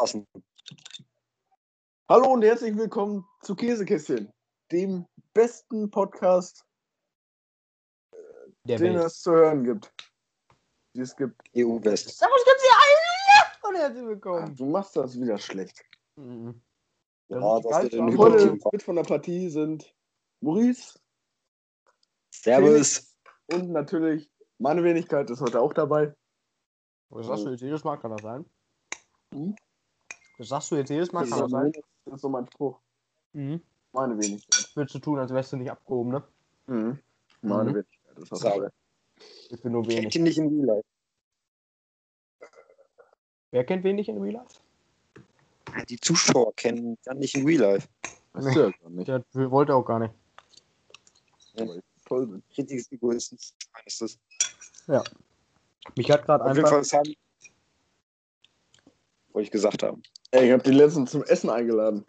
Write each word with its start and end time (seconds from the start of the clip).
passen. 0.00 0.26
Hallo 2.08 2.32
und 2.32 2.42
herzlich 2.42 2.74
willkommen 2.74 3.22
zu 3.42 3.54
Käsekästchen, 3.54 4.32
dem 4.72 5.04
besten 5.34 5.90
Podcast, 5.90 6.64
Der 8.64 8.78
den 8.78 8.94
Welt. 8.94 9.04
es 9.04 9.20
zu 9.20 9.30
hören 9.32 9.62
gibt. 9.62 9.92
Die 10.96 11.02
es 11.02 11.14
gibt. 11.14 11.38
EU-West. 11.54 12.16
Servus, 12.16 12.42
gibt's 12.46 12.62
hier 12.62 12.78
alle? 12.80 13.68
Und 13.68 13.76
herzlich 13.78 14.02
Ah, 14.04 14.08
willkommen. 14.08 14.56
Du 14.56 14.64
machst 14.64 14.96
das 14.96 15.20
wieder 15.20 15.36
schlecht. 15.36 15.84
Mhm. 16.16 16.62
Ja, 17.28 17.58
ist 17.58 17.64
das 17.66 17.70
geil, 17.72 17.82
wird 17.82 17.92
in 17.92 18.00
aber- 18.00 18.16
Heute 18.18 18.58
mit 18.72 18.82
von 18.82 18.96
der 18.96 19.02
Partie 19.04 19.50
sind 19.50 19.94
Maurice 20.42 20.98
Servus. 22.34 23.14
und 23.52 23.70
natürlich 23.70 24.30
meine 24.58 24.82
Wenigkeit 24.82 25.28
ist 25.28 25.42
heute 25.42 25.60
auch 25.60 25.74
dabei. 25.74 26.14
Was 27.10 27.26
sagst 27.26 27.44
du 27.44 27.50
jetzt 27.50 27.60
jedes 27.60 27.84
Mal? 27.84 27.98
Kann 27.98 28.12
das 28.12 28.22
sein? 28.22 28.46
Was 30.40 30.48
sagst 30.48 30.70
du 30.70 30.76
jetzt 30.76 30.88
jedes 30.88 31.12
Mal? 31.12 31.20
Das 31.20 31.30
Kann 31.30 31.38
ist, 31.38 31.42
das 31.42 31.50
sein? 31.50 31.72
das 32.06 32.14
ist 32.14 32.20
so 32.22 32.28
mein 32.30 32.46
Spruch. 32.46 32.78
Mhm. 33.34 33.60
Meine 33.92 34.16
Wenigkeit. 34.18 34.70
Willst 34.74 34.94
du 34.94 34.98
tun, 34.98 35.18
als 35.18 35.30
wärst 35.34 35.52
du 35.52 35.58
nicht 35.58 35.70
abgehoben, 35.70 36.12
ne? 36.12 36.22
Mhm. 36.66 36.98
Meine 37.42 37.64
Mhm. 37.70 37.74
Wenigkeit. 37.74 38.16
Das 38.16 38.30
hast 38.30 38.40
Sauber. 38.40 38.70
du. 38.70 39.24
Ich 39.54 39.60
bin 39.60 39.72
nur 39.72 39.86
wenig. 39.86 40.16
ihn 40.16 40.22
nicht 40.22 40.38
in 40.38 40.48
Real 40.48 40.76
Life. 40.76 40.88
Wer 43.50 43.64
kennt 43.64 43.84
wenig 43.84 44.08
in 44.08 44.16
Real 44.18 44.34
Life? 44.36 44.60
Ja, 45.76 45.84
Die 45.84 46.00
Zuschauer 46.00 46.54
kennen 46.54 46.96
dann 47.04 47.18
nicht 47.18 47.34
in 47.34 47.44
Real 47.44 47.60
Life. 47.72 47.88
Ja 48.34 48.70
gar 48.70 48.88
nicht. 48.90 49.08
Der 49.08 49.50
wollte 49.50 49.74
auch 49.74 49.84
gar 49.84 49.98
nicht. 49.98 50.14
ich 51.54 51.82
toll. 52.06 52.40
Richtiges 52.56 52.90
Egoismus 52.92 53.54
ist 53.84 54.00
das. 54.00 54.18
Mich 55.96 56.10
hat 56.10 56.24
gerade 56.24 56.44
Auf 56.44 56.56
jeden 56.56 56.64
einfach. 56.64 56.70
Fall 56.70 56.78
das 56.80 56.92
haben. 56.94 57.14
Wollte 59.32 59.44
ich 59.44 59.50
gesagt 59.50 59.82
haben. 59.82 60.02
Ey, 60.32 60.46
ich 60.46 60.52
hab 60.52 60.62
die 60.62 60.70
letzten 60.70 61.06
zum 61.06 61.24
Essen 61.24 61.50
eingeladen. 61.50 62.04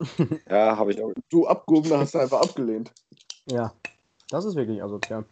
Ja, 0.48 0.76
habe 0.76 0.92
ich 0.92 1.02
auch. 1.02 1.10
Du 1.30 1.46
abgehobener 1.46 2.00
hast 2.00 2.14
du 2.14 2.18
einfach 2.18 2.42
abgelehnt. 2.42 2.92
Ja, 3.46 3.72
das 4.28 4.44
ist 4.44 4.54
wirklich 4.54 4.82
asozial. 4.82 5.24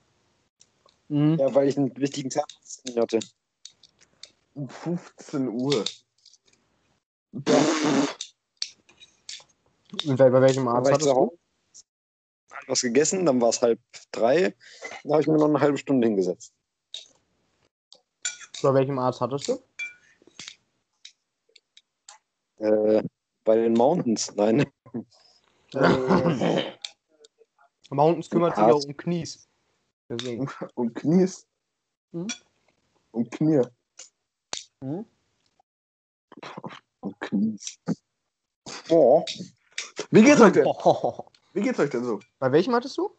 Mhm. 1.09 1.39
Ja, 1.39 1.55
weil 1.55 1.69
ich 1.69 1.77
einen 1.77 1.95
wichtigen 1.97 2.31
Tag 2.31 2.47
hatte. 2.97 3.21
Um 4.55 4.69
15 4.69 5.49
Uhr. 5.49 5.85
Und 10.07 10.17
bei 10.17 10.33
welchem 10.33 10.69
Arzt 10.69 10.91
war 10.91 10.93
ich 10.93 10.95
hattest 10.95 11.11
du? 11.11 11.39
Was 12.67 12.81
gegessen, 12.81 13.27
dann 13.27 13.41
war 13.41 13.51
es 13.51 13.61
halb 13.61 13.81
drei. 14.13 14.55
Dann 15.03 15.13
habe 15.13 15.23
ich 15.23 15.27
mir 15.27 15.37
noch 15.37 15.49
eine 15.49 15.61
halbe 15.61 15.77
Stunde 15.77 16.07
hingesetzt. 16.07 16.55
Bei 18.63 18.73
welchem 18.73 18.99
Arzt 18.99 19.21
hattest 19.21 19.49
du? 19.49 19.59
Äh, 22.65 23.03
bei 23.45 23.57
den 23.57 23.75
Mountains, 23.75 24.35
nein. 24.37 24.65
Äh, 25.75 26.73
Mountains 27.91 28.31
kümmert 28.31 28.57
sich 28.57 28.65
auch 28.65 28.83
um 28.83 28.97
Knies. 28.97 29.47
Deswegen. 30.09 30.49
Und 30.75 30.95
Knies. 30.95 31.47
Mhm. 32.13 32.29
Und 33.11 33.31
Knie. 33.31 33.63
Mhm. 34.81 35.05
Und 37.01 37.21
Knies. 37.21 37.79
Oh, 38.89 39.25
Wie 40.11 40.23
geht's 40.23 40.41
euch 40.41 40.53
denn? 40.53 40.67
Oh. 40.67 41.27
Wie 41.53 41.61
geht's 41.61 41.79
euch 41.79 41.91
denn 41.91 42.05
so? 42.05 42.19
Bei 42.39 42.51
welchem 42.51 42.75
hattest 42.75 42.97
du? 42.97 43.15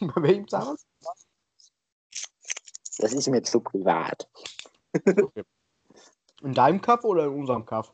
Bei 0.00 0.22
welchem 0.22 0.46
Zahnarzt? 0.46 0.86
das 2.98 3.12
ist 3.12 3.28
mir 3.28 3.42
zu 3.42 3.58
privat. 3.60 4.30
In 6.42 6.54
deinem 6.54 6.80
Kaff 6.80 7.02
oder 7.02 7.24
in 7.24 7.40
unserem 7.40 7.66
Kaff? 7.66 7.92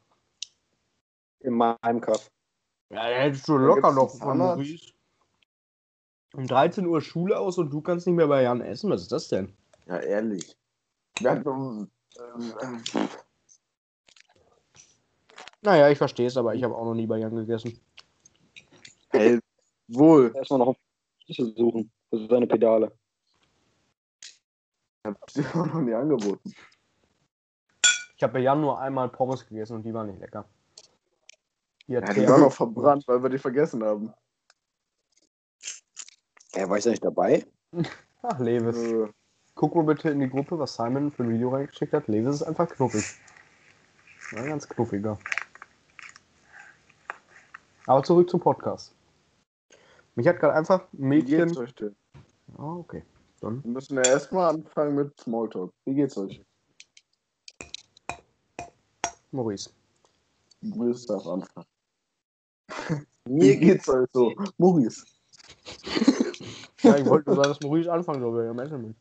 In 1.40 1.54
meinem 1.54 2.00
Kaff. 2.00 2.30
Ja, 2.90 3.08
da 3.08 3.16
hättest 3.16 3.48
du 3.48 3.56
locker 3.56 3.92
noch 3.92 4.10
von. 4.10 4.38
Maurice. 4.38 4.92
Um 6.32 6.46
13 6.46 6.86
Uhr 6.86 7.00
Schule 7.00 7.38
aus 7.38 7.58
und 7.58 7.70
du 7.70 7.80
kannst 7.80 8.06
nicht 8.06 8.14
mehr 8.14 8.28
bei 8.28 8.42
Jan 8.42 8.60
essen. 8.60 8.90
Was 8.90 9.02
ist 9.02 9.12
das 9.12 9.28
denn? 9.28 9.52
Ja, 9.86 9.98
ehrlich. 9.98 10.56
Um, 11.20 11.90
ähm, 12.18 12.54
ähm, 12.62 12.82
Naja, 15.62 15.90
ich 15.90 15.98
verstehe 15.98 16.28
es, 16.28 16.36
aber 16.36 16.54
ich 16.54 16.62
habe 16.62 16.74
auch 16.74 16.84
noch 16.84 16.94
nie 16.94 17.06
bei 17.06 17.18
Jan 17.18 17.34
gegessen. 17.34 17.78
ey, 19.10 19.40
wohl. 19.88 20.32
Erstmal 20.34 20.60
noch 20.60 20.68
einen 20.68 20.76
Schlüssel 21.24 21.54
suchen 21.56 21.90
für 22.08 22.26
seine 22.28 22.46
Pedale. 22.46 22.92
Ich 25.02 25.10
hab 25.10 25.30
sie 25.30 25.44
auch 25.46 25.66
noch 25.66 25.80
nie 25.80 25.94
angeboten. 25.94 26.54
Ich 28.16 28.22
habe 28.22 28.34
bei 28.34 28.40
Jan 28.40 28.60
nur 28.60 28.78
einmal 28.78 29.08
Pommes 29.08 29.46
gegessen 29.46 29.76
und 29.76 29.82
die 29.82 29.92
waren 29.92 30.06
nicht 30.06 30.20
lecker. 30.20 30.48
Die 31.90 31.96
hat 31.96 32.06
Ja, 32.06 32.14
die 32.14 32.20
noch 32.20 32.52
verbrannt, 32.52 33.02
weil 33.08 33.20
wir 33.20 33.30
die 33.30 33.38
vergessen 33.38 33.82
haben. 33.82 34.14
Ja, 36.54 36.68
war 36.68 36.78
ich 36.78 36.84
da 36.84 36.90
nicht 36.90 37.04
dabei? 37.04 37.44
Ach, 38.22 38.38
Levis. 38.38 38.76
Äh, 38.76 39.08
Guck 39.56 39.74
mal 39.74 39.82
bitte 39.82 40.08
in 40.10 40.20
die 40.20 40.30
Gruppe, 40.30 40.56
was 40.56 40.76
Simon 40.76 41.10
für 41.10 41.24
ein 41.24 41.30
Video 41.30 41.48
reingeschickt 41.48 41.92
hat. 41.92 42.06
Levis 42.06 42.36
ist 42.36 42.42
einfach 42.44 42.68
knuffig. 42.68 43.04
Ja, 44.30 44.44
ganz 44.44 44.68
knuffiger. 44.68 45.18
Aber 47.86 48.04
zurück 48.04 48.30
zum 48.30 48.38
Podcast. 48.38 48.94
Mich 50.14 50.28
hat 50.28 50.38
gerade 50.38 50.54
einfach 50.54 50.82
ein 50.92 51.10
wie 51.10 51.24
geht's 51.24 51.56
Mädchen. 51.56 51.58
euch 51.58 51.74
denn? 51.74 51.96
Ah, 52.56 52.74
okay. 52.76 53.02
Dann. 53.40 53.64
Wir 53.64 53.70
müssen 53.72 53.96
ja 53.96 54.02
erstmal 54.04 54.54
anfangen 54.54 54.94
mit 54.94 55.18
Smalltalk. 55.18 55.72
Wie 55.86 55.94
geht's 55.94 56.16
euch? 56.16 56.40
Maurice. 59.32 59.70
Maurice 60.60 61.06
darf 61.08 61.26
anfangen. 61.26 61.66
Mir 63.30 63.56
geht's 63.56 63.88
euch 63.88 64.08
so? 64.12 64.32
Maurice. 64.58 65.04
Ja, 66.82 66.96
ich 66.96 67.04
wollte 67.04 67.28
nur 67.28 67.36
sagen, 67.36 67.50
dass 67.50 67.60
Maurice 67.60 67.92
anfangen 67.92 68.22
soll, 68.22 68.34
weil 68.34 68.48
am 68.48 68.58
Ende 68.58 68.78
bin. 68.78 68.94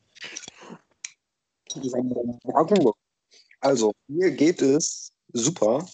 Also, 3.62 3.94
mir 4.08 4.32
geht 4.32 4.62
es 4.62 5.14
super. 5.32 5.88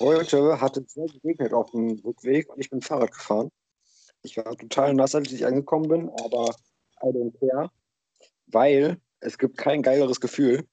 Heute 0.00 0.58
hat 0.58 0.78
es 0.78 0.94
sehr 0.94 1.06
geregnet 1.06 1.52
auf 1.52 1.70
dem 1.72 2.00
Rückweg 2.02 2.48
und 2.48 2.60
ich 2.60 2.70
bin 2.70 2.80
Fahrrad 2.80 3.12
gefahren. 3.12 3.50
Ich 4.22 4.38
war 4.38 4.56
total 4.56 4.94
nass, 4.94 5.14
als 5.14 5.30
ich 5.30 5.44
angekommen 5.44 5.88
bin, 5.88 6.08
aber 6.08 6.48
I 7.02 7.08
don't 7.08 7.38
care, 7.38 7.70
weil 8.46 8.98
es 9.20 9.36
gibt 9.36 9.58
kein 9.58 9.82
geileres 9.82 10.18
Gefühl, 10.18 10.66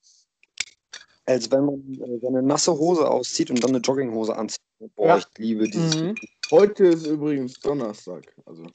als 1.26 1.52
wenn 1.52 1.66
man 1.66 1.94
äh, 1.96 2.20
seine 2.20 2.42
nasse 2.42 2.72
Hose 2.72 3.12
auszieht 3.12 3.50
und 3.50 3.62
dann 3.62 3.72
eine 3.72 3.80
Jogginghose 3.80 4.34
anzieht. 4.34 4.62
Boah, 4.96 5.08
Ja. 5.08 5.18
ich 5.18 5.26
liebe 5.38 5.66
dieses 5.70 5.96
Mhm. 6.02 6.16
Heute 6.52 6.86
ist 6.88 7.06
übrigens 7.06 7.60
Donnerstag. 7.60 8.36
Also, 8.46 8.66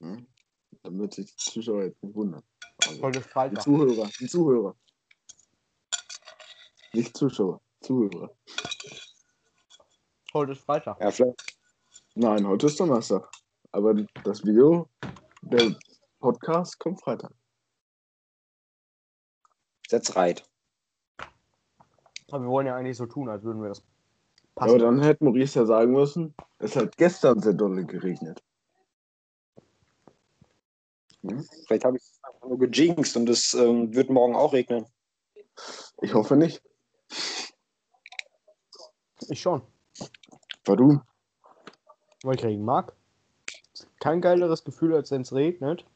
hm? 0.00 0.26
damit 0.82 1.14
sich 1.14 1.34
die 1.36 1.36
Zuschauer 1.36 1.84
jetzt 1.84 2.02
nicht 2.02 2.14
wundern. 2.14 2.42
Also, 2.86 3.02
Heute 3.02 3.18
ist 3.18 3.26
die 3.26 3.30
Freitag. 3.32 3.62
Zuhörer, 3.62 4.08
die 4.18 4.26
Zuhörer. 4.26 4.76
Nicht 6.92 7.16
Zuschauer, 7.16 7.60
Zuhörer. 7.82 8.34
Heute 10.32 10.52
ist 10.52 10.62
Freitag. 10.62 11.00
Ja, 11.00 11.10
vielleicht. 11.10 11.58
Nein, 12.14 12.46
heute 12.46 12.66
ist 12.66 12.80
Donnerstag. 12.80 13.28
Aber 13.72 13.94
das 14.24 14.44
Video, 14.44 14.88
der 15.42 15.76
Podcast 16.20 16.78
kommt 16.78 17.00
Freitag. 17.00 17.32
That's 19.88 20.14
right. 20.16 20.42
Aber 22.30 22.44
wir 22.44 22.48
wollen 22.50 22.66
ja 22.66 22.76
eigentlich 22.76 22.96
so 22.96 23.06
tun, 23.06 23.28
als 23.28 23.42
würden 23.42 23.60
wir 23.62 23.68
das 23.68 23.82
Aber 24.60 24.72
passen. 24.72 24.78
dann 24.80 25.02
hätte 25.02 25.24
Maurice 25.24 25.58
ja 25.58 25.64
sagen 25.64 25.92
müssen, 25.92 26.34
es 26.58 26.76
hat 26.76 26.98
gestern 26.98 27.40
sehr 27.40 27.54
dolle 27.54 27.86
geregnet. 27.86 28.42
Hm? 31.22 31.46
Vielleicht 31.66 31.84
habe 31.86 31.96
ich 31.96 32.02
es 32.02 32.20
einfach 32.22 32.46
nur 32.46 32.58
gejinxt 32.58 33.16
und 33.16 33.28
es 33.30 33.54
ähm, 33.54 33.94
wird 33.94 34.10
morgen 34.10 34.36
auch 34.36 34.52
regnen. 34.52 34.84
Ich 36.02 36.12
hoffe 36.12 36.36
nicht. 36.36 36.62
Ich 39.28 39.40
schon. 39.40 39.62
Warum? 40.66 41.00
Weil 42.22 42.34
ich 42.36 42.44
Regen 42.44 42.64
mag. 42.64 42.92
Kein 43.98 44.20
geileres 44.20 44.62
Gefühl, 44.62 44.94
als 44.94 45.10
wenn 45.10 45.22
es 45.22 45.32
regnet. 45.32 45.86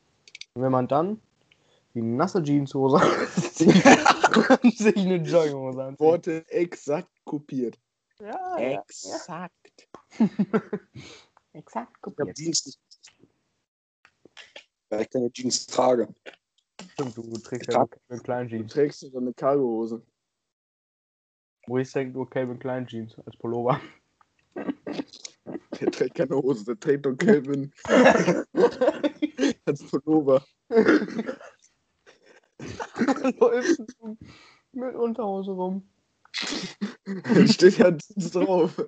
Und 0.55 0.63
wenn 0.63 0.73
man 0.73 0.89
dann 0.89 1.21
die 1.93 2.01
nasse 2.01 2.43
Jeanshose 2.43 2.97
anzieht 3.37 3.85
und 4.63 4.75
sich 4.79 4.97
eine 4.97 5.17
Jogginghose 5.17 5.85
anzieht. 5.85 6.01
Worte 6.01 6.49
exakt 6.49 7.11
kopiert. 7.25 7.79
Ja, 8.21 8.57
Exakt. 8.59 9.89
Exakt 11.53 11.63
Ich 11.63 11.75
habe 11.75 11.91
kopiert. 12.01 12.37
Jeans 12.37 12.67
nicht. 12.67 12.81
Weil 14.89 15.03
ich 15.03 15.11
keine 15.11 15.31
Jeans 15.33 15.67
trage. 15.67 16.09
Stimmt, 16.93 17.17
du 17.17 17.23
trägst 17.39 17.73
ja 17.73 17.79
nur 17.79 17.89
Calvin 17.89 18.23
Klein 18.23 18.49
Du 18.49 18.57
Jeans. 18.57 18.73
trägst 18.73 19.01
so 19.01 19.17
eine 19.19 19.33
Cargohose. 19.35 20.03
Maurice 21.67 21.93
trägt 21.93 22.15
nur 22.15 22.29
Calvin 22.31 22.59
Klein 22.59 22.87
Jeans 22.87 23.17
als 23.25 23.37
Pullover. 23.37 23.81
Der 24.55 25.91
trägt 25.91 26.15
keine 26.15 26.37
Hose, 26.37 26.65
der 26.65 26.79
trägt 26.79 27.07
doch 27.07 27.17
Calvin 27.17 27.73
als 29.67 29.83
Pullover. 29.91 30.45
Läuft 33.39 33.81
mit 34.73 34.95
Unterhose 34.95 35.51
rum. 35.53 35.89
Steht 37.47 37.79
ja 37.79 37.91
drauf. 38.17 38.83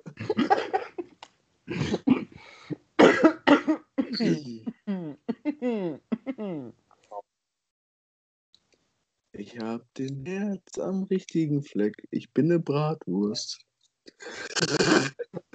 Ich 9.31 9.59
hab 9.59 9.93
den 9.93 10.25
Herz 10.25 10.77
am 10.79 11.03
richtigen 11.03 11.61
Fleck. 11.61 12.07
Ich 12.11 12.33
bin 12.33 12.45
eine 12.51 12.59
Bratwurst. 12.59 13.59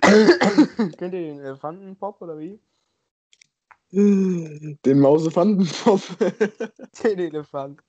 Kennt 0.00 1.00
ihr 1.00 1.10
den 1.10 1.40
Elefantenpop 1.40 2.22
oder 2.22 2.38
wie? 2.38 2.60
Den 3.90 5.00
Mausefantenpop. 5.00 6.00
Den 7.04 7.18
Elefant. 7.18 7.82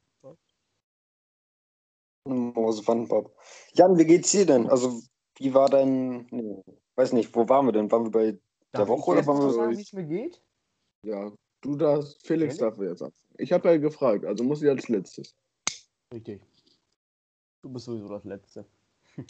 Mausefantenpop. 2.26 3.36
Jan, 3.74 3.98
wie 3.98 4.06
geht's 4.06 4.32
dir 4.32 4.46
denn? 4.46 4.68
Also, 4.70 5.02
wie 5.38 5.54
war 5.54 5.70
dein. 5.70 6.26
Nee, 6.32 6.64
weiß 6.96 7.14
nicht, 7.14 7.36
wo 7.36 7.48
waren 7.50 7.66
wir 7.66 7.74
denn? 7.74 7.92
Waren 7.92 8.06
wir 8.06 8.12
bei 8.12 8.38
der 8.76 8.88
Woche 8.88 9.12
oder 9.12 9.26
waren 9.28 9.40
wir 9.40 9.50
sagen, 9.52 9.72
bei- 9.72 9.78
wie 9.78 9.82
es 9.82 9.94
mir 9.94 10.04
geht? 10.06 10.42
Ja, 11.06 11.32
du 11.62 11.76
darfst, 11.76 12.26
Felix 12.26 12.58
Ehrlich? 12.58 12.76
darf 12.76 12.82
jetzt 12.82 13.02
anfangen. 13.02 13.36
Ich 13.38 13.52
habe 13.52 13.70
ja 13.70 13.78
gefragt, 13.78 14.26
also 14.26 14.44
muss 14.44 14.62
ich 14.62 14.70
als 14.70 14.88
letztes. 14.88 15.36
Richtig. 16.14 16.42
Du 17.62 17.70
bist 17.70 17.86
sowieso 17.86 18.08
das 18.10 18.24
Letzte. 18.24 18.66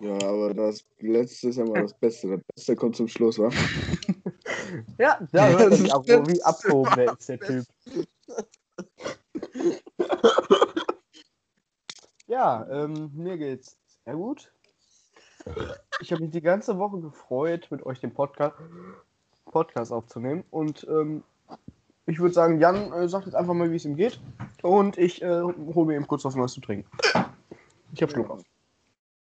Ja, 0.00 0.12
aber 0.28 0.54
das 0.54 0.84
letzte 1.00 1.48
ist 1.48 1.56
immer 1.58 1.82
das 1.82 1.92
Beste. 1.92 2.28
Das 2.28 2.40
Beste 2.54 2.76
kommt 2.76 2.94
zum 2.94 3.08
Schluss, 3.08 3.36
wa? 3.36 3.48
Ja, 4.98 5.18
da 5.32 5.48
hört 5.48 5.72
Das 5.72 5.78
sich 5.80 5.88
ist 5.88 5.92
ab, 5.92 6.04
das 6.06 6.28
wie 6.28 6.40
abgehoben 6.40 6.98
ist, 7.18 7.28
der 7.28 7.40
Typ. 7.40 7.64
Ja, 12.28 12.66
ähm, 12.70 13.10
mir 13.14 13.38
geht's 13.38 13.78
sehr 14.04 14.14
gut. 14.14 14.52
Ich 16.00 16.12
habe 16.12 16.22
mich 16.22 16.30
die 16.30 16.42
ganze 16.42 16.78
Woche 16.78 17.00
gefreut, 17.00 17.66
mit 17.72 17.84
euch 17.84 17.98
den 17.98 18.14
Podcast, 18.14 18.54
Podcast 19.46 19.92
aufzunehmen. 19.92 20.44
Und 20.50 20.86
ähm, 20.88 21.24
ich 22.06 22.20
würde 22.20 22.32
sagen, 22.32 22.60
Jan 22.60 22.92
äh, 22.92 23.08
sagt 23.08 23.26
jetzt 23.26 23.34
einfach 23.34 23.54
mal, 23.54 23.72
wie 23.72 23.76
es 23.76 23.84
ihm 23.84 23.96
geht. 23.96 24.20
Und 24.62 24.96
ich 24.96 25.20
äh, 25.22 25.42
hole 25.42 25.86
mir 25.86 25.96
eben 25.96 26.06
kurz 26.06 26.24
was 26.24 26.36
Neues 26.36 26.52
zu 26.52 26.60
trinken. 26.60 26.88
Ich 27.92 28.00
habe 28.00 28.12
Schluck 28.12 28.30
auf. 28.30 28.42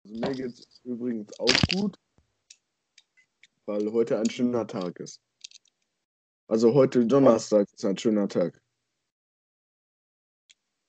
Also 0.05 0.19
mir 0.19 0.31
geht's 0.33 0.81
übrigens 0.85 1.39
auch 1.39 1.53
gut, 1.75 1.99
weil 3.67 3.91
heute 3.91 4.17
ein 4.17 4.29
schöner 4.31 4.65
Tag 4.65 4.99
ist. 4.99 5.21
Also 6.47 6.73
heute 6.73 7.05
Donnerstag 7.05 7.67
ist 7.71 7.85
ein 7.85 7.97
schöner 7.97 8.27
Tag. 8.27 8.59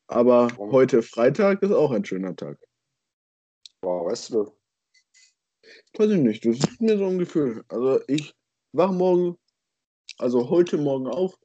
Aber 0.09 0.51
Warum? 0.51 0.73
heute 0.73 1.03
Freitag 1.03 1.63
ist 1.63 1.73
auch 1.73 1.91
ein 1.91 2.05
schöner 2.05 2.37
Tag. 2.37 2.59
Wow, 3.83 4.07
weißt 4.07 4.31
du? 4.31 4.57
Weiß 5.99 6.11
ich 6.11 6.21
nicht, 6.21 6.45
das 6.45 6.59
ist 6.59 6.81
mir 6.81 6.97
so 6.97 7.07
ein 7.07 7.19
Gefühl. 7.19 7.65
Also 7.69 8.01
ich 8.07 8.35
wach 8.73 8.93
morgen, 8.93 9.37
also 10.19 10.49
heute 10.49 10.79
Morgen 10.79 11.09
auf, 11.09 11.37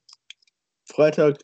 Freitag, 0.85 1.41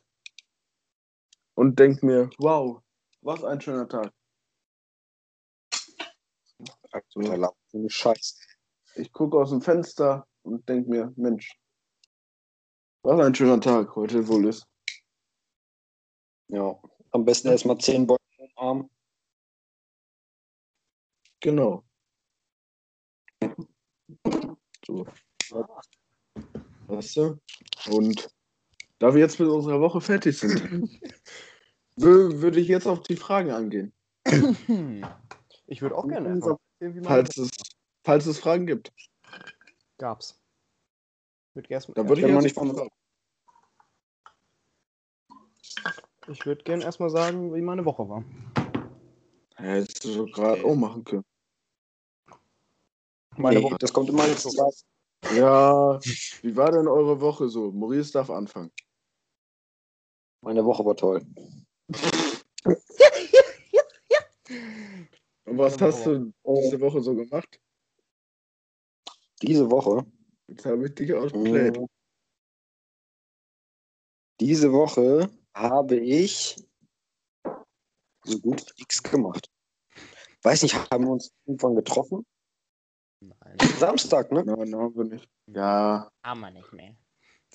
und 1.56 1.80
denk 1.80 2.04
mir, 2.04 2.30
wow, 2.38 2.82
was 3.22 3.44
ein 3.44 3.60
schöner 3.60 3.88
Tag. 3.88 4.14
Aktueller. 6.92 7.54
So 7.68 7.80
eine 7.80 7.90
Scheiße. 7.90 8.36
Ich 8.96 9.12
gucke 9.12 9.38
aus 9.38 9.50
dem 9.50 9.62
Fenster 9.62 10.28
und 10.44 10.68
denk 10.70 10.88
mir, 10.88 11.12
Mensch, 11.16 11.60
was 13.04 13.20
ein 13.20 13.34
schöner 13.34 13.60
Tag 13.60 13.96
heute 13.96 14.28
wohl 14.28 14.48
ist. 14.48 14.68
Ja. 16.50 16.80
Am 17.18 17.26
besten 17.26 17.48
erstmal 17.48 17.80
10 17.80 18.06
Bäume 18.06 18.20
umarmen. 18.56 18.90
Genau. 21.40 21.84
So. 24.86 25.08
Weißt 26.86 27.18
du? 27.18 27.40
Und 27.90 28.30
da 29.00 29.16
wir 29.16 29.20
jetzt 29.22 29.40
mit 29.40 29.50
unserer 29.50 29.82
Woche 29.82 30.00
fertig 30.00 30.38
sind, 30.38 30.62
wür- 31.98 32.40
würde 32.40 32.60
ich 32.60 32.68
jetzt 32.68 32.86
auf 32.86 33.02
die 33.02 33.16
Fragen 33.16 33.50
angehen. 33.52 33.94
Ich 35.70 35.82
würde 35.82 35.98
auch 35.98 36.08
gerne 36.08 36.30
erzählen, 36.30 37.04
Falls 37.04 37.36
es, 37.36 37.50
falls 38.06 38.26
es 38.28 38.40
Fragen 38.40 38.68
gibt. 38.68 38.94
gab's. 39.98 40.40
Würd 41.56 41.70
erst, 41.70 41.90
Da 41.96 42.08
würde 42.08 42.22
ich 42.22 42.28
noch 42.28 42.36
jetzt 42.42 42.44
nicht 42.44 42.56
von- 42.56 42.90
ich 46.28 46.46
würde 46.46 46.64
gerne 46.64 46.84
erstmal 46.84 47.10
sagen, 47.10 47.54
wie 47.54 47.62
meine 47.62 47.86
Woche 47.86 48.08
war. 48.08 48.24
Ja, 49.58 49.64
Hättest 49.64 50.04
du 50.06 50.10
so 50.12 50.26
gerade 50.26 50.64
auch 50.64 50.76
machen 50.76 51.04
können. 51.04 51.26
Meine 53.38 53.60
nee, 53.60 53.66
Woche. 53.66 53.78
das 53.80 53.94
kommt 53.94 54.10
immer 54.10 54.24
als 54.24 54.44
zweites. 54.44 54.86
Ja, 55.36 56.00
wie 56.42 56.56
war 56.56 56.72
denn 56.72 56.88
eure 56.88 57.20
Woche 57.20 57.50
so? 57.50 57.72
Maurice 57.72 58.12
darf 58.12 58.30
anfangen. 58.30 58.72
Meine 60.42 60.64
Woche 60.64 60.86
war 60.86 60.96
toll. 60.96 61.26
Und 65.46 65.58
was 65.58 65.80
hast 65.82 66.06
du 66.06 66.32
diese 66.46 66.80
Woche 66.80 67.02
so 67.02 67.16
gemacht? 67.16 67.60
Diese 69.42 69.70
Woche. 69.70 70.06
Jetzt 70.48 70.66
habe 70.66 70.86
ich 70.86 70.96
dich 70.96 71.14
ausgeplayt. 71.14 71.78
mh, 71.78 71.88
Diese 74.40 74.72
Woche 74.72 75.30
habe 75.58 75.98
ich 75.98 76.56
so 78.24 78.40
gut 78.40 78.62
wie 78.62 78.82
nichts 78.82 79.02
gemacht. 79.02 79.50
Weiß 80.44 80.64
nicht, 80.64 80.76
haben 80.92 81.06
wir 81.06 81.12
uns 81.12 81.32
irgendwann 81.46 81.76
getroffen? 81.76 82.26
Nein, 83.22 83.58
Samstag, 83.80 84.32
ne? 84.32 84.44
Nein, 84.46 84.76
haben 84.76 84.96
wir 84.96 85.04
nicht. 85.06 85.28
Ja, 85.48 86.10
haben 86.24 86.40
wir 86.42 86.52
nicht 86.52 86.72
mehr. 86.74 86.96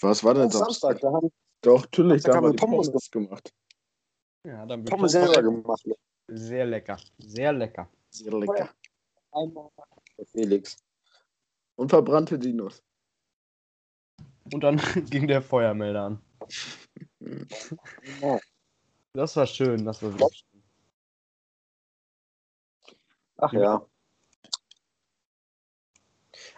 was 0.00 0.25
war 0.25 0.34
denn 0.34 0.50
Samstag, 0.50 1.00
Samstag? 1.00 1.00
da 1.00 1.12
haben 1.12 1.31
Doch, 1.62 1.82
natürlich, 1.82 2.22
Samstag 2.22 2.32
da 2.32 2.37
haben 2.37 2.52
wir 2.52 2.56
Pommes 2.56 2.88
Pommes 2.88 3.10
gemacht. 3.10 3.54
Ja, 4.44 4.66
dann 4.66 4.84
Pommes 4.84 5.12
selber 5.12 5.43
gemacht. 5.43 5.87
Sehr 6.28 6.66
lecker. 6.66 6.99
Sehr 7.19 7.52
lecker. 7.52 7.88
Sehr 8.10 8.32
lecker. 8.32 8.70
Einmal 9.31 9.70
Felix. 10.32 10.76
Und 11.76 11.90
verbrannte 11.90 12.38
Dinos. 12.38 12.82
Und 14.52 14.62
dann 14.62 14.76
ging 15.10 15.28
der 15.28 15.43
Feuermelder 15.43 16.02
an. 16.02 16.22
Ja. 18.20 18.38
Das 19.14 19.36
war 19.36 19.46
schön, 19.46 19.84
das 19.84 20.02
war 20.02 20.12
wirklich 20.19 20.44
schön. 20.50 20.62
Ach 23.36 23.52
ja. 23.52 23.86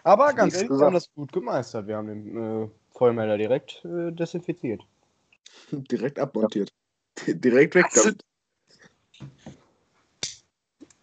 Aber 0.03 0.33
ganz 0.33 0.55
ehrlich, 0.55 0.69
wir 0.69 0.85
haben 0.85 0.93
das 0.93 1.11
gut 1.13 1.31
gemeistert. 1.33 1.87
Wir 1.87 1.97
haben 1.97 2.07
den 2.07 2.63
äh, 2.63 2.69
Feuermelder 2.91 3.37
direkt 3.37 3.83
äh, 3.85 4.11
desinfiziert. 4.11 4.81
Direkt 5.71 6.19
abmontiert. 6.19 6.71
Direkt 7.27 7.75
weg 7.75 7.87
damit. 7.93 8.23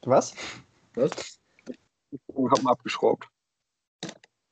Was? 0.02 0.34
Was? 0.94 1.38
Ich 2.10 2.20
habe 2.36 2.70
abgeschraubt. 2.70 3.28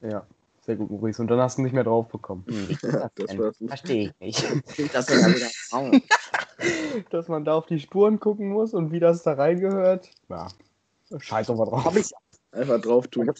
Ja, 0.00 0.26
sehr 0.61 0.76
gut, 0.76 0.90
Maurice. 0.90 1.21
Und 1.21 1.29
dann 1.29 1.40
hast 1.40 1.59
du 1.59 1.62
nicht 1.62 1.73
mehr 1.73 1.85
drauf 1.85 2.09
bekommen. 2.09 2.45
Ja, 2.83 3.11
das 3.14 3.57
Verstehe 3.67 4.12
ich 4.21 4.21
nicht. 4.21 4.43
das 4.95 5.09
war 5.11 5.35
wieder 5.35 6.00
Dass 7.11 7.29
man 7.29 7.45
da 7.45 7.55
auf 7.55 7.67
die 7.67 7.81
Spuren 7.81 8.21
gucken 8.21 8.50
muss 8.50 8.75
und 8.75 8.93
wie 8.93 9.00
das 9.00 9.23
da 9.23 9.33
reingehört. 9.33 10.11
Ja, 10.29 10.49
scheiß 11.17 11.47
doch 11.47 11.57
mal 11.57 11.64
drauf. 11.64 11.85
Hab 11.85 11.97
ich. 11.97 12.12
Einfach 12.52 12.81
drauf 12.81 13.09
tun. 13.09 13.31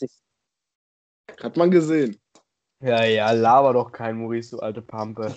Hat 1.43 1.57
man 1.57 1.71
gesehen. 1.71 2.19
Ja, 2.81 3.05
ja, 3.05 3.31
laber 3.33 3.75
doch 3.75 3.93
kein 3.93 4.17
Maurice, 4.17 4.57
du 4.57 4.61
alte 4.61 4.81
Pampe. 4.81 5.35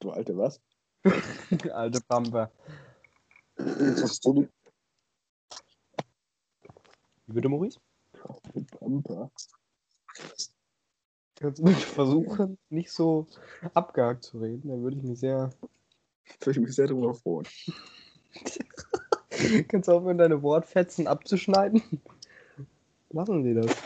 Du 0.00 0.10
alte 0.10 0.36
was? 0.36 0.60
alte 1.70 2.00
Pampe. 2.00 2.50
Was 3.56 4.02
hast 4.02 4.24
du? 4.24 4.48
Wie 7.26 7.32
bitte, 7.32 7.48
Maurice? 7.48 7.78
Pampa. 8.78 9.30
Kannst 11.36 11.58
du 11.58 11.66
versuchen, 11.68 12.58
nicht 12.70 12.90
so 12.92 13.26
abgehakt 13.74 14.24
zu 14.24 14.38
reden? 14.38 14.68
Dann 14.68 14.82
würde 14.82 14.96
ich 14.96 15.02
mich 15.02 15.18
sehr. 15.18 15.50
Würde 16.40 16.60
ich 16.60 16.66
mich 16.66 16.74
sehr 16.74 16.86
drüber 16.86 17.14
freuen. 17.14 17.46
Kannst 19.68 19.88
du 19.88 19.92
aufhören, 19.92 20.16
deine 20.18 20.42
Wortfetzen 20.42 21.06
abzuschneiden? 21.06 21.82
Lassen 23.10 23.42
Sie 23.42 23.54
das. 23.54 23.76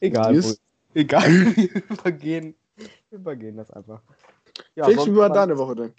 Egal, 0.00 0.34
Maurice. 0.34 0.58
Egal, 0.94 1.22
wir 1.56 1.82
übergehen, 1.90 2.54
wir 2.76 3.18
übergehen 3.18 3.56
das 3.56 3.70
einfach. 3.70 4.02
Ja, 4.74 4.84
Felix, 4.84 5.06
wie 5.06 5.16
war- 5.16 5.30
deine 5.30 5.56
Woche 5.58 5.74
denn? 5.76 5.94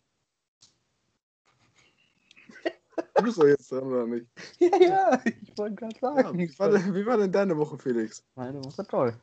Du 3.17 3.23
bist 3.23 3.37
doch 3.39 3.47
jetzt 3.47 3.71
dran, 3.71 3.83
oder 3.83 4.05
nicht? 4.05 4.27
Ja, 4.59 4.77
ja, 4.79 5.21
ich 5.25 5.57
wollte 5.57 5.75
gerade 5.75 5.95
Ja, 6.01 6.13
sagen. 6.23 6.37
wie, 6.37 6.59
war 6.59 6.69
denn, 6.69 6.95
wie 6.95 7.05
war 7.05 7.17
denn 7.17 7.31
deine 7.31 7.57
Woche, 7.57 7.77
Felix? 7.77 8.23
Meine 8.35 8.63
Woche 8.63 8.85
toll. 8.85 9.13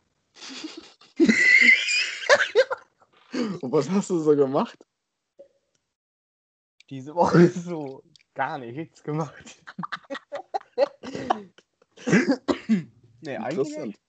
Und 3.60 3.72
was 3.72 3.88
hast 3.90 4.10
du 4.10 4.18
so 4.18 4.36
gemacht? 4.36 4.78
Diese 6.90 7.14
Woche 7.14 7.42
ist 7.42 7.64
so 7.64 8.02
gar 8.34 8.58
nichts 8.58 9.02
gemacht. 9.02 9.62
nee, 13.20 13.36
eigentlich 13.36 13.74
Interessant. 13.74 13.86
nicht. 13.86 14.00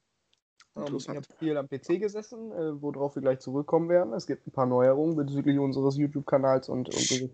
Ähm, 0.76 0.96
ich 0.98 1.10
habe 1.10 1.22
viel 1.40 1.58
am 1.58 1.68
PC 1.70 2.00
gesessen, 2.00 2.52
äh, 2.52 2.82
worauf 2.82 3.16
wir 3.16 3.22
gleich 3.22 3.40
zurückkommen 3.40 3.90
werden. 3.90 4.14
Es 4.14 4.28
gibt 4.28 4.46
ein 4.46 4.52
paar 4.52 4.66
Neuerungen 4.66 5.16
bezüglich 5.16 5.58
unseres 5.58 5.96
YouTube-Kanals 5.98 6.70
und 6.70 6.90
unseres 6.90 7.30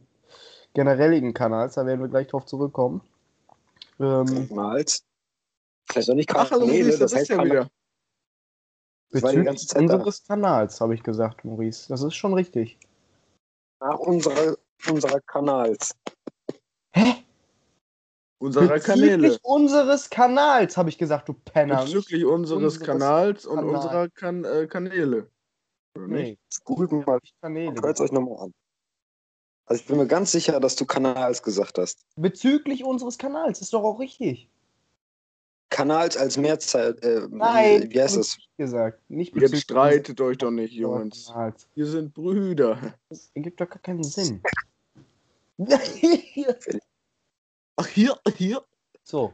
generellen 0.73 1.33
Kanals. 1.33 1.75
Da 1.75 1.85
werden 1.85 2.01
wir 2.01 2.07
gleich 2.07 2.27
drauf 2.27 2.45
zurückkommen. 2.45 3.01
Ähm, 3.99 4.47
Kanals. 4.49 5.03
Vielleicht 5.89 6.09
noch 6.09 6.15
nicht 6.15 6.29
Ach, 6.33 6.49
hallo, 6.51 6.61
Kanäle, 6.65 6.83
Maurice, 6.83 6.99
das 6.99 6.99
das 6.99 7.11
ist 7.11 7.17
heißt 7.19 7.29
ja 7.29 7.45
wieder. 7.45 7.69
Das 9.13 9.23
war 9.23 9.31
die 9.31 9.37
bezüglich 9.37 9.45
ganze 9.45 9.67
Zeit 9.67 9.89
da. 9.89 9.93
unseres 9.95 10.25
Kanals, 10.25 10.81
habe 10.81 10.93
ich 10.95 11.03
gesagt, 11.03 11.43
Maurice. 11.45 11.87
Das 11.89 12.01
ist 12.01 12.15
schon 12.15 12.33
richtig. 12.33 12.77
Nach 13.81 13.99
unserer, 13.99 14.57
unserer 14.89 15.19
Kanals. 15.21 15.95
Hä? 16.93 17.23
Unserer 18.39 18.69
Bezüglich 18.69 18.83
Kanäle. 18.85 19.37
unseres 19.43 20.09
Kanals, 20.09 20.77
habe 20.77 20.89
ich 20.89 20.97
gesagt, 20.97 21.27
du 21.29 21.33
Penner. 21.33 21.83
Bezüglich 21.83 22.25
unseres, 22.25 22.63
unseres 22.63 22.79
Kanals 22.79 23.45
und 23.45 23.57
Kanal. 23.57 23.75
unserer 23.75 24.09
kan 24.09 24.43
äh, 24.45 24.67
Kanäle. 24.67 25.29
Oder 25.95 26.07
nicht? 26.07 26.39
Nee, 26.39 26.39
Googelt 26.63 26.91
mal, 27.05 27.19
Kanäle. 27.41 27.81
hört 27.81 27.95
es 27.95 28.01
euch 28.01 28.11
nochmal 28.11 28.45
an. 28.45 28.53
Also 29.65 29.81
ich 29.81 29.87
bin 29.87 29.97
mir 29.97 30.07
ganz 30.07 30.31
sicher, 30.31 30.59
dass 30.59 30.75
du 30.75 30.85
Kanals 30.85 31.41
gesagt 31.43 31.77
hast. 31.77 32.05
Bezüglich 32.15 32.83
unseres 32.83 33.17
Kanals, 33.17 33.61
ist 33.61 33.73
doch 33.73 33.83
auch 33.83 33.99
richtig. 33.99 34.49
Kanals 35.69 36.17
als 36.17 36.35
Mehrzahl, 36.35 36.97
äh, 37.01 37.27
Nein, 37.29 37.89
wie 37.89 38.01
heißt 38.01 38.17
das? 38.17 38.37
gesagt. 38.57 39.01
Nicht 39.09 39.33
Jetzt 39.35 39.61
streitet 39.61 40.19
euch 40.19 40.37
doch 40.37 40.51
nicht, 40.51 40.73
Jungs. 40.73 41.27
Kanals. 41.27 41.67
Wir 41.75 41.85
sind 41.87 42.13
Brüder. 42.13 42.93
Das 43.09 43.31
ergibt 43.33 43.61
doch 43.61 43.69
gar 43.69 43.79
keinen 43.79 44.03
Sinn. 44.03 44.41
Ach, 47.77 47.87
hier, 47.87 48.19
hier. 48.35 48.63
so, 49.03 49.31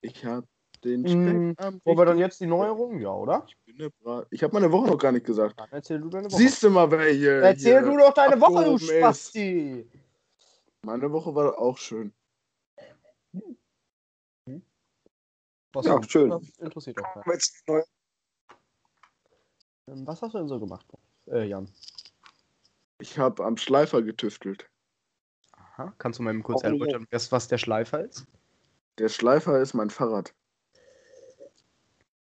Ich 0.00 0.24
hab 0.24 0.44
den 0.84 1.02
Mm, 1.02 1.56
wollen 1.84 1.98
wir 1.98 2.04
dann 2.04 2.18
jetzt 2.18 2.40
die 2.40 2.46
Neuerung? 2.46 3.00
Ja, 3.00 3.12
oder? 3.12 3.46
Ich 3.48 3.56
bin 3.64 3.76
ne 3.76 3.90
Bra- 4.02 4.26
Ich 4.30 4.42
habe 4.42 4.52
meine 4.54 4.70
Woche 4.72 4.86
noch 4.88 4.98
gar 4.98 5.12
nicht 5.12 5.26
gesagt. 5.26 5.58
Dann 5.58 5.68
erzähl 5.70 6.00
du 6.00 6.08
deine 6.08 6.26
Woche. 6.30 6.36
Siehst 6.36 6.62
du 6.62 6.70
mal, 6.70 6.90
wer 6.90 7.10
hier. 7.12 7.34
Erzähl 7.42 7.82
hier 7.82 7.90
du 7.90 7.96
doch 7.98 8.12
deine 8.14 8.40
Woche, 8.40 8.64
du 8.64 8.74
ist. 8.76 8.88
Spasti. 8.88 9.88
Meine 10.82 11.10
Woche 11.10 11.34
war 11.34 11.58
auch 11.58 11.76
schön. 11.78 12.12
Was 15.72 15.86
Ja, 15.86 15.92
sonst? 15.92 16.10
schön. 16.10 16.30
Das 16.30 16.42
interessiert 16.58 16.98
auch 17.04 17.24
neu- 17.66 17.82
Ähm, 19.88 20.06
Was 20.06 20.20
hast 20.22 20.34
du 20.34 20.38
denn 20.38 20.48
so 20.48 20.58
gemacht, 20.60 20.86
äh, 21.28 21.44
Jan? 21.46 21.68
Ich 23.00 23.18
habe 23.18 23.44
am 23.44 23.56
Schleifer 23.56 24.02
getüftelt. 24.02 24.68
Aha. 25.52 25.94
Kannst 25.98 26.18
du 26.18 26.22
mal 26.22 26.30
eben 26.34 26.42
kurz 26.42 26.62
Oh. 26.62 26.66
erläutern, 26.66 27.06
was 27.10 27.48
der 27.48 27.58
Schleifer 27.58 28.00
ist? 28.04 28.26
Der 28.98 29.08
Schleifer 29.08 29.60
ist 29.60 29.74
mein 29.74 29.90
Fahrrad. 29.90 30.34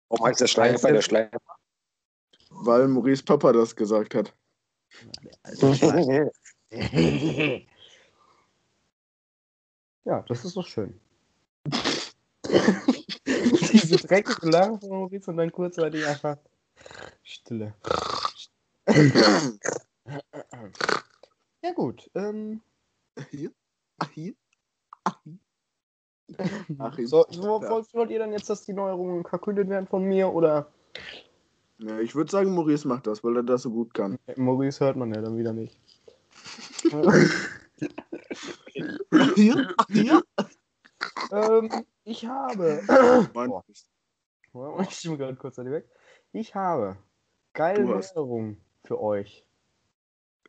Warum 0.09 0.27
heißt 0.27 0.41
der 0.41 0.47
Schleifer 0.47 0.91
der 0.91 1.01
Schleifer? 1.01 1.39
Weil 2.49 2.87
Maurice 2.87 3.23
Papa 3.23 3.51
das 3.51 3.75
gesagt 3.75 4.15
hat. 4.15 4.33
ja, 10.05 10.21
das 10.27 10.45
ist 10.45 10.55
doch 10.55 10.67
schön. 10.67 10.99
Diese 13.25 13.97
dreckige 13.97 14.49
Lache 14.49 14.79
von 14.79 14.89
Maurice 14.89 15.31
und 15.31 15.37
dann 15.37 15.51
kurzzeitig 15.51 16.05
einfach 16.05 16.37
Stille. 17.23 17.73
Ja 21.65 21.73
gut, 21.73 22.11
ähm, 22.13 22.61
Hier? 23.31 23.51
Ach, 23.97 24.09
hier? 24.11 24.35
Ach, 25.03 25.19
hier? 25.23 25.39
So, 27.05 27.25
wollt, 27.29 27.93
wollt 27.93 28.09
ihr 28.09 28.19
dann 28.19 28.31
jetzt, 28.31 28.49
dass 28.49 28.65
die 28.65 28.73
Neuerungen 28.73 29.23
verkündet 29.25 29.69
werden 29.69 29.87
von 29.87 30.03
mir 30.03 30.33
oder 30.33 30.67
Ja, 31.77 31.99
ich 31.99 32.15
würde 32.15 32.31
sagen, 32.31 32.53
Maurice 32.53 32.87
macht 32.87 33.07
das, 33.07 33.23
weil 33.23 33.35
er 33.37 33.43
das 33.43 33.61
so 33.61 33.69
gut 33.69 33.93
kann. 33.93 34.17
Maurice 34.35 34.83
hört 34.83 34.95
man 34.95 35.13
ja 35.13 35.21
dann 35.21 35.37
wieder 35.37 35.53
nicht. 35.53 35.79
Hier? 39.35 39.75
Hier? 39.89 40.23
ähm, 41.31 41.69
ich 42.03 42.25
habe. 42.25 42.81
Mann, 43.33 43.51
Boah. 44.55 44.81
Ich 44.81 44.91
stimme 44.91 45.17
gerade 45.17 45.35
kurz 45.35 45.59
an 45.59 45.65
die 45.65 45.71
weg. 45.71 45.85
Ich 46.31 46.55
habe 46.55 46.97
geile 47.53 47.83
Neuerungen 47.83 48.61
für 48.85 49.01
euch. 49.01 49.45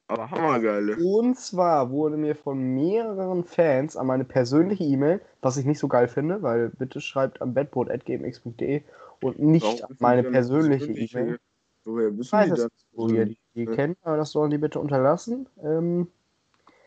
Aber 0.08 0.30
hammergeile. 0.30 0.96
Und 0.96 1.38
zwar 1.38 1.90
wurde 1.90 2.16
mir 2.16 2.34
von 2.36 2.58
mehreren 2.74 3.44
Fans 3.44 3.96
an 3.96 4.06
meine 4.06 4.24
persönliche 4.24 4.84
E-Mail, 4.84 5.20
was 5.40 5.56
ich 5.56 5.64
nicht 5.64 5.78
so 5.78 5.88
geil 5.88 6.08
finde, 6.08 6.42
weil 6.42 6.70
bitte 6.70 7.00
schreibt 7.00 7.42
am 7.42 7.54
bedboard.gmx.de 7.54 8.82
und 9.20 9.38
nicht 9.38 9.84
an 9.84 9.96
meine 9.98 10.22
persönliche 10.22 10.92
E-Mail. 10.92 11.38
Woher 11.84 12.16
wissen 12.18 12.32
Weiß 12.32 12.54
die 12.54 12.60
das? 12.62 12.68
Wo 12.92 13.08
ihr 13.08 13.26
die, 13.26 13.38
die 13.54 13.64
Ja. 13.64 13.74
kennt, 13.74 13.98
aber 14.02 14.16
das 14.16 14.30
sollen 14.32 14.50
die 14.50 14.58
bitte 14.58 14.80
unterlassen. 14.80 15.48
Ähm, 15.62 16.08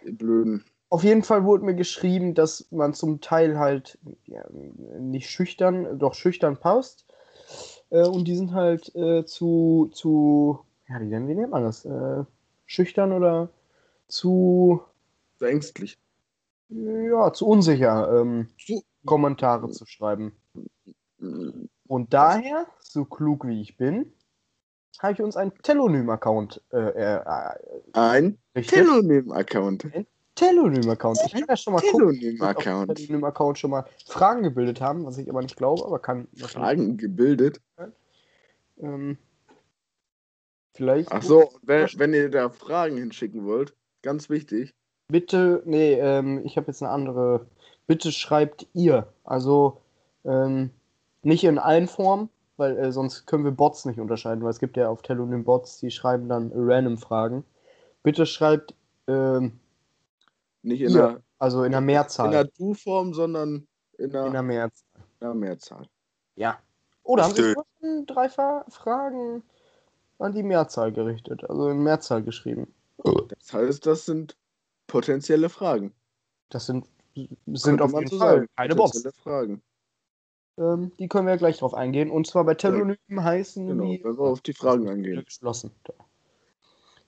Die 0.06 0.12
Blöden. 0.12 0.64
Auf 0.90 1.04
jeden 1.04 1.24
Fall 1.24 1.44
wurde 1.44 1.66
mir 1.66 1.76
geschrieben, 1.76 2.34
dass 2.34 2.66
man 2.72 2.94
zum 2.94 3.22
Teil 3.22 3.60
halt 3.60 4.00
ja, 4.26 4.44
nicht 5.00 5.30
schüchtern, 5.30 6.00
doch 6.00 6.16
schüchtern 6.16 6.58
passt. 6.58 7.06
Äh, 7.92 8.08
und 8.08 8.28
die 8.28 8.36
sind 8.36 8.54
halt 8.54 8.94
äh, 8.96 9.24
zu, 9.26 9.90
zu, 9.94 10.60
ja, 10.88 11.00
wie, 11.00 11.10
denn, 11.10 11.28
wie 11.28 11.36
nennt 11.36 11.52
man 11.52 11.64
das? 11.64 11.86
Äh, 11.86 12.24
schüchtern 12.70 13.12
oder 13.12 13.50
zu, 14.08 14.82
ängstlich. 15.42 15.98
ja, 16.70 17.34
zu 17.34 17.48
unsicher, 17.48 18.22
ähm, 18.22 18.48
Zu- 18.64 18.84
Kommentare 19.06 19.70
zu 19.70 19.86
schreiben. 19.88 20.34
Und 21.88 22.14
daher, 22.14 22.68
so 22.80 23.06
klug 23.06 23.48
wie 23.48 23.62
ich 23.62 23.76
bin, 23.76 24.14
habe 25.00 25.14
ich 25.14 25.22
uns 25.22 25.36
einen 25.36 25.54
Telonym-Account 25.64 26.62
äh, 26.72 26.78
äh, 26.78 27.22
Ein 27.94 28.38
errichtet. 28.54 28.86
Telonym-Account. 28.86 29.88
Telonym-Account. 30.36 31.20
Ich 31.26 31.32
kann 31.34 31.46
ja 31.50 31.58
schon 31.58 31.74
mal 31.74 31.80
Telonym-Account. 31.82 32.88
wir 32.90 33.04
auf 33.04 33.08
dem 33.08 33.24
Account 33.24 33.58
schon 33.58 33.72
mal 33.72 33.86
Fragen 34.06 34.44
gebildet 34.44 34.80
haben, 34.80 35.06
was 35.06 35.18
ich 35.18 35.30
aber 35.30 35.42
nicht 35.42 35.58
glaube, 35.58 35.84
aber 35.86 36.00
kann 36.00 36.28
Fragen 36.36 36.98
gebildet. 36.98 37.60
ähm, 38.78 39.18
vielleicht 40.74 41.12
Ach 41.12 41.22
so, 41.22 41.52
wenn, 41.64 41.88
wenn 41.98 42.14
ihr 42.14 42.30
da 42.30 42.50
Fragen 42.50 42.98
hinschicken 42.98 43.46
wollt, 43.46 43.74
ganz 44.02 44.30
wichtig. 44.30 44.74
bitte, 45.10 45.62
nee, 45.66 45.94
ähm, 45.94 46.42
ich 46.46 46.58
habe 46.58 46.68
jetzt 46.68 46.82
eine 46.84 46.92
andere. 46.92 47.46
Bitte 47.88 48.12
schreibt 48.12 48.68
ihr, 48.74 49.08
also 49.24 49.82
ähm, 50.26 50.70
nicht 51.24 51.44
in 51.44 51.58
allen 51.58 51.88
Formen, 51.88 52.30
weil 52.58 52.78
äh, 52.78 52.92
sonst 52.92 53.26
können 53.26 53.44
wir 53.46 53.52
Bots 53.52 53.86
nicht 53.86 54.00
unterscheiden, 54.00 54.44
weil 54.44 54.52
es 54.52 54.60
gibt 54.60 54.78
ja 54.78 54.90
auf 54.90 55.02
Telonym 55.02 55.44
Bots, 55.44 55.80
die 55.80 55.90
schreiben 55.92 56.30
dann 56.30 56.52
random 56.54 56.98
Fragen. 56.98 57.44
Bitte 58.04 58.26
schreibt 58.26 58.76
ähm, 59.08 59.60
Nicht 60.62 60.82
in 60.82 60.92
Ja, 60.92 61.08
der, 61.08 61.22
also 61.40 61.64
in 61.64 61.72
der 61.72 61.80
in 61.80 61.86
Mehrzahl. 61.86 62.30
der 62.32 62.44
Du-Form, 62.46 63.14
sondern 63.14 63.68
in 63.98 64.12
der, 64.12 64.26
in 64.28 64.34
der 64.34 64.44
Mehrzahl. 64.44 64.86
in 64.96 65.28
der 65.28 65.34
Mehrzahl. 65.34 65.88
Ja. 66.36 66.60
Oder 67.04 67.24
haben 67.24 67.34
Sie 67.34 67.42
Stimmt. 67.42 67.66
schon 67.82 68.06
drei 68.06 68.30
Fra 68.30 68.66
Fragen 68.70 69.42
an 70.20 70.34
die 70.34 70.44
Mehrzahl 70.44 70.92
gerichtet, 70.92 71.50
also 71.50 71.70
in 71.70 71.82
Mehrzahl 71.82 72.22
geschrieben? 72.24 72.68
Das 73.04 73.54
heißt, 73.54 73.86
das 73.86 74.06
sind 74.06 74.36
potenzielle 74.88 75.50
Fragen. 75.50 75.94
Das 76.50 76.66
sind, 76.66 76.86
sind 77.48 77.82
auf 77.82 77.94
jeden 77.94 78.20
Fall 78.20 78.48
keine. 78.56 78.76
Potenzielle 78.76 79.14
Fragen. 79.14 79.62
Ähm, 80.58 80.92
die 81.00 81.08
können 81.08 81.28
wir 81.28 81.38
gleich 81.38 81.60
drauf 81.60 81.74
eingehen. 81.74 82.12
Und 82.12 82.28
zwar 82.28 82.44
bei 82.44 82.56
Telonym 82.56 82.98
heißen 83.12 83.68
Genau, 83.68 83.86
die. 83.86 84.04
wenn 84.04 84.18
wir 84.18 84.24
auf 84.24 84.42
die 84.42 84.54
Fragen 84.54 84.90
angehen. 84.90 85.24
Geschlossen. 85.24 85.72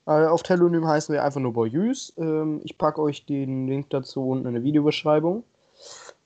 Äh, 0.05 0.25
auf 0.25 0.43
Telonym 0.43 0.87
heißen 0.87 1.13
wir 1.13 1.23
einfach 1.23 1.41
nur 1.41 1.53
Boyus. 1.53 2.13
Ähm, 2.17 2.61
ich 2.63 2.77
packe 2.77 3.01
euch 3.01 3.25
den 3.25 3.67
Link 3.67 3.89
dazu 3.89 4.29
unten 4.29 4.47
in 4.47 4.53
der 4.53 4.63
Videobeschreibung. 4.63 5.43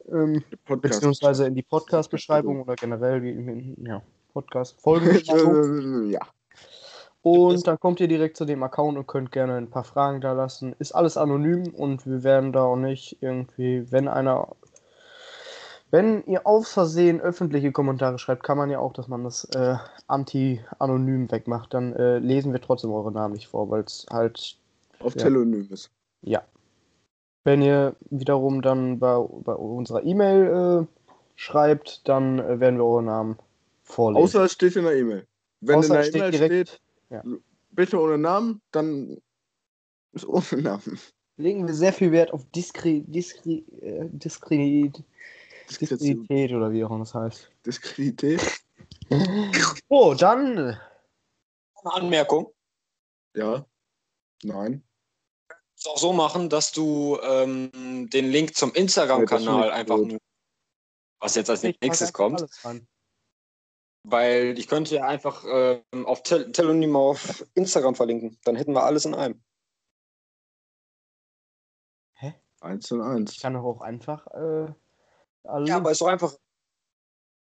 Ähm, 0.08 0.44
beziehungsweise 0.68 1.48
in 1.48 1.56
die 1.56 1.64
Podcast-Beschreibung 1.64 2.62
oder 2.62 2.76
generell 2.76 3.22
die 3.22 3.76
ja, 3.84 4.04
Podcast-Folgenbeschreibung. 4.34 6.10
ja. 6.12 6.20
Und 7.26 7.66
dann 7.66 7.80
kommt 7.80 8.00
ihr 8.00 8.08
direkt 8.08 8.38
zu 8.38 8.46
dem 8.46 8.62
Account 8.62 8.98
und 9.00 9.08
könnt 9.08 9.32
gerne 9.32 9.56
ein 9.56 9.70
paar 9.72 9.84
Fragen 9.84 10.22
da 10.22 10.34
lassen. 10.34 10.76
Ist 10.78 10.92
alles 10.92 11.18
anonym 11.18 11.74
und 11.74 12.06
wir 12.06 12.24
werden 12.24 12.54
da 12.54 12.64
auch 12.66 12.76
nicht 12.76 13.18
irgendwie, 13.22 13.92
wenn 13.92 14.08
einer, 14.08 14.50
wenn 15.90 16.24
ihr 16.28 16.46
aus 16.46 16.72
Versehen 16.72 17.20
öffentliche 17.20 17.72
Kommentare 17.72 18.20
schreibt, 18.20 18.44
kann 18.44 18.60
man 18.60 18.70
ja 18.70 18.78
auch, 18.78 18.94
dass 18.94 19.08
man 19.08 19.24
das 19.24 19.46
äh, 19.56 19.76
anti-anonym 20.06 21.32
wegmacht. 21.32 21.74
Dann 21.74 21.94
äh, 21.94 22.20
lesen 22.20 22.54
wir 22.54 22.62
trotzdem 22.62 22.92
eure 22.92 23.12
Namen 23.12 23.34
nicht 23.34 23.48
vor, 23.48 23.72
weil 23.72 23.82
es 23.82 24.06
halt, 24.12 24.58
Auf 25.00 25.16
Ja. 25.16 25.24
Telonym 25.24 25.68
ist. 25.72 25.90
ja. 26.22 26.44
Wenn 27.44 27.62
ihr 27.62 27.96
wiederum 28.10 28.62
dann 28.64 28.98
bei, 29.00 29.18
bei 29.44 29.54
unserer 29.54 30.04
E-Mail 30.04 30.86
äh, 30.86 31.10
schreibt, 31.36 32.08
dann 32.08 32.40
äh, 32.40 32.60
werden 32.60 32.78
wir 32.80 32.86
eure 32.86 33.04
Namen 33.04 33.38
vorlesen. 33.84 34.24
Außer 34.24 34.44
es 34.46 34.52
steht 34.54 34.76
in 34.76 34.84
der 34.84 34.96
E-Mail. 34.96 35.26
Wenn 35.62 35.76
Außer 35.78 35.94
in 35.96 36.00
es 36.02 36.12
der 36.12 36.20
E-Mail 36.22 36.32
direkt- 36.32 36.70
steht, 36.70 36.82
ja. 37.10 37.24
bitte 37.72 38.00
ohne 38.00 38.18
Namen, 38.18 38.62
dann 38.72 39.22
ist 40.14 40.26
ohne 40.26 40.62
Namen. 40.62 41.00
legen 41.38 41.68
wir 41.68 41.74
sehr 41.74 41.94
viel 41.94 42.12
Wert 42.12 42.32
auf 42.32 42.46
Diskri 42.52 43.04
Diskri 43.08 43.66
äh, 43.82 44.06
Diskri 44.10 44.92
Diskretion. 45.70 46.00
Diskredität 46.00 46.52
oder 46.54 46.72
wie 46.72 46.84
auch 46.84 46.92
immer 46.92 47.00
das 47.00 47.14
heißt. 47.14 47.52
Diskredität? 47.66 48.42
Oh, 49.90 50.14
dann 50.14 50.58
Eine 50.58 50.80
Anmerkung. 51.84 52.54
Ja. 53.36 53.66
Nein. 54.44 54.84
Es 55.78 55.86
auch 55.88 55.98
so 55.98 56.14
machen, 56.14 56.50
dass 56.50 56.72
du 56.72 57.20
ähm, 57.22 58.10
den 58.12 58.32
Link 58.32 58.56
zum 58.56 58.74
Instagram-Kanal 58.74 59.72
einfach 59.72 59.98
nur, 59.98 60.20
was 61.20 61.36
jetzt 61.36 61.50
als 61.50 61.64
nächstes 61.64 62.14
kommt. 62.14 62.46
Weil 64.06 64.58
ich 64.58 64.68
könnte 64.68 64.96
ja 64.96 65.06
einfach 65.08 65.44
ähm, 65.48 66.06
auf 66.06 66.24
Tel 66.24 66.52
Telonym 66.52 66.96
auf 66.96 67.46
Instagram 67.56 67.96
verlinken. 67.96 68.38
Dann 68.44 68.56
hätten 68.56 68.74
wir 68.74 68.84
alles 68.84 69.06
in 69.06 69.16
einem. 69.16 69.42
Eins 72.62 72.92
und 72.92 73.00
Ich 73.02 73.06
eins. 73.06 73.40
kann 73.40 73.54
doch 73.54 73.64
auch 73.64 73.82
einfach 73.82 74.26
äh, 74.28 74.68
alle. 75.44 75.68
Ja, 75.68 75.78
aber 75.78 75.92
ist 75.92 76.02
doch 76.02 76.08
einfach. 76.08 76.36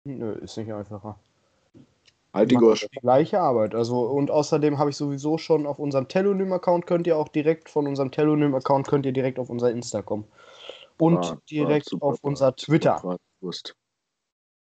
Nö, 0.05 0.33
ist 0.33 0.57
nicht 0.57 0.73
einfacher. 0.73 1.19
Halt 2.35 2.51
die 2.51 2.57
Gosch. 2.57 2.89
die 2.93 3.01
gleiche 3.01 3.41
Arbeit. 3.41 3.75
Also, 3.75 4.01
und 4.01 4.31
außerdem 4.31 4.79
habe 4.79 4.91
ich 4.91 4.97
sowieso 4.97 5.39
schon 5.39 5.67
auf 5.67 5.79
unserem 5.79 6.09
Telonym-Account 6.09 6.87
könnt 6.87 7.07
ihr 7.07 7.17
auch 7.17 7.29
direkt 7.29 7.69
von 7.69 7.87
unserem 7.87 8.11
Telonym-Account 8.11 8.89
könnt 8.89 9.07
ihr 9.07 9.13
direkt 9.13 9.39
auf 9.39 9.51
unser 9.51 9.71
Insta 9.71 10.03
kommen. 10.03 10.27
Und 10.99 11.25
Ah, 11.25 11.39
direkt 11.51 11.87
ah, 11.89 11.91
super, 11.91 12.07
auf 12.07 12.17
super, 12.17 12.29
unser 12.29 12.57
Twitter. 12.57 12.99
Bratwurst. 13.01 13.77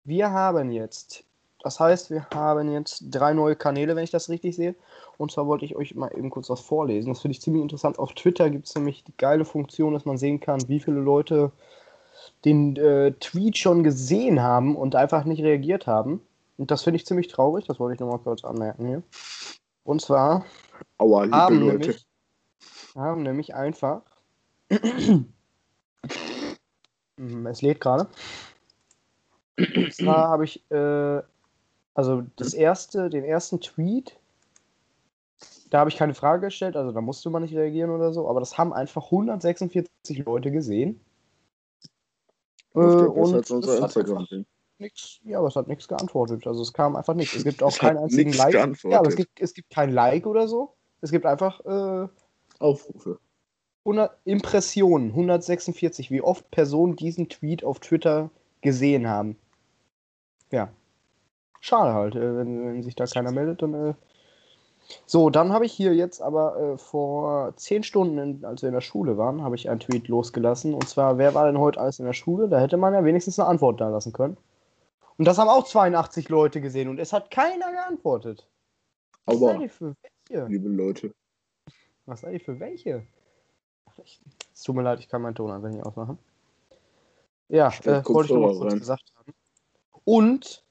Wir 0.03 0.31
haben 0.31 0.71
jetzt, 0.71 1.25
das 1.65 1.79
heißt, 1.79 2.12
wir 2.12 2.27
haben 2.31 2.72
jetzt 2.72 3.05
drei 3.10 3.34
neue 3.34 3.55
Kanäle, 3.55 3.95
wenn 3.95 4.03
ich 4.03 4.12
das 4.12 4.29
richtig 4.29 4.55
sehe. 4.55 4.75
Und 5.17 5.31
zwar 5.31 5.48
wollte 5.48 5.65
ich 5.65 5.75
euch 5.75 5.95
mal 5.95 6.12
eben 6.15 6.29
kurz 6.29 6.48
was 6.51 6.62
vorlesen. 6.62 7.10
Das 7.10 7.22
finde 7.22 7.31
ich 7.31 7.41
ziemlich 7.41 7.63
interessant. 7.63 7.98
Auf 7.98 8.13
Twitter 8.13 8.51
gibt 8.51 8.67
es 8.67 8.75
nämlich 8.75 9.03
die 9.03 9.17
geile 9.17 9.45
Funktion, 9.45 9.95
dass 9.95 10.05
man 10.05 10.19
sehen 10.19 10.39
kann, 10.39 10.62
wie 10.67 10.79
viele 10.79 11.00
Leute 11.00 11.51
den 12.45 12.75
äh, 12.75 13.13
Tweet 13.13 13.57
schon 13.57 13.84
gesehen 13.84 14.43
haben 14.43 14.75
und 14.75 14.95
einfach 14.95 15.25
nicht 15.25 15.41
reagiert 15.41 15.88
haben. 15.88 16.22
Und 16.60 16.69
das 16.69 16.84
finde 16.84 16.98
ich 16.98 17.07
ziemlich 17.07 17.29
traurig. 17.29 17.65
Das 17.65 17.79
wollte 17.79 17.95
ich 17.95 18.00
nochmal 18.00 18.19
kurz 18.19 18.43
anmerken 18.43 18.86
hier. 18.86 19.01
Und 19.84 20.01
zwar 20.01 20.45
Aua, 21.00 21.24
liebe 21.24 21.36
haben 21.36 21.60
Leute. 21.62 21.77
nämlich, 21.79 22.05
haben 22.93 23.24
nämlich 23.24 23.55
einfach. 23.55 24.03
Mhm, 27.17 27.48
es 27.48 27.62
lädt 27.62 27.79
gerade. 27.79 28.10
Und 29.57 29.93
zwar 29.93 30.27
habe 30.27 30.43
ich, 30.43 30.69
äh, 30.69 31.22
also 31.95 32.23
das 32.35 32.53
erste, 32.53 33.09
den 33.09 33.23
ersten 33.23 33.61
Tweet, 33.61 34.17
da 35.69 35.79
habe 35.79 35.89
ich 35.89 35.95
keine 35.95 36.13
Frage 36.13 36.47
gestellt, 36.47 36.75
also 36.75 36.91
da 36.91 37.01
musste 37.01 37.29
man 37.29 37.41
nicht 37.41 37.55
reagieren 37.55 37.89
oder 37.89 38.13
so, 38.13 38.29
aber 38.29 38.39
das 38.39 38.57
haben 38.57 38.73
einfach 38.73 39.05
146 39.05 40.25
Leute 40.25 40.51
gesehen. 40.51 40.99
Äh, 42.75 42.79
und 42.79 43.33
das 43.33 43.49
hat 43.81 43.95
Instagram 43.95 44.25
sehen. 44.29 44.45
nix, 44.77 45.19
ja, 45.23 45.39
aber 45.39 45.47
es 45.47 45.55
hat 45.55 45.67
nichts 45.67 45.87
geantwortet. 45.87 46.45
Also 46.45 46.61
es 46.61 46.73
kam 46.73 46.95
einfach 46.95 47.13
nichts. 47.13 47.33
Es 47.33 47.43
gibt 47.45 47.63
auch 47.63 47.69
Es 47.69 47.79
keinen 47.79 47.97
hat 47.97 48.03
einzigen 48.03 48.33
Like. 48.33 48.51
geantwortet. 48.51 48.91
Ja, 48.91 48.99
aber 48.99 49.07
es 49.07 49.15
gibt, 49.15 49.39
es 49.39 49.53
gibt 49.53 49.69
kein 49.69 49.91
Like 49.91 50.27
oder 50.27 50.47
so. 50.47 50.75
Es 51.01 51.11
gibt 51.11 51.25
einfach 51.25 51.61
äh, 51.65 52.07
Aufrufe. 52.59 53.19
100 53.85 54.17
Impressionen, 54.25 55.11
146, 55.11 56.11
wie 56.11 56.21
oft 56.21 56.49
Personen 56.51 56.95
diesen 56.95 57.29
Tweet 57.29 57.63
auf 57.63 57.79
Twitter 57.79 58.31
gesehen 58.61 59.07
haben. 59.07 59.37
Ja. 60.51 60.69
Schade 61.65 61.95
halt, 61.95 62.15
äh, 62.15 62.38
wenn, 62.38 62.63
wenn 62.63 62.84
sich 62.84 62.95
da 62.95 63.05
keiner 63.05 63.31
meldet, 63.31 63.63
dann. 63.63 63.74
Äh... 63.74 63.93
So, 65.07 65.31
dann 65.31 65.51
habe 65.51 65.65
ich 65.65 65.74
hier 65.74 65.95
jetzt 65.95 66.22
aber 66.22 66.57
äh, 66.60 66.77
vor 66.77 67.55
10 67.55 67.81
Stunden, 67.81 68.19
in, 68.19 68.45
als 68.45 68.62
wir 68.62 68.69
in 68.69 68.75
der 68.75 68.81
Schule 68.81 69.17
waren, 69.17 69.41
habe 69.41 69.55
ich 69.55 69.67
einen 69.67 69.79
Tweet 69.79 70.07
losgelassen. 70.07 70.75
Und 70.75 70.88
zwar, 70.88 71.17
wer 71.17 71.34
war 71.34 71.48
denn 71.48 71.57
heute 71.57 71.79
alles 71.79 71.98
in 71.98 72.05
der 72.05 72.13
Schule? 72.13 72.48
Da 72.50 72.60
hätte 72.60 72.77
man 72.77 72.93
ja 72.93 73.03
wenigstens 73.03 73.39
eine 73.39 73.50
Antwort 73.50 73.81
da 73.81 73.89
lassen 73.89 74.13
können. 74.13 74.38
Und 75.17 75.25
das 75.25 75.39
haben 75.39 75.50
auch 75.50 75.66
82 75.66 76.29
Leute 76.29 76.61
gesehen 76.61 76.87
und 76.87 77.00
es 77.00 77.13
hat 77.13 77.31
keiner 77.31 77.72
geantwortet. 77.72 78.48
Was 79.25 79.37
Aber, 79.37 79.53
seid 79.53 79.61
ihr 79.61 79.70
für 79.72 79.96
welche? 80.29 80.46
liebe 80.46 80.70
Leute, 80.70 81.16
Was 82.05 82.22
seid 82.22 82.33
ihr 82.33 82.42
für 82.42 82.59
welche? 82.59 83.07
Ich, 84.03 84.22
es 84.53 84.61
tut 84.61 84.75
mir 84.75 84.83
leid, 84.83 85.00
ich 85.00 85.09
kann 85.09 85.24
meinen 85.24 85.33
Ton 85.33 85.50
einfach 85.50 85.70
nicht 85.70 85.83
ausmachen. 85.83 86.20
Ja, 87.50 87.70
äh, 87.70 88.03
wollte 88.05 88.27
ich 88.27 88.33
noch 88.33 88.42
mal 88.42 88.50
Kopfhörer 88.50 88.59
kurz 88.59 88.72
rein. 88.74 88.79
gesagt 88.79 89.13
haben. 89.18 89.33
Und 90.03 90.64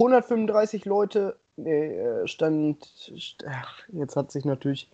135 0.00 0.84
Leute 0.86 1.36
nee, 1.56 1.96
äh, 1.98 2.26
stand. 2.26 2.84
st- 2.84 3.44
Ach, 3.48 3.80
jetzt 3.92 4.16
hat 4.16 4.32
sich 4.32 4.44
natürlich. 4.44 4.90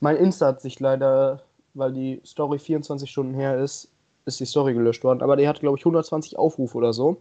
Mein 0.00 0.16
Insta 0.16 0.46
hat 0.48 0.60
sich 0.62 0.80
leider, 0.80 1.42
weil 1.74 1.92
die 1.92 2.20
Story 2.26 2.58
24 2.58 3.10
Stunden 3.10 3.34
her 3.34 3.58
ist, 3.58 3.90
ist 4.26 4.40
die 4.40 4.46
Story 4.46 4.74
gelöscht 4.74 5.04
worden. 5.04 5.22
Aber 5.22 5.36
die 5.36 5.48
hat, 5.48 5.60
glaube 5.60 5.78
ich, 5.78 5.84
120 5.84 6.38
Aufrufe 6.38 6.76
oder 6.78 6.92
so. 6.92 7.18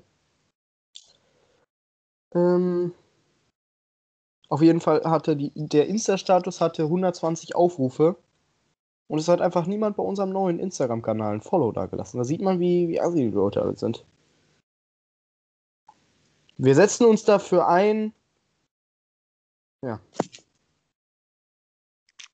Ähm, 2.36 2.94
auf 4.50 4.62
jeden 4.62 4.82
Fall 4.82 5.02
hatte 5.04 5.36
die, 5.36 5.52
der 5.56 5.88
Insta-Status 5.88 6.62
hatte 6.62 6.84
120 6.84 7.56
Aufrufe. 7.56 8.18
Und 9.08 9.20
es 9.20 9.28
hat 9.28 9.42
einfach 9.42 9.68
niemand 9.68 9.98
bei 9.98 10.04
unserem 10.04 10.32
neuen 10.32 10.60
Instagram-Kanal 10.60 11.36
ein 11.36 11.42
Follow 11.42 11.72
da 11.72 11.86
gelassen. 11.88 12.18
Da 12.20 12.24
sieht 12.26 12.42
man, 12.42 12.60
wie, 12.60 12.90
wie 12.90 13.02
assi 13.02 13.18
die 13.20 13.30
Leute 13.32 13.62
alle 13.62 13.78
sind. 13.78 14.06
Wir 16.58 16.76
setzen 16.76 17.06
uns 17.06 17.24
dafür 17.24 17.68
ein. 17.68 18.14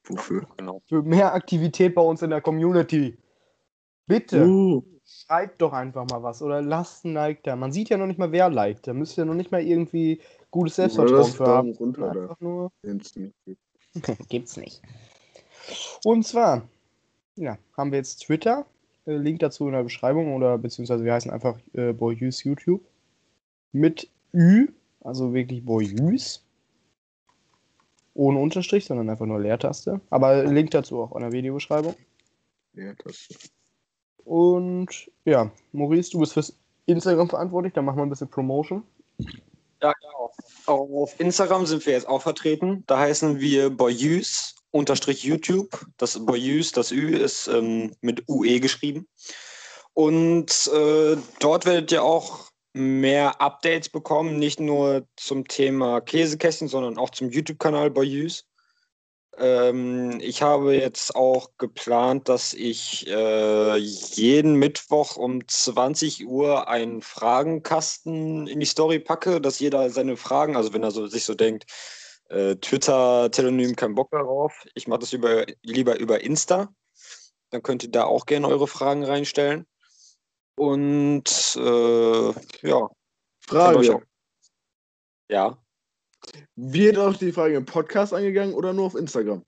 wofür? 0.06 0.47
Genau. 0.58 0.82
Für 0.88 1.01
mehr 1.01 1.34
Aktivität 1.34 1.95
bei 1.95 2.01
uns 2.01 2.21
in 2.21 2.30
der 2.30 2.41
Community. 2.41 3.17
Bitte, 4.06 4.45
Uh, 4.45 4.84
schreibt 5.06 5.62
doch 5.62 5.73
einfach 5.73 6.06
mal 6.10 6.23
was 6.23 6.41
oder 6.41 6.62
lasst 6.62 7.06
ein 7.06 7.13
Like 7.13 7.43
da. 7.43 7.56
Man 7.56 7.71
sieht 7.71 7.89
ja 7.89 7.97
noch 7.97 8.08
nicht 8.08 8.19
mal, 8.19 8.32
wer 8.32 8.49
liked. 8.49 8.88
Da 8.88 8.93
müsst 8.93 9.17
ihr 9.17 9.25
noch 9.25 9.34
nicht 9.34 9.51
mal 9.51 9.62
irgendwie 9.62 10.21
gutes 10.51 10.75
Selbstvertrauen 10.75 11.32
für 11.32 11.47
haben. 11.47 11.71
Runter 11.73 12.13
da. 12.13 12.21
Einfach 12.21 12.39
nur. 12.39 12.71
Gibt's 14.30 14.58
nicht. 14.58 14.82
Und 16.03 16.25
zwar, 16.25 16.67
ja, 17.36 17.58
haben 17.75 17.91
wir 17.91 17.97
jetzt 17.97 18.23
Twitter. 18.25 18.65
Äh, 19.06 19.17
Link 19.17 19.39
dazu 19.39 19.67
in 19.67 19.73
der 19.73 19.84
Beschreibung 19.84 20.36
oder 20.36 20.58
beziehungsweise 20.58 21.03
wir 21.03 21.13
heißen 21.13 21.32
einfach 21.32 21.58
äh, 21.73 21.93
Boyus 21.93 22.43
YouTube. 22.43 22.82
Mit 23.71 24.10
Ü, 24.34 24.67
also 25.01 25.34
wirklich 25.34 25.63
Boyus. 25.63 26.43
Ohne 28.13 28.39
Unterstrich, 28.39 28.86
sondern 28.86 29.10
einfach 29.10 29.25
nur 29.25 29.39
Leertaste. 29.39 30.01
Aber 30.10 30.43
Link 30.43 30.71
dazu 30.71 31.01
auch 31.01 31.15
in 31.15 31.21
der 31.21 31.32
Videobeschreibung. 31.32 31.95
Das 33.03 33.27
Und 34.23 35.12
ja, 35.25 35.51
Maurice, 35.71 36.12
du 36.12 36.19
bist 36.19 36.34
fürs 36.34 36.58
Instagram 36.86 37.30
verantwortlich, 37.30 37.73
dann 37.73 37.86
machen 37.86 37.97
wir 37.97 38.03
ein 38.03 38.10
bisschen 38.10 38.30
Promotion. 38.30 38.84
Ja, 39.82 39.93
genau. 39.93 40.32
Auch 40.65 41.03
auf 41.03 41.19
Instagram 41.19 41.65
sind 41.65 41.86
wir 41.86 41.93
jetzt 41.93 42.08
auch 42.08 42.21
vertreten. 42.21 42.84
Da 42.88 42.99
heißen 42.99 43.39
wir 43.39 43.69
Boyus 43.69 44.56
unterstrich 44.71 45.23
YouTube. 45.23 45.86
Das 45.97 46.25
Boyus, 46.25 46.71
das 46.71 46.91
Ü 46.91 47.15
ist 47.15 47.47
ähm, 47.47 47.91
mit 48.01 48.27
UE 48.27 48.60
geschrieben. 48.60 49.08
Und 49.93 50.69
äh, 50.73 51.17
dort 51.39 51.65
werdet 51.65 51.91
ihr 51.91 52.03
auch 52.03 52.46
mehr 52.78 53.42
Updates 53.42 53.90
bekommen, 53.90 54.38
nicht 54.38 54.60
nur 54.60 55.08
zum 55.16 55.48
Thema 55.48 56.02
Käsekästchen, 56.02 56.68
sondern 56.68 56.98
auch 56.98 57.10
zum 57.10 57.30
YouTube-Kanal 57.30 57.92
Boyus. 57.92 58.46
Ähm, 59.38 60.20
ich 60.22 60.42
habe 60.42 60.76
jetzt 60.76 61.16
auch 61.16 61.52
geplant, 61.58 62.28
dass 62.28 62.54
ich 62.54 63.08
äh, 63.08 63.78
jeden 63.78 64.56
Mittwoch 64.56 65.16
um 65.16 65.48
20 65.48 66.26
Uhr 66.28 66.68
einen 66.68 67.02
Fragenkasten 67.02 68.48
in 68.48 68.60
die 68.60 68.66
Story 68.66 69.00
packe, 69.00 69.40
dass 69.40 69.60
jeder 69.60 69.90
seine 69.90 70.18
Fragen, 70.18 70.56
also 70.56 70.74
wenn 70.74 70.84
er 70.84 70.92
so, 70.92 71.08
sich 71.08 71.24
so 71.26 71.36
denkt, 71.36 71.66
äh, 72.30 72.56
Twitter, 72.56 73.30
Telonym, 73.32 73.76
kein 73.76 73.96
Bock 73.96 74.10
darauf, 74.12 74.66
ich 74.74 74.88
mache 74.88 75.00
das 75.00 75.13
über, 75.13 75.46
lieber 75.62 76.00
über 76.00 76.22
Insta, 76.22 76.70
dann 77.52 77.63
könnt 77.63 77.84
ihr 77.84 77.92
da 77.92 78.06
auch 78.06 78.26
gerne 78.26 78.48
eure 78.48 78.68
Fragen 78.68 79.04
reinstellen. 79.04 79.68
Und 80.58 81.56
äh, 81.56 82.67
ja, 82.67 82.89
Frage. 83.41 84.02
ja, 85.30 85.58
Wird 86.56 86.98
auch 86.98 87.15
die 87.15 87.32
Frage 87.32 87.56
im 87.56 87.65
Podcast 87.65 88.13
eingegangen 88.13 88.56
oder 88.56 88.74
nur 88.74 88.88
auf 88.88 88.96
Instagram? 88.96 89.46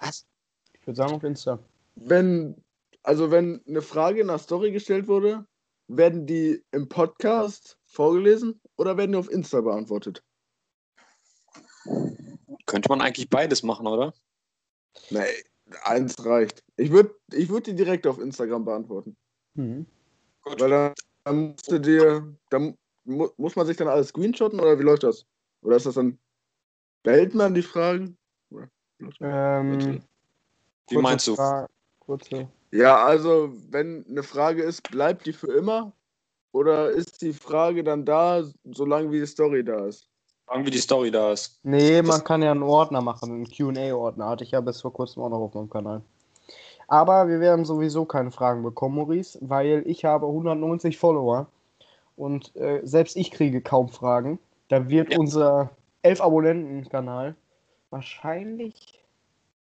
Ich 0.00 0.86
würde 0.86 0.96
sagen 0.96 1.14
auf 1.14 1.24
Insta. 1.24 1.58
Wenn, 1.94 2.56
also 3.02 3.30
wenn 3.30 3.62
eine 3.66 3.82
Frage 3.82 4.20
in 4.20 4.28
der 4.28 4.38
Story 4.38 4.72
gestellt 4.72 5.08
wurde, 5.08 5.46
werden 5.88 6.26
die 6.26 6.64
im 6.72 6.88
Podcast 6.88 7.78
vorgelesen 7.84 8.60
oder 8.76 8.96
werden 8.96 9.12
die 9.12 9.18
auf 9.18 9.30
Insta 9.30 9.60
beantwortet? 9.60 10.22
könnte 12.66 12.88
man 12.88 13.00
eigentlich 13.00 13.28
beides 13.28 13.62
machen, 13.62 13.86
oder? 13.86 14.14
Nee, 15.10 15.44
eins 15.82 16.24
reicht. 16.24 16.62
Ich 16.76 16.90
würde 16.90 17.14
ich 17.32 17.48
würd 17.48 17.66
die 17.66 17.74
direkt 17.74 18.06
auf 18.06 18.18
Instagram 18.18 18.64
beantworten. 18.64 19.16
Mhm. 19.54 19.86
Gut. 20.42 20.60
Weil 20.60 20.70
dann, 20.70 20.94
dann 21.24 21.48
musst 21.48 21.70
du 21.70 21.80
dir, 21.80 22.36
dann 22.50 22.76
mu 23.04 23.28
muss 23.36 23.56
man 23.56 23.66
sich 23.66 23.76
dann 23.76 23.88
alles 23.88 24.08
screenshotten 24.08 24.60
oder 24.60 24.78
wie 24.78 24.82
läuft 24.82 25.02
das? 25.02 25.26
Oder 25.62 25.76
ist 25.76 25.86
das 25.86 25.94
dann, 25.94 26.18
behält 27.02 27.34
man 27.34 27.54
die 27.54 27.62
Fragen? 27.62 28.16
Ähm, 29.20 30.02
Wie 30.88 30.98
meinst 30.98 31.26
du? 31.26 31.36
Kurze. 31.98 32.48
Ja, 32.70 33.04
also 33.04 33.52
wenn 33.70 34.04
eine 34.06 34.22
Frage 34.22 34.62
ist, 34.62 34.82
bleibt 34.90 35.26
die 35.26 35.32
für 35.32 35.52
immer? 35.52 35.92
Oder 36.52 36.90
ist 36.90 37.22
die 37.22 37.32
Frage 37.32 37.82
dann 37.82 38.04
da, 38.04 38.44
solange 38.64 39.10
wie 39.10 39.20
die 39.20 39.26
Story 39.26 39.64
da 39.64 39.86
ist? 39.86 40.08
Fragen, 40.46 40.66
wie 40.66 40.70
die 40.70 40.78
Story 40.78 41.10
da 41.10 41.32
ist. 41.32 41.58
Nee, 41.62 41.98
Das- 42.02 42.06
man 42.06 42.24
kann 42.24 42.42
ja 42.42 42.50
einen 42.50 42.62
Ordner 42.62 43.00
machen, 43.00 43.30
einen 43.30 43.48
QA-Ordner. 43.48 44.28
Hatte 44.28 44.44
ich 44.44 44.50
ja 44.50 44.60
bis 44.60 44.80
vor 44.80 44.92
kurzem 44.92 45.22
auch 45.22 45.28
noch 45.30 45.38
auf 45.40 45.54
meinem 45.54 45.70
Kanal. 45.70 46.02
Aber 46.86 47.28
wir 47.28 47.40
werden 47.40 47.64
sowieso 47.64 48.04
keine 48.04 48.30
Fragen 48.30 48.62
bekommen, 48.62 48.96
Maurice, 48.96 49.38
weil 49.40 49.82
ich 49.86 50.04
habe 50.04 50.26
190 50.26 50.98
Follower 50.98 51.46
und 52.16 52.54
äh, 52.56 52.80
selbst 52.84 53.16
ich 53.16 53.30
kriege 53.30 53.62
kaum 53.62 53.88
Fragen. 53.88 54.38
Da 54.68 54.88
wird 54.88 55.12
Ja. 55.12 55.18
unser 55.18 55.70
11 56.02 56.20
Abonnenten-Kanal 56.20 57.34
wahrscheinlich. 57.90 59.00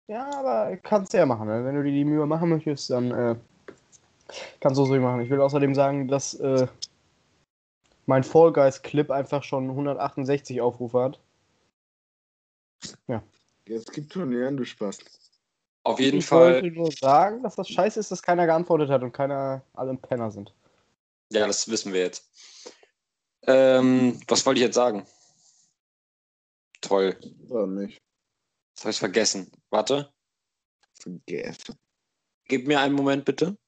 Ja, 0.07 0.31
aber 0.39 0.77
kannst 0.83 1.15
du 1.15 1.19
ja 1.19 1.25
machen. 1.27 1.49
Ne? 1.49 1.65
Wenn 1.65 1.75
du 1.77 1.83
dir 1.83 1.93
die 1.93 2.05
Mühe 2.05 2.27
machen 2.27 2.51
möchtest, 2.51 2.91
dann 2.91 3.11
äh, 3.11 3.35
kannst 4.61 4.79
du 4.79 4.85
so 4.85 4.95
machen. 4.97 5.21
Ich 5.23 5.31
will 5.31 5.41
außerdem 5.41 5.75
sagen, 5.75 6.09
dass 6.09 6.35
äh, 6.35 6.67
mein 8.09 8.25
Fall 8.25 8.53
Guys 8.53 8.83
Clip 8.83 9.11
einfach 9.11 9.45
schon 9.45 9.69
168 9.69 10.61
Aufrufe 10.63 11.01
hat. 11.01 11.21
Jetzt 13.67 13.93
gibt 13.93 14.15
schon 14.15 14.31
die 14.31 14.43
Hände 14.43 14.65
Spaß. 14.65 14.99
Auf 15.85 16.01
jeden 16.01 16.19
ich 16.19 16.27
Fall. 16.27 16.55
wollte 16.55 16.71
nur 16.71 16.91
sagen, 16.91 17.43
dass 17.43 17.57
das 17.57 17.69
scheiße 17.69 18.01
ist, 18.01 18.11
dass 18.11 18.23
keiner 18.23 18.47
geantwortet 18.47 18.89
hat 18.89 19.03
und 19.03 19.13
keiner 19.13 19.63
alle 19.75 19.91
ein 19.91 20.01
Penner 20.01 20.31
sind. 20.31 20.55
Ja, 21.31 21.47
das 21.47 21.69
wissen 21.69 21.93
wir 21.93 22.01
jetzt. 22.01 22.27
Ähm, 23.43 24.19
was 24.27 24.45
wollte 24.47 24.61
ich 24.61 24.65
jetzt 24.65 24.75
sagen? 24.75 25.07
Toll. 26.81 27.19
Oder 27.51 27.67
nicht? 27.67 28.01
Das 28.75 28.85
habe 28.85 28.91
ich 28.93 28.99
vergessen. 28.99 29.53
Warte. 29.69 30.11
Vergessen. 30.95 31.79
Gib 32.47 32.67
mir 32.67 32.81
einen 32.81 32.95
Moment 32.95 33.27
bitte. 33.27 33.59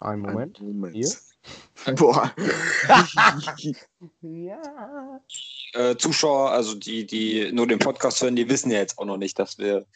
Einen 0.00 0.20
Moment. 0.20 0.60
Einen 0.60 0.78
Moment. 0.78 0.94
Hier? 0.94 1.08
Boah. 1.96 2.32
Ja. 4.20 5.20
Äh, 5.72 5.96
Zuschauer, 5.96 6.50
also 6.50 6.74
die, 6.74 7.06
die 7.06 7.50
nur 7.52 7.66
den 7.66 7.78
Podcast 7.78 8.22
hören, 8.22 8.36
die 8.36 8.48
wissen 8.48 8.70
ja 8.70 8.78
jetzt 8.78 8.98
auch 8.98 9.04
noch 9.04 9.16
nicht, 9.16 9.38
dass 9.38 9.58
wir 9.58 9.86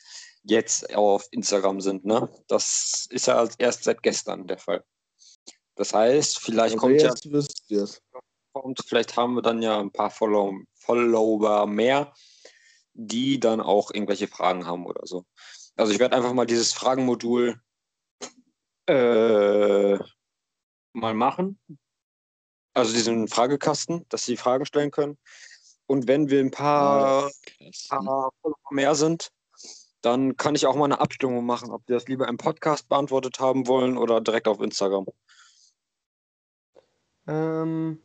jetzt 0.45 0.95
auf 0.95 1.27
Instagram 1.31 1.81
sind. 1.81 2.05
Ne? 2.05 2.29
Das 2.49 3.07
ist 3.11 3.27
ja 3.27 3.47
erst 3.59 3.85
seit 3.85 4.03
gestern 4.03 4.47
der 4.47 4.59
Fall. 4.59 4.85
Das 5.77 5.95
heißt, 5.95 6.41
vielleicht 6.41 6.75
Aber 6.75 6.83
kommt 6.83 7.01
ja 7.01 7.09
jetzt 7.09 7.31
wisst 7.31 7.65
ihr 7.69 7.83
es. 7.83 8.03
kommt, 8.53 8.81
vielleicht 8.87 9.17
haben 9.17 9.35
wir 9.35 9.43
dann 9.43 9.63
ja 9.63 9.79
ein 9.79 9.93
paar 9.93 10.11
Follow 10.11 10.55
Follower 10.75 11.67
mehr, 11.67 12.13
die 12.95 13.41
dann 13.41 13.61
auch 13.61 13.91
irgendwelche 13.93 14.29
Fragen 14.29 14.67
haben 14.67 14.87
oder 14.87 15.07
so. 15.07 15.25
Also 15.77 15.93
ich 15.93 15.99
werde 15.99 16.17
einfach 16.17 16.33
mal 16.35 16.47
dieses 16.47 16.73
Fragenmodul 16.73 17.61
äh, 18.87 19.99
mal 20.93 21.15
machen. 21.15 21.59
Also 22.75 22.93
diesen 22.93 23.29
Fragekasten, 23.29 24.07
dass 24.09 24.25
sie 24.25 24.37
Fragen 24.37 24.65
stellen 24.65 24.91
können. 24.91 25.19
Und 25.87 26.09
wenn 26.09 26.31
wir 26.31 26.41
ein 26.41 26.51
paar, 26.51 27.31
paar 27.89 28.33
Follower 28.41 28.57
mehr 28.71 28.95
sind, 28.95 29.31
dann 30.01 30.37
kann 30.37 30.55
ich 30.55 30.67
auch 30.67 30.75
mal 30.75 30.87
eine 30.87 31.01
Abstimmung 31.01 31.45
machen, 31.45 31.71
ob 31.71 31.87
die 31.87 31.93
das 31.93 32.09
lieber 32.09 32.29
im 32.29 32.37
Podcast 32.37 32.89
beantwortet 32.89 33.41
haben 33.41 33.67
wollen 33.67 33.97
oder 33.97 34.21
direkt 34.21 34.49
auf 34.49 34.61
Instagram. 34.61 35.07
Ähm, 37.27 38.03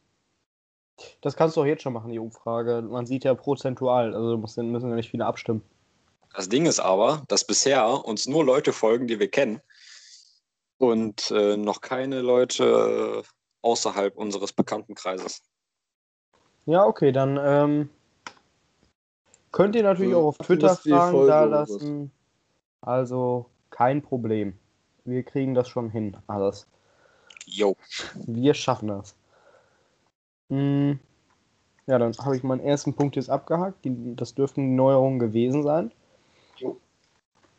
das 1.21 1.36
kannst 1.36 1.56
du 1.56 1.62
auch 1.62 1.65
jetzt 1.65 1.84
schon 1.84 1.93
machen, 1.93 2.12
die 2.12 2.19
Umfrage. 2.19 2.82
Man 2.82 3.06
sieht 3.06 3.23
ja 3.23 3.34
prozentual, 3.34 4.13
also 4.13 4.38
müssen, 4.38 4.71
müssen 4.71 4.89
ja 4.89 4.95
nicht 4.95 5.10
viele 5.10 5.26
abstimmen. 5.26 5.63
Das 6.36 6.50
Ding 6.50 6.65
ist 6.65 6.80
aber, 6.80 7.23
dass 7.30 7.45
bisher 7.45 8.06
uns 8.06 8.28
nur 8.28 8.45
Leute 8.45 8.73
folgen, 8.73 9.08
die 9.08 9.19
wir 9.19 9.30
kennen 9.30 9.62
und 10.78 11.32
äh, 11.32 11.58
noch 11.58 11.82
keine 11.82 12.22
Leute 12.22 13.24
äh, 13.24 13.28
außerhalb 13.62 14.16
unseres 14.16 14.54
Bekanntenkreises. 14.54 15.42
Ja, 16.66 16.86
okay, 16.86 17.12
dann 17.12 17.40
ähm, 17.42 17.90
könnt 19.52 19.76
ihr 19.76 19.84
natürlich 19.84 20.12
Ja, 20.12 20.18
auch 20.18 20.28
auf 20.28 20.38
Twitter 20.38 20.76
Fragen 20.76 21.28
da 21.28 21.46
lassen. 21.46 22.12
Also 22.82 23.48
kein 23.70 24.02
Problem. 24.02 24.58
Wir 25.06 25.24
kriegen 25.24 25.54
das 25.54 25.70
schon 25.70 25.90
hin, 25.90 26.18
alles. 26.28 26.68
Jo. 27.46 27.76
Wir 28.16 28.54
schaffen 28.54 28.90
das. 28.90 29.16
Hm, 30.50 31.00
ja, 31.88 31.98
dann 31.98 32.13
habe 32.18 32.36
ich 32.36 32.44
meinen 32.44 32.60
ersten 32.60 32.94
Punkt 32.94 33.16
jetzt 33.16 33.30
abgehakt. 33.30 33.86
Die, 33.86 34.16
das 34.16 34.36
dürften 34.36 34.70
die 34.70 34.76
Neuerungen 34.76 35.20
gewesen 35.20 35.63
sein. 35.63 35.92
Jo. 36.58 36.78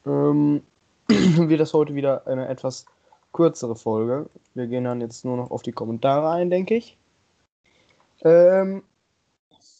Ähm, 0.04 0.62
wird 1.08 1.60
das 1.60 1.72
heute 1.72 1.94
wieder 1.94 2.26
eine 2.26 2.48
etwas 2.48 2.84
kürzere 3.32 3.76
Folge. 3.76 4.28
Wir 4.54 4.66
gehen 4.66 4.84
dann 4.84 5.00
jetzt 5.00 5.24
nur 5.24 5.36
noch 5.36 5.50
auf 5.50 5.62
die 5.62 5.72
Kommentare 5.72 6.30
ein, 6.30 6.50
denke 6.50 6.74
ich. 6.76 6.96
Ähm, 8.22 8.82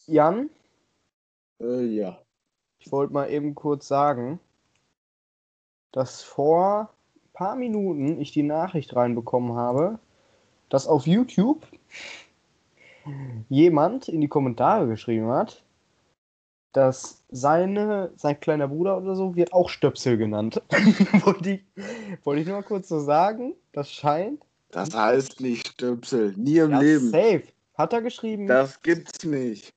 Jan, 0.07 0.49
Äh, 1.59 1.85
ja. 1.85 2.19
ich 2.79 2.91
wollte 2.91 3.13
mal 3.13 3.29
eben 3.29 3.53
kurz 3.55 3.87
sagen, 3.87 4.39
dass 5.91 6.21
vor 6.23 6.89
ein 7.15 7.29
paar 7.33 7.55
Minuten 7.55 8.19
ich 8.19 8.31
die 8.31 8.43
Nachricht 8.43 8.95
reinbekommen 8.95 9.53
habe, 9.55 9.99
dass 10.69 10.87
auf 10.87 11.07
YouTube 11.07 11.65
jemand 13.49 14.07
in 14.07 14.21
die 14.21 14.27
Kommentare 14.27 14.87
geschrieben 14.87 15.29
hat, 15.29 15.63
dass 16.73 17.23
seine, 17.29 18.11
sein 18.15 18.39
kleiner 18.39 18.67
Bruder 18.67 18.97
oder 18.97 19.15
so 19.15 19.35
wird 19.35 19.53
auch 19.53 19.69
Stöpsel 19.69 20.17
genannt. 20.17 20.61
wollte, 21.25 21.49
ich, 21.51 21.65
wollte 22.23 22.41
ich 22.41 22.47
nur 22.47 22.57
mal 22.57 22.63
kurz 22.63 22.87
so 22.89 22.99
sagen, 22.99 23.55
das 23.71 23.91
scheint. 23.91 24.41
Das 24.71 24.93
heißt 24.93 25.41
nicht 25.41 25.67
Stöpsel. 25.69 26.33
Nie 26.37 26.57
im 26.59 26.71
Ja, 26.71 26.79
Leben. 26.79 27.09
safe. 27.09 27.43
Hat 27.75 27.93
er 27.93 28.01
geschrieben. 28.01 28.45
Das 28.47 28.81
gibt's 28.81 29.23
nicht. 29.25 29.73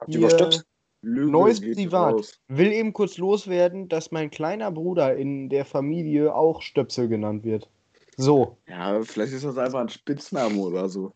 Habt 0.00 0.10
ihr 0.10 0.18
Hier- 0.18 0.28
überstoppt? 0.28 0.64
Lüge 1.06 1.30
Neues 1.30 1.60
Privat. 1.60 2.14
raus. 2.14 2.40
Will 2.48 2.72
eben 2.72 2.94
kurz 2.94 3.18
loswerden, 3.18 3.88
dass 3.90 4.10
mein 4.10 4.30
kleiner 4.30 4.70
Bruder 4.70 5.14
in 5.16 5.50
der 5.50 5.66
Familie 5.66 6.34
auch 6.34 6.62
Stöpsel 6.62 7.08
genannt 7.08 7.44
wird. 7.44 7.68
So, 8.16 8.56
Ja, 8.68 9.02
vielleicht 9.02 9.34
ist 9.34 9.44
das 9.44 9.58
einfach 9.58 9.80
ein 9.80 9.88
Spitzname 9.90 10.56
oder 10.58 10.88
so. 10.88 11.12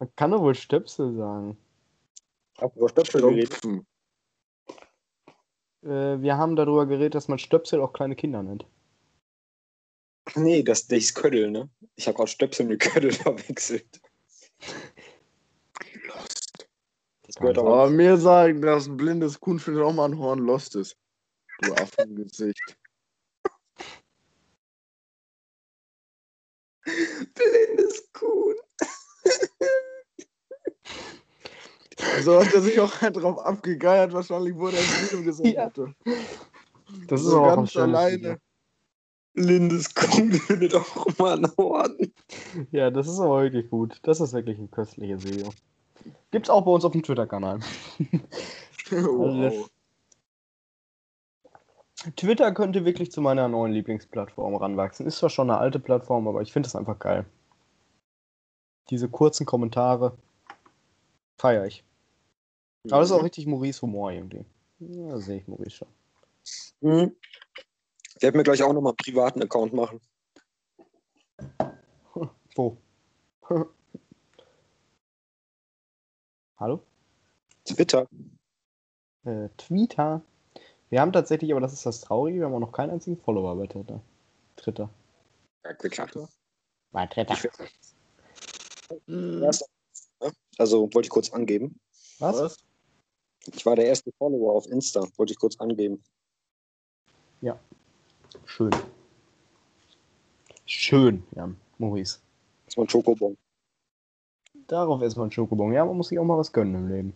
man 0.00 0.08
kann 0.16 0.32
doch 0.32 0.40
wohl 0.40 0.56
Stöpsel 0.56 1.14
sagen. 1.14 1.56
Habt 2.60 2.74
ihr 2.74 2.80
über 2.80 2.88
Stöpsel 2.88 3.20
geredet? 3.20 3.60
Äh, 5.82 6.20
wir 6.20 6.36
haben 6.36 6.56
darüber 6.56 6.86
geredet, 6.86 7.14
dass 7.14 7.28
man 7.28 7.38
Stöpsel 7.38 7.80
auch 7.80 7.92
kleine 7.92 8.16
Kinder 8.16 8.42
nennt. 8.42 8.66
Nee, 10.34 10.62
das, 10.62 10.86
das 10.86 10.98
ist 10.98 11.14
Ködel, 11.14 11.50
ne? 11.50 11.70
Ich 11.96 12.06
habe 12.06 12.16
gerade 12.16 12.30
Stöpsel 12.30 12.66
mit 12.66 12.80
Ködel 12.80 13.12
verwechselt. 13.12 14.00
Lost. 16.04 16.68
Das 17.22 17.36
gehört 17.36 17.58
aber. 17.58 17.82
Aber 17.82 17.90
mir 17.90 18.16
sagen, 18.16 18.62
dass 18.62 18.86
ein 18.86 18.96
blindes 18.96 19.40
Kuhn 19.40 19.58
findet 19.58 19.84
auch 19.84 19.92
mal 19.92 20.06
ein 20.06 20.18
Horn 20.18 20.40
lost 20.40 20.74
ist. 20.76 20.96
Du 21.60 21.74
Affengesicht. 21.74 22.78
Blindes 27.34 28.10
Kuhn. 28.12 28.56
So 32.22 32.40
hat 32.40 32.52
er 32.52 32.60
sich 32.60 32.78
auch 32.80 32.90
drauf 32.90 33.38
abgegeiert, 33.38 34.12
wahrscheinlich, 34.12 34.54
wo 34.56 34.66
er 34.66 34.72
das 34.72 35.12
Video 35.12 35.24
gesehen 35.24 35.54
Ja. 35.54 35.64
hatte. 35.64 35.94
Das 37.06 37.22
So 37.22 37.38
auch 37.40 37.56
ganz 37.56 37.76
alleine. 37.76 38.38
Blindes 39.34 39.94
Kuhn 39.94 40.32
findet 40.32 40.74
auch 40.74 41.18
mal 41.18 41.34
einen 41.34 41.52
Horn. 41.56 41.96
Ja, 42.72 42.90
das 42.90 43.06
ist 43.06 43.20
aber 43.20 43.42
wirklich 43.42 43.70
gut. 43.70 43.98
Das 44.02 44.20
ist 44.20 44.32
wirklich 44.32 44.58
ein 44.58 44.70
köstliches 44.70 45.24
Video. 45.24 45.50
Gibt's 46.30 46.50
auch 46.50 46.64
bei 46.64 46.70
uns 46.70 46.84
auf 46.84 46.92
dem 46.92 47.02
Twitter-Kanal. 47.02 47.60
wow. 48.90 49.70
Twitter 52.16 52.52
könnte 52.52 52.84
wirklich 52.84 53.10
zu 53.10 53.20
meiner 53.20 53.48
neuen 53.48 53.72
Lieblingsplattform 53.72 54.54
ranwachsen. 54.56 55.06
Ist 55.06 55.18
zwar 55.18 55.30
schon 55.30 55.50
eine 55.50 55.58
alte 55.58 55.78
Plattform, 55.78 56.26
aber 56.28 56.42
ich 56.42 56.52
finde 56.52 56.68
es 56.68 56.76
einfach 56.76 56.98
geil. 56.98 57.24
Diese 58.90 59.08
kurzen 59.08 59.46
Kommentare 59.46 60.16
feiere 61.38 61.66
ich. 61.66 61.84
Aber 62.84 63.00
das 63.00 63.10
ist 63.10 63.16
auch 63.16 63.22
richtig 63.22 63.46
Maurice 63.46 63.82
Humor 63.82 64.12
irgendwie. 64.12 64.44
Ja, 64.78 65.10
da 65.10 65.18
sehe 65.18 65.38
ich 65.38 65.48
Maurice 65.48 65.70
schon. 65.70 65.88
Mhm. 66.80 67.16
Ich 68.16 68.22
werde 68.22 68.36
mir 68.36 68.44
gleich 68.44 68.62
auch 68.62 68.72
nochmal 68.72 68.92
einen 68.92 68.96
privaten 68.96 69.42
Account 69.42 69.72
machen. 69.72 70.00
Wo? 72.54 72.76
Hallo? 76.58 76.82
Twitter. 77.64 78.08
Äh, 79.24 79.48
Twitter. 79.56 80.22
Wir 80.90 81.00
haben 81.00 81.12
tatsächlich, 81.12 81.52
aber 81.52 81.60
das 81.60 81.72
ist 81.72 81.84
das 81.86 82.00
Traurige, 82.00 82.38
wir 82.38 82.46
haben 82.46 82.54
auch 82.54 82.60
noch 82.60 82.72
keinen 82.72 82.90
einzigen 82.90 83.16
Follower 83.18 83.54
bei 83.56 83.66
Twitter. 83.66 84.00
Twitter. 84.56 84.88
Ja, 85.64 85.74
Twitter. 85.74 86.28
Bei 86.90 87.06
Twitter. 87.06 87.36
Mhm. 89.06 89.48
Also 90.56 90.92
wollte 90.94 91.06
ich 91.06 91.10
kurz 91.10 91.30
angeben. 91.30 91.78
Was? 92.18 92.40
Was? 92.40 92.67
Ich 93.54 93.64
war 93.66 93.76
der 93.76 93.86
erste 93.86 94.12
Follower 94.12 94.52
auf 94.54 94.66
Insta, 94.66 95.02
wollte 95.16 95.32
ich 95.32 95.38
kurz 95.38 95.58
angeben. 95.58 96.02
Schön. 98.58 98.70
Schön, 100.66 101.22
Jan. 101.36 101.56
Maurice. 101.78 102.18
Das 102.66 102.76
war 102.76 102.84
ein 102.84 102.88
Schokobon. 102.88 103.36
Darauf 104.66 105.00
erstmal 105.00 105.28
ein 105.28 105.32
Schokobon. 105.32 105.72
Ja, 105.72 105.84
man 105.84 105.96
muss 105.96 106.08
sich 106.08 106.18
auch 106.18 106.24
mal 106.24 106.38
was 106.38 106.52
gönnen 106.52 106.74
im 106.74 106.88
Leben. 106.88 107.14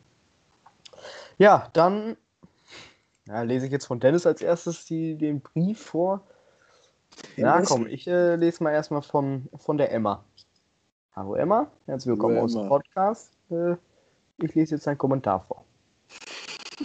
Ja, 1.38 1.68
dann 1.72 2.16
ja, 3.26 3.42
lese 3.42 3.66
ich 3.66 3.72
jetzt 3.72 3.86
von 3.86 3.98
Dennis 3.98 4.26
als 4.26 4.40
erstes 4.40 4.84
die, 4.84 5.16
den 5.16 5.40
Brief 5.40 5.80
vor. 5.80 6.22
Ja, 7.36 7.54
Dennis? 7.54 7.68
komm, 7.68 7.86
ich 7.86 8.06
äh, 8.06 8.36
lese 8.36 8.62
mal 8.62 8.72
erstmal 8.72 9.02
von, 9.02 9.48
von 9.56 9.78
der 9.78 9.90
Emma. 9.90 10.24
Hallo 11.16 11.34
Emma, 11.34 11.70
herzlich 11.86 12.12
willkommen 12.12 12.36
Hallo, 12.36 12.44
aus 12.44 12.52
dem. 12.52 12.68
Podcast. 12.68 13.32
Äh, 13.50 13.76
ich 14.38 14.54
lese 14.54 14.76
jetzt 14.76 14.86
deinen 14.86 14.98
Kommentar 14.98 15.40
vor. 15.40 15.64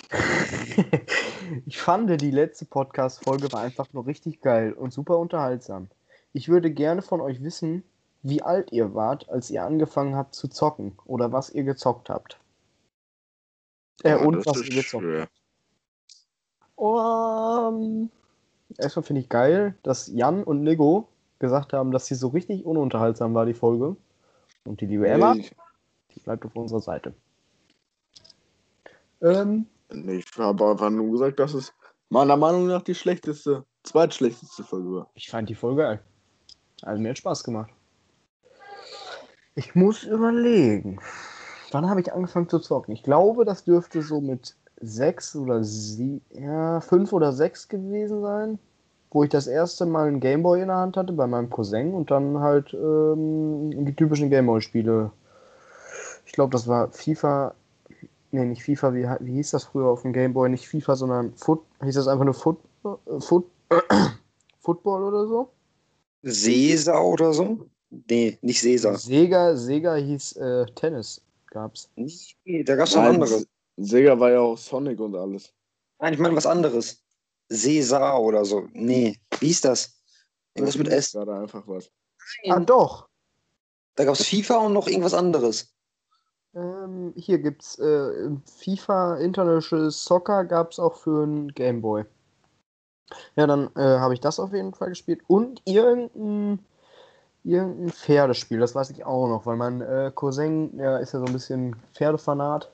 ich 1.65 1.77
fand, 1.79 2.21
die 2.21 2.31
letzte 2.31 2.65
Podcast-Folge 2.65 3.51
war 3.51 3.61
einfach 3.61 3.91
nur 3.93 4.05
richtig 4.05 4.41
geil 4.41 4.73
und 4.73 4.93
super 4.93 5.17
unterhaltsam. 5.17 5.89
Ich 6.33 6.49
würde 6.49 6.71
gerne 6.71 7.01
von 7.01 7.21
euch 7.21 7.43
wissen, 7.43 7.83
wie 8.23 8.41
alt 8.41 8.71
ihr 8.71 8.93
wart, 8.93 9.29
als 9.29 9.49
ihr 9.49 9.63
angefangen 9.63 10.15
habt 10.15 10.35
zu 10.35 10.47
zocken 10.47 10.97
oder 11.05 11.31
was 11.31 11.49
ihr 11.49 11.63
gezockt 11.63 12.09
habt. 12.09 12.39
Äh, 14.03 14.09
Ja, 14.09 14.17
und 14.17 14.45
was 14.45 14.61
ihr 14.63 14.75
gezockt 14.75 15.03
schwer. 15.03 15.21
habt. 15.21 15.31
Um, 16.75 18.11
erstmal 18.77 19.03
finde 19.03 19.21
ich 19.21 19.29
geil, 19.29 19.75
dass 19.81 20.07
Jan 20.07 20.43
und 20.43 20.61
Nigo 20.61 21.07
gesagt 21.39 21.73
haben, 21.73 21.91
dass 21.91 22.05
sie 22.05 22.15
so 22.15 22.27
richtig 22.27 22.65
ununterhaltsam 22.65 23.33
war, 23.33 23.45
die 23.45 23.53
Folge. 23.53 23.95
Und 24.65 24.81
die 24.81 24.85
liebe 24.85 25.07
Emma, 25.07 25.33
die 25.33 26.19
bleibt 26.19 26.45
auf 26.45 26.55
unserer 26.55 26.81
Seite. 26.81 27.13
Ähm, 29.21 29.65
ich 29.89 30.25
habe 30.37 30.69
einfach 30.69 30.89
nur 30.89 31.11
gesagt, 31.11 31.39
dass 31.39 31.53
es 31.53 31.73
meiner 32.09 32.37
Meinung 32.37 32.67
nach 32.67 32.81
die 32.81 32.95
schlechteste, 32.95 33.63
zweitschlechteste 33.83 34.63
Folge 34.63 34.91
war. 34.91 35.09
ich 35.13 35.29
fand 35.29 35.49
die 35.49 35.55
Folge 35.55 35.81
geil. 35.81 35.99
Also 36.83 37.01
mir 37.01 37.09
hat 37.09 37.17
Spaß 37.17 37.43
gemacht. 37.43 37.71
Ich 39.55 39.73
muss 39.73 40.03
überlegen. 40.03 40.99
Wann 41.71 41.89
habe 41.89 42.01
ich 42.01 42.13
angefangen 42.13 42.47
zu 42.47 42.59
zocken? 42.59 42.93
Ich 42.93 43.03
glaube, 43.03 43.43
das 43.43 43.63
dürfte 43.63 44.01
so 44.01 44.21
mit 44.21 44.55
sechs 44.79 45.35
oder 45.35 45.63
sie 45.63 46.21
ja, 46.29 46.79
fünf 46.81 47.11
oder 47.11 47.33
sechs 47.33 47.67
gewesen 47.67 48.21
sein, 48.21 48.59
wo 49.09 49.23
ich 49.23 49.29
das 49.29 49.47
erste 49.47 49.85
Mal 49.85 50.07
einen 50.07 50.19
Gameboy 50.19 50.61
in 50.61 50.67
der 50.67 50.77
Hand 50.77 50.95
hatte 50.95 51.13
bei 51.13 51.27
meinem 51.27 51.49
Cousin 51.49 51.93
und 51.93 52.11
dann 52.11 52.39
halt 52.39 52.73
ähm, 52.73 53.85
die 53.85 53.95
typischen 53.95 54.29
Gameboy-Spiele. 54.29 55.11
Ich 56.25 56.33
glaube, 56.33 56.51
das 56.51 56.67
war 56.67 56.91
FIFA. 56.91 57.55
Nee, 58.37 58.45
nicht 58.45 58.63
FIFA, 58.63 58.93
wie, 58.93 59.03
wie 59.21 59.33
hieß 59.33 59.49
das 59.49 59.63
früher 59.63 59.87
auf 59.87 60.03
dem 60.03 60.13
Gameboy? 60.13 60.47
Nicht 60.47 60.67
FIFA, 60.67 60.95
sondern 60.95 61.35
Foot, 61.37 61.63
hieß 61.83 61.95
das 61.95 62.07
einfach 62.07 62.23
nur 62.23 62.35
Foot, 62.35 62.59
äh, 62.85 63.19
Foot, 63.19 63.49
Football 64.59 65.05
oder 65.05 65.25
so? 65.25 65.49
Sesa 66.21 66.99
oder 66.99 67.33
so? 67.33 67.67
Nee, 67.89 68.37
nicht 68.41 68.61
Sesa. 68.61 68.95
Sega, 68.95 69.55
Sega 69.55 69.95
hieß 69.95 70.33
äh, 70.33 70.65
Tennis, 70.75 71.19
gab's. 71.47 71.89
Nee, 71.95 72.63
da 72.63 72.75
gab 72.75 72.87
es 72.87 72.93
noch 72.93 73.01
Nein, 73.01 73.15
anderes. 73.15 73.47
Sega 73.77 74.19
war 74.19 74.29
ja 74.29 74.39
auch 74.39 74.57
Sonic 74.57 74.99
und 74.99 75.15
alles. 75.15 75.51
Nein, 75.97 76.13
ich 76.13 76.19
meine 76.19 76.35
was 76.35 76.45
anderes. 76.45 77.01
Sesa 77.49 78.17
oder 78.17 78.45
so. 78.45 78.67
Nee, 78.73 79.17
wie 79.39 79.47
hieß 79.47 79.61
das? 79.61 79.99
Irgendwas 80.53 80.77
mit 80.77 80.89
S. 80.89 81.13
Gerade 81.13 81.33
einfach 81.33 81.67
was. 81.67 81.89
Ah, 82.49 82.59
doch. 82.59 83.09
Da 83.95 84.05
gab 84.05 84.13
es 84.13 84.27
FIFA 84.27 84.57
und 84.57 84.73
noch 84.73 84.87
irgendwas 84.87 85.15
anderes. 85.15 85.73
Ähm, 86.97 87.13
hier 87.15 87.39
gibt's 87.39 87.77
äh, 87.79 88.29
FIFA 88.45 89.17
International 89.17 89.91
Soccer 89.91 90.45
gab's 90.45 90.79
auch 90.79 90.95
für 90.95 91.23
einen 91.23 91.49
Gameboy. 91.49 92.05
Ja, 93.35 93.47
dann 93.47 93.69
äh, 93.75 93.99
habe 93.99 94.13
ich 94.13 94.19
das 94.19 94.39
auf 94.39 94.53
jeden 94.53 94.73
Fall 94.73 94.89
gespielt 94.89 95.21
und 95.27 95.61
irgendein, 95.65 96.59
irgendein 97.43 97.89
Pferdespiel, 97.89 98.59
das 98.59 98.75
weiß 98.75 98.89
ich 98.89 99.05
auch 99.05 99.29
noch, 99.29 99.45
weil 99.45 99.55
mein 99.55 99.81
äh, 99.81 100.11
Cousin, 100.13 100.77
der 100.77 100.99
ist 100.99 101.13
ja 101.13 101.19
so 101.19 101.25
ein 101.25 101.33
bisschen 101.33 101.75
Pferdefanat. 101.93 102.69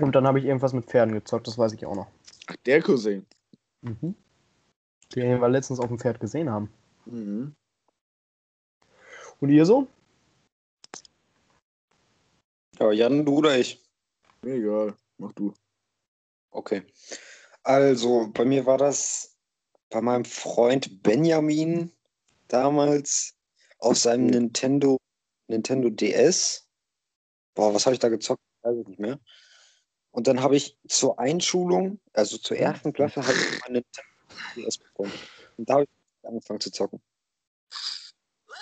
Und 0.00 0.14
dann 0.14 0.26
habe 0.26 0.38
ich 0.38 0.44
irgendwas 0.44 0.72
mit 0.72 0.86
Pferden 0.86 1.14
gezockt, 1.14 1.46
das 1.46 1.56
weiß 1.56 1.72
ich 1.72 1.86
auch 1.86 1.94
noch. 1.94 2.08
Ach, 2.48 2.56
der 2.66 2.82
Cousin. 2.82 3.24
Mhm. 3.82 4.14
Den 5.14 5.40
wir 5.40 5.48
letztens 5.48 5.80
auf 5.80 5.88
dem 5.88 5.98
Pferd 5.98 6.20
gesehen 6.20 6.50
haben. 6.50 6.70
Mhm. 7.06 7.54
Und 9.40 9.50
ihr 9.50 9.66
so? 9.66 9.86
Ja, 12.78 12.90
Jan, 12.90 13.24
du 13.24 13.36
oder 13.36 13.58
ich? 13.58 13.82
Mir 14.42 14.54
egal. 14.54 14.96
Mach 15.18 15.32
du. 15.32 15.52
Okay. 16.50 16.82
Also, 17.62 18.30
bei 18.32 18.44
mir 18.44 18.66
war 18.66 18.78
das 18.78 19.36
bei 19.90 20.00
meinem 20.00 20.24
Freund 20.24 21.02
Benjamin 21.02 21.92
damals 22.48 23.36
aus 23.78 24.02
seinem 24.02 24.26
Nintendo, 24.26 24.98
Nintendo 25.48 25.90
DS. 25.90 26.66
Boah, 27.54 27.74
was 27.74 27.86
habe 27.86 27.94
ich 27.94 28.00
da 28.00 28.08
gezockt? 28.08 28.42
Weiß 28.62 28.76
ich 28.76 28.86
nicht 28.86 29.00
mehr. 29.00 29.20
Und 30.10 30.26
dann 30.26 30.42
habe 30.42 30.56
ich 30.56 30.78
zur 30.88 31.18
Einschulung, 31.18 32.00
also 32.12 32.38
zur 32.38 32.56
ersten 32.56 32.92
Klasse, 32.92 33.22
habe 33.22 33.32
ich 33.32 33.60
mein 33.62 33.72
Nintendo 33.72 34.08
DS 34.56 34.78
bekommen. 34.78 35.12
Und 35.56 35.68
da 35.68 35.74
habe 35.74 35.84
ich 35.84 36.28
angefangen 36.28 36.60
zu 36.60 36.70
zocken. 36.70 37.00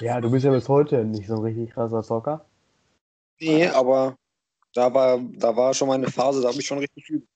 Ja, 0.00 0.20
du 0.20 0.30
bist 0.30 0.44
ja 0.44 0.50
bis 0.50 0.68
heute 0.68 1.04
nicht 1.04 1.28
so 1.28 1.34
ein 1.34 1.42
richtig 1.42 1.70
krasser 1.72 2.02
Zocker. 2.02 2.49
Nee, 3.40 3.66
aber 3.68 4.16
da 4.74 4.92
war, 4.92 5.18
da 5.18 5.56
war 5.56 5.72
schon 5.74 5.88
mal 5.88 5.94
eine 5.94 6.10
Phase, 6.10 6.42
da 6.42 6.48
habe 6.48 6.60
ich 6.60 6.66
schon 6.66 6.78
richtig 6.78 7.04
viel. 7.04 7.26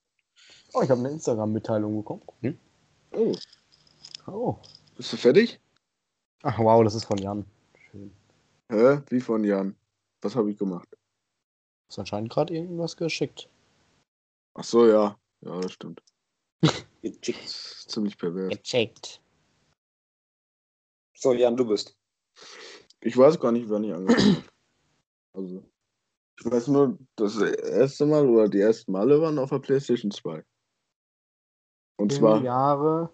Oh, 0.72 0.82
ich 0.82 0.90
habe 0.90 1.00
eine 1.00 1.10
Instagram-Mitteilung 1.10 1.96
bekommen. 1.96 2.22
Hm? 2.42 2.58
Oh, 3.12 3.32
Oh. 4.26 4.56
bist 4.96 5.12
du 5.12 5.16
fertig? 5.16 5.60
Ach 6.42 6.58
wow, 6.58 6.82
das 6.84 6.94
ist 6.94 7.04
von 7.04 7.18
Jan. 7.18 7.44
Schön. 7.90 8.14
Hä? 8.70 9.00
Wie 9.08 9.20
von 9.20 9.44
Jan? 9.44 9.76
Was 10.20 10.34
habe 10.36 10.50
ich 10.50 10.58
gemacht? 10.58 10.88
Ist 11.88 11.98
anscheinend 11.98 12.30
gerade 12.30 12.54
irgendwas 12.54 12.96
geschickt. 12.96 13.48
Ach 14.54 14.64
so, 14.64 14.86
ja. 14.88 15.18
Ja, 15.40 15.60
das 15.60 15.72
stimmt. 15.72 16.02
Gechickt. 17.02 17.44
Das 17.44 17.54
ist 17.78 17.90
ziemlich 17.90 18.16
pervers. 18.18 18.50
Gecheckt. 18.50 19.20
So, 21.16 21.32
Jan, 21.32 21.56
du 21.56 21.66
bist. 21.66 21.96
Ich 23.00 23.16
weiß 23.16 23.38
gar 23.38 23.52
nicht, 23.52 23.68
wann 23.68 23.84
ich 23.84 23.92
angefangen 23.94 24.36
habe. 24.36 24.48
Also, 25.34 25.62
ich 26.40 26.50
weiß 26.50 26.68
nur, 26.68 26.98
das 27.16 27.36
erste 27.40 28.06
Mal 28.06 28.26
oder 28.28 28.48
die 28.48 28.60
ersten 28.60 28.92
Male 28.92 29.20
waren 29.20 29.38
auf 29.38 29.50
der 29.50 29.58
PlayStation 29.58 30.10
2. 30.10 30.44
Und 31.96 32.12
Im 32.12 32.18
zwar 32.18 32.42
Jahre 32.42 33.10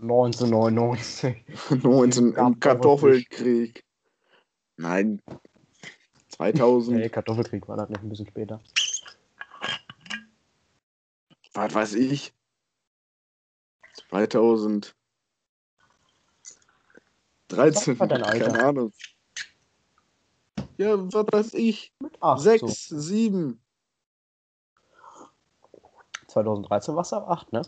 1999. 0.00 1.44
19 1.82 2.32
Gab 2.32 2.48
im 2.48 2.60
Kartoffelkrieg. 2.60 3.84
Nein. 4.76 5.20
2000. 6.28 6.96
Nee, 6.96 7.08
Kartoffelkrieg 7.08 7.68
war 7.68 7.76
das 7.76 7.90
noch 7.90 8.02
ein 8.02 8.08
bisschen 8.08 8.26
später. 8.26 8.60
Was 11.52 11.74
weiß 11.74 11.94
ich? 11.94 12.32
2013. 14.08 14.94
Was 17.48 18.00
war 18.00 18.08
dein 18.08 18.22
Alter? 18.22 18.46
Keine 18.46 18.64
Ahnung. 18.64 18.92
Ja, 20.80 20.96
was 21.12 21.26
weiß 21.30 21.54
ich? 21.54 21.92
Mit 22.00 22.16
8. 22.22 22.40
6, 22.40 22.88
7. 22.88 23.60
2013 26.26 26.96
warst 26.96 27.12
du 27.12 27.16
ab 27.16 27.28
8, 27.28 27.52
ne? 27.52 27.62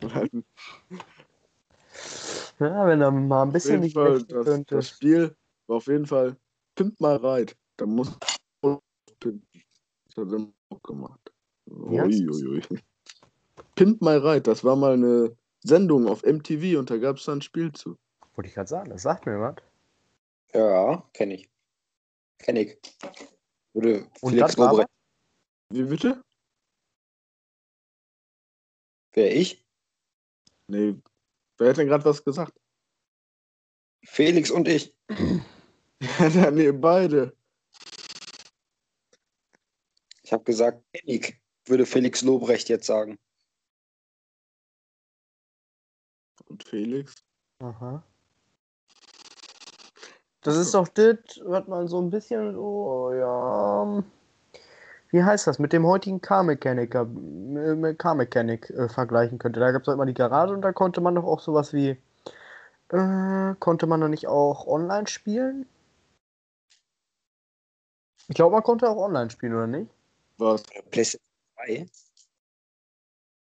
Ja, 2.60 2.86
wenn 2.86 3.00
du 3.00 3.10
mal 3.10 3.42
ein 3.42 3.52
bisschen 3.52 3.80
nicht 3.80 3.94
Fall, 3.94 4.18
das, 4.18 4.26
das 4.28 4.44
könntest. 4.44 4.90
Spiel 4.90 5.34
war 5.66 5.78
auf 5.78 5.86
jeden 5.86 6.06
Fall 6.06 6.36
Pimp 6.76 7.00
mal 7.00 7.16
reit. 7.16 7.56
Da 7.78 7.86
muss 7.86 8.16
pimpen. 8.60 9.46
Das 10.06 10.24
hat 10.24 10.32
er 10.32 10.46
auch 10.68 10.82
gemacht. 10.82 11.32
Das? 11.66 12.06
Uiuiui. 12.06 12.62
Pimp 13.74 14.02
mal 14.02 14.18
reit, 14.18 14.46
das 14.46 14.62
war 14.62 14.76
mal 14.76 14.92
eine 14.92 15.36
Sendung 15.62 16.06
auf 16.06 16.22
MTV 16.22 16.78
und 16.78 16.90
da 16.90 16.98
gab 16.98 17.16
es 17.16 17.24
da 17.24 17.32
ein 17.32 17.42
Spiel 17.42 17.72
zu. 17.72 17.96
Wollte 18.34 18.48
ich 18.48 18.54
gerade 18.54 18.68
sagen, 18.68 18.90
das 18.90 19.02
sagt 19.02 19.26
mir 19.26 19.40
was. 19.40 19.56
Ja, 20.52 21.08
kenne 21.12 21.34
ich. 21.34 21.50
Kenne 22.38 22.60
ich. 22.60 22.78
Würde 23.72 24.04
Und 24.20 24.30
Felix 24.30 24.48
das 24.48 24.58
war 24.58 24.70
Lobrecht. 24.70 24.90
Wie 25.70 25.82
bitte? 25.84 26.24
Wer 29.12 29.34
ich? 29.34 29.64
Nee, 30.66 30.96
wer 31.58 31.70
hat 31.70 31.76
denn 31.76 31.86
gerade 31.86 32.04
was 32.04 32.24
gesagt? 32.24 32.58
Felix 34.04 34.50
und 34.50 34.68
ich. 34.68 34.96
Ja, 36.34 36.50
nee, 36.50 36.70
beide. 36.70 37.34
Ich 40.22 40.32
habe 40.34 40.44
gesagt, 40.44 40.84
ich. 40.92 41.40
Würde 41.64 41.86
Felix 41.86 42.20
Lobrecht 42.20 42.68
jetzt 42.68 42.84
sagen. 42.84 43.18
Und 46.44 46.62
Felix? 46.64 47.24
Aha. 47.60 48.04
Das 50.44 50.58
ist 50.58 50.74
doch 50.74 50.86
das, 50.88 51.16
was 51.42 51.66
man 51.68 51.88
so 51.88 52.02
ein 52.02 52.10
bisschen 52.10 52.52
so, 52.52 53.12
ja, 53.14 54.04
wie 55.08 55.24
heißt 55.24 55.46
das, 55.46 55.58
mit 55.58 55.72
dem 55.72 55.86
heutigen 55.86 56.20
Car-Mechaniker, 56.20 57.00
äh, 57.00 57.74
mit 57.74 57.98
Car 57.98 58.14
Mechanic 58.14 58.68
äh, 58.68 58.90
vergleichen 58.90 59.38
könnte. 59.38 59.58
Da 59.58 59.72
gab 59.72 59.82
es 59.82 59.88
immer 59.88 60.04
die 60.04 60.12
Garage 60.12 60.52
und 60.52 60.60
da 60.60 60.72
konnte 60.72 61.00
man 61.00 61.14
doch 61.14 61.24
auch 61.24 61.40
sowas 61.40 61.72
wie, 61.72 61.96
äh, 62.90 63.54
konnte 63.58 63.86
man 63.86 64.02
doch 64.02 64.08
nicht 64.08 64.28
auch 64.28 64.66
online 64.66 65.06
spielen? 65.06 65.64
Ich 68.28 68.34
glaube, 68.34 68.54
man 68.54 68.62
konnte 68.62 68.86
auch 68.86 68.98
online 68.98 69.30
spielen, 69.30 69.54
oder 69.54 69.66
nicht? 69.66 69.90
Was? 70.36 70.62
PlayStation 70.90 71.26
2. 71.56 71.86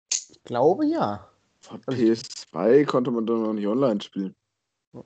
Ich 0.09 0.43
glaube 0.45 0.85
ja. 0.85 1.27
Von 1.59 1.81
PS2 1.81 2.85
konnte 2.85 3.11
man 3.11 3.25
doch 3.25 3.39
noch 3.39 3.53
nicht 3.53 3.67
online 3.67 3.99
spielen. 3.99 4.33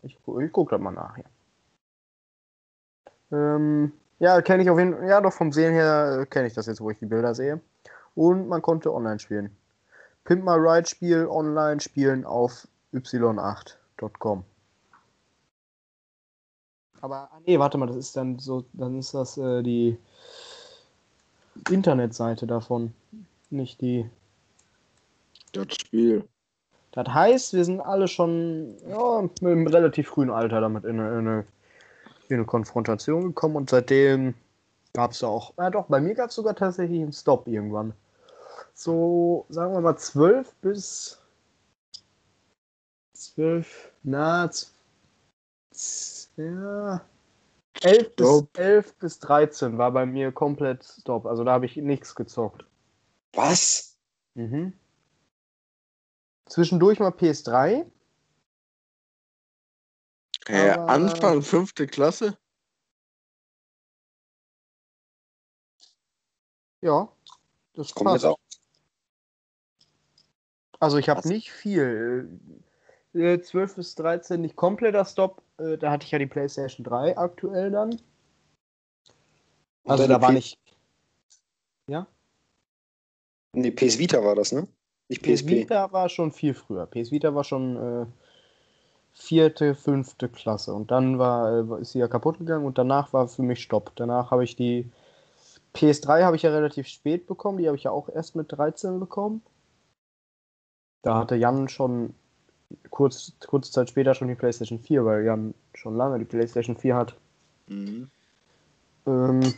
Ich, 0.03 0.15
ich 0.41 0.51
gucke 0.51 0.75
da 0.75 0.77
mal 0.77 0.91
nach. 0.91 1.17
Ja, 1.17 1.23
ähm, 3.31 3.91
ja 4.19 4.41
kenne 4.41 4.63
ich 4.63 4.69
auf 4.69 4.79
jeden 4.79 4.95
Fall. 4.95 5.07
Ja, 5.07 5.21
doch 5.21 5.33
vom 5.33 5.51
Sehen 5.51 5.73
her 5.73 6.19
äh, 6.21 6.25
kenne 6.25 6.47
ich 6.47 6.53
das 6.53 6.65
jetzt, 6.65 6.81
wo 6.81 6.89
ich 6.89 6.99
die 6.99 7.05
Bilder 7.05 7.35
sehe. 7.35 7.61
Und 8.15 8.47
man 8.47 8.61
konnte 8.61 8.93
online 8.93 9.19
spielen. 9.19 9.55
Pimp 10.23 10.43
My 10.43 10.55
Ride 10.55 10.87
Spiel 10.87 11.27
online 11.27 11.79
spielen 11.79 12.25
auf 12.25 12.67
y8.com. 12.93 14.43
Aber 17.01 17.29
ah, 17.31 17.39
nee, 17.45 17.59
warte 17.59 17.77
mal, 17.77 17.85
das 17.85 17.95
ist 17.95 18.17
dann 18.17 18.39
so, 18.39 18.65
dann 18.73 18.99
ist 18.99 19.13
das 19.13 19.37
äh, 19.37 19.61
die 19.61 19.97
Internetseite 21.69 22.47
davon, 22.47 22.93
nicht 23.49 23.81
die. 23.81 24.09
Das 25.53 25.67
Spiel. 25.75 26.27
Das 26.91 27.07
heißt, 27.07 27.53
wir 27.53 27.63
sind 27.63 27.79
alle 27.79 28.07
schon 28.07 28.75
ja, 28.89 29.21
mit 29.21 29.43
einem 29.43 29.67
relativ 29.67 30.09
frühen 30.09 30.31
Alter 30.31 30.61
damit 30.61 30.83
in 30.83 30.97
in 30.97 31.05
eine, 31.05 31.45
in 32.29 32.37
eine 32.37 32.45
Konfrontation 32.45 33.27
gekommen 33.27 33.55
und 33.55 33.69
seitdem 33.69 34.33
gab 34.93 35.11
es 35.11 35.23
auch, 35.23 35.53
ja 35.57 35.69
doch, 35.69 35.85
bei 35.87 36.01
mir 36.01 36.15
gab 36.15 36.29
es 36.29 36.35
sogar 36.35 36.55
tatsächlich 36.55 37.01
einen 37.01 37.13
Stop 37.13 37.47
irgendwann. 37.47 37.93
So, 38.73 39.45
sagen 39.49 39.73
wir 39.73 39.81
mal, 39.81 39.97
12 39.97 40.53
bis 40.61 41.19
12, 43.13 43.91
na, 44.03 44.49
ja, 46.37 47.01
11 47.81 48.15
bis, 48.15 48.27
Stop. 48.27 48.57
11 48.57 48.95
bis 48.95 49.19
13 49.19 49.77
war 49.77 49.91
bei 49.91 50.05
mir 50.05 50.31
komplett 50.31 50.83
Stop. 50.83 51.25
Also 51.25 51.43
da 51.43 51.53
habe 51.53 51.65
ich 51.65 51.75
nichts 51.77 52.15
gezockt. 52.15 52.65
Was? 53.33 53.97
Mhm. 54.35 54.73
Zwischendurch 56.45 56.99
mal 56.99 57.11
PS3. 57.11 57.85
Äh, 60.47 60.69
Aber- 60.71 60.89
Anfang 60.89 61.41
fünfte 61.41 61.88
Klasse? 61.88 62.38
Ja, 66.81 67.12
das 67.73 67.93
Kommt 67.93 68.12
jetzt 68.12 68.21
passt. 68.23 68.25
auch. 68.25 68.39
Also 70.79 70.97
ich 70.97 71.10
habe 71.10 71.27
nicht 71.27 71.51
viel. 71.51 72.29
Äh, 73.13 73.39
12 73.41 73.75
bis 73.75 73.95
13 73.95 74.41
nicht 74.41 74.55
kompletter 74.55 75.03
Stop. 75.05 75.41
Äh, 75.57 75.77
da 75.77 75.91
hatte 75.91 76.05
ich 76.05 76.12
ja 76.12 76.19
die 76.19 76.27
PlayStation 76.27 76.83
3 76.83 77.17
aktuell 77.17 77.71
dann. 77.71 77.99
Also 79.86 80.03
deine 80.03 80.13
da 80.15 80.21
war 80.21 80.29
P- 80.29 80.36
nicht. 80.36 80.60
Nee, 83.53 83.71
PS 83.71 83.97
Vita 83.97 84.23
war 84.23 84.36
das, 84.36 84.51
ne? 84.51 84.67
Nicht 85.10 85.23
PS 85.23 85.41
PSP. 85.41 85.47
Vita 85.49 85.91
war 85.91 86.10
schon 86.10 86.31
viel 86.31 86.53
früher. 86.53 86.86
PS 86.86 87.10
Vita 87.10 87.33
war 87.33 87.43
schon 87.43 87.75
äh, 88.03 88.05
vierte, 89.17 89.75
fünfte 89.75 90.30
Klasse. 90.30 90.73
Und 90.73 90.91
dann 90.91 91.17
war, 91.19 91.51
äh, 91.51 91.82
ist 91.82 91.91
sie 91.91 91.99
ja 91.99 92.08
kaputt 92.08 92.38
gegangen 92.38 92.65
und 92.65 92.77
danach 92.77 93.13
war 93.13 93.27
für 93.27 93.41
mich 93.41 93.62
Stopp. 93.62 93.91
Danach 93.95 94.32
habe 94.32 94.43
ich 94.43 94.56
die 94.56 94.89
PS3 95.73 96.23
habe 96.23 96.36
ich 96.36 96.43
ja 96.43 96.51
relativ 96.51 96.88
spät 96.88 97.27
bekommen. 97.27 97.58
Die 97.58 97.67
habe 97.67 97.77
ich 97.77 97.84
ja 97.84 97.91
auch 97.91 98.10
erst 98.10 98.36
mit 98.36 98.51
13 98.51 98.99
bekommen. 98.99 99.41
Da 101.03 101.17
hatte 101.17 101.36
Jan 101.36 101.67
schon 101.69 102.13
kurz, 102.89 103.34
kurze 103.45 103.71
Zeit 103.71 103.89
später 103.89 104.13
schon 104.13 104.27
die 104.27 104.36
PlayStation 104.36 104.80
4, 104.80 105.06
weil 105.06 105.23
Jan 105.25 105.53
schon 105.73 105.95
lange 105.95 106.19
die 106.19 106.25
PlayStation 106.25 106.77
4 106.77 106.95
hat. 106.95 107.15
Mhm. 107.67 108.10
Ähm, 109.06 109.53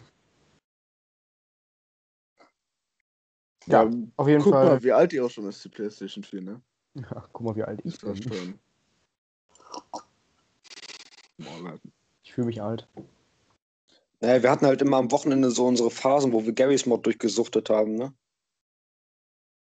Ja, 3.68 3.84
ja, 3.84 3.92
auf 4.18 4.28
jeden 4.28 4.42
guck 4.42 4.54
Fall. 4.54 4.66
mal, 4.66 4.84
wie 4.84 4.92
alt 4.92 5.12
die 5.12 5.22
auch 5.22 5.30
schon 5.30 5.48
ist, 5.48 5.64
die 5.64 5.70
PlayStation 5.70 6.24
4, 6.24 6.42
ne? 6.42 6.62
Ja, 6.96 7.24
guck 7.32 7.46
mal, 7.46 7.56
wie 7.56 7.64
alt 7.64 7.82
ich 7.84 8.00
bin. 8.00 8.16
schon. 8.24 8.60
Ich 12.24 12.34
fühle 12.34 12.48
mich 12.48 12.62
alt. 12.62 12.88
Naja, 14.20 14.44
wir 14.44 14.52
hatten 14.52 14.66
halt 14.66 14.82
immer 14.82 14.98
am 14.98 15.12
Wochenende 15.12 15.50
so 15.52 15.66
unsere 15.66 15.90
Phasen, 15.90 16.34
wo 16.34 16.46
wir 16.46 16.54
Garys 16.54 16.86
Mod 16.86 17.06
durchgesuchtet 17.06 17.70
haben, 17.70 17.96
ne? 17.96 18.14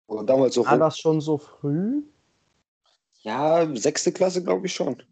Oder 0.06 0.24
damals 0.24 0.54
so 0.54 0.64
War 0.64 0.78
das 0.78 0.98
schon 0.98 1.20
so 1.20 1.38
früh? 1.38 2.02
Ja, 3.22 3.74
sechste 3.74 4.12
Klasse, 4.12 4.44
glaube 4.44 4.66
ich 4.66 4.74
schon. 4.74 5.02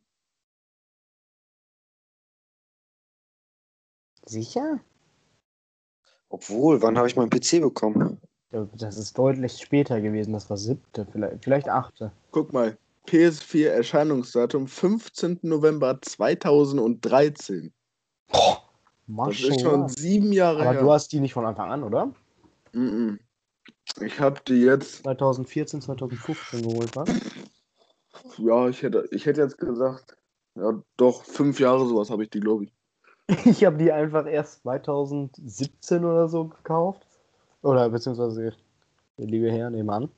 Sicher? 4.26 4.80
Obwohl, 6.28 6.80
wann 6.82 6.96
habe 6.96 7.08
ich 7.08 7.16
meinen 7.16 7.30
PC 7.30 7.60
bekommen? 7.60 8.20
Das 8.50 8.98
ist 8.98 9.16
deutlich 9.16 9.58
später 9.58 10.00
gewesen. 10.00 10.34
Das 10.34 10.48
war 10.50 10.58
siebte, 10.58 11.06
vielleicht, 11.10 11.42
vielleicht 11.42 11.68
achte. 11.68 12.12
Guck 12.30 12.52
mal, 12.52 12.76
PS4 13.08 13.68
Erscheinungsdatum 13.68 14.66
15. 14.66 15.40
November 15.42 16.00
2013. 16.00 17.72
Das 19.06 19.40
ist 19.40 19.60
schon 19.60 19.88
sieben 19.88 20.32
Jahre 20.32 20.62
Aber 20.62 20.72
her. 20.72 20.82
du 20.82 20.92
hast 20.92 21.12
die 21.12 21.20
nicht 21.20 21.34
von 21.34 21.44
Anfang 21.44 21.70
an, 21.70 21.82
oder? 21.82 22.12
Mhm. 22.72 23.18
Ich 24.00 24.20
hab 24.20 24.44
die 24.46 24.62
jetzt, 24.62 25.02
2014, 25.02 25.82
2015 25.82 26.62
geholt, 26.62 26.96
was? 26.96 27.08
ja, 28.38 28.68
ich 28.68 28.82
hätte, 28.82 29.08
ich 29.10 29.26
hätte 29.26 29.42
jetzt 29.42 29.58
gesagt, 29.58 30.16
ja, 30.54 30.80
doch, 30.96 31.24
fünf 31.24 31.60
Jahre 31.60 31.86
sowas 31.86 32.10
habe 32.10 32.24
ich 32.24 32.30
die, 32.30 32.40
glaube 32.40 32.64
ich. 32.64 32.72
Ich 33.46 33.64
habe 33.64 33.78
die 33.78 33.92
einfach 33.92 34.26
erst 34.26 34.62
2017 34.62 36.04
oder 36.04 36.28
so 36.28 36.48
gekauft. 36.48 37.06
Oder 37.62 37.88
beziehungsweise 37.88 38.54
der 39.18 39.26
liebe 39.26 39.50
Herr 39.50 39.70
nebenan. 39.70 40.10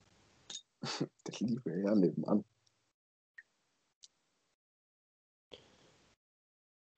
Der 1.26 1.34
liebe 1.48 1.70
Herr 1.70 1.94
nebenan. 1.94 2.44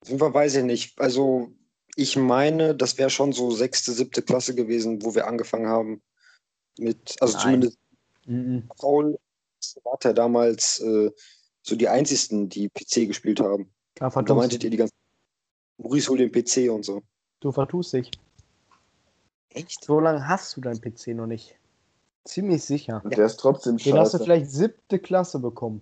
Auf 0.07 0.09
jeden 0.09 0.19
Fall 0.19 0.33
weiß 0.33 0.55
ich 0.55 0.63
nicht. 0.63 0.99
Also, 0.99 1.51
ich 1.95 2.15
meine, 2.15 2.73
das 2.73 2.97
wäre 2.97 3.09
schon 3.09 3.33
so 3.33 3.51
sechste, 3.51 3.91
siebte 3.91 4.21
Klasse 4.21 4.55
gewesen, 4.55 5.03
wo 5.03 5.13
wir 5.13 5.27
angefangen 5.27 5.67
haben. 5.67 6.01
Mit, 6.79 7.15
also 7.19 7.33
Nein. 7.33 7.43
zumindest 7.43 7.77
Mhm. 8.27 8.67
Paul 8.77 9.17
war 9.83 9.97
ja 10.03 10.13
damals 10.13 10.79
äh, 10.81 11.11
so 11.61 11.75
die 11.75 11.87
einzigsten, 11.87 12.49
die 12.49 12.69
PC 12.69 13.07
gespielt 13.07 13.39
haben. 13.39 13.71
Ja, 13.99 14.07
Und 14.07 14.29
da 14.29 14.35
meintet 14.35 14.63
ihr 14.63 14.69
die 14.69 14.77
ganzen. 14.77 14.93
Maurice 15.77 16.09
hol 16.09 16.17
den 16.17 16.31
PC 16.31 16.69
und 16.71 16.83
so. 16.83 17.01
Du 17.39 17.51
vertust 17.51 17.93
dich. 17.93 18.11
Echt? 19.49 19.83
So 19.83 19.99
lange 19.99 20.27
hast 20.27 20.55
du 20.57 20.61
deinen 20.61 20.81
PC 20.81 21.07
noch 21.09 21.27
nicht. 21.27 21.55
Ziemlich 22.25 22.63
sicher. 22.63 23.01
Und 23.03 23.15
der 23.15 23.25
ist 23.25 23.37
trotzdem 23.37 23.77
Den 23.77 23.97
hast 23.97 24.13
du 24.13 24.17
vielleicht 24.19 24.51
siebte 24.51 24.99
Klasse 24.99 25.39
bekommen. 25.39 25.81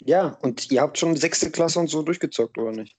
Ja, 0.00 0.36
und 0.42 0.70
ihr 0.70 0.80
habt 0.82 0.98
schon 0.98 1.16
sechste 1.16 1.50
Klasse 1.50 1.78
und 1.78 1.88
so 1.88 2.02
durchgezockt, 2.02 2.58
oder 2.58 2.72
nicht? 2.72 2.96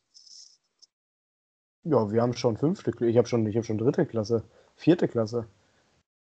Ja, 1.83 2.11
wir 2.11 2.21
haben 2.21 2.33
schon 2.33 2.57
fünfte, 2.57 2.91
Kl- 2.91 3.05
ich 3.07 3.17
habe 3.17 3.27
schon, 3.27 3.45
ich 3.45 3.55
habe 3.55 3.65
schon 3.65 3.77
dritte 3.77 4.05
Klasse, 4.05 4.43
vierte 4.75 5.07
Klasse. 5.07 5.47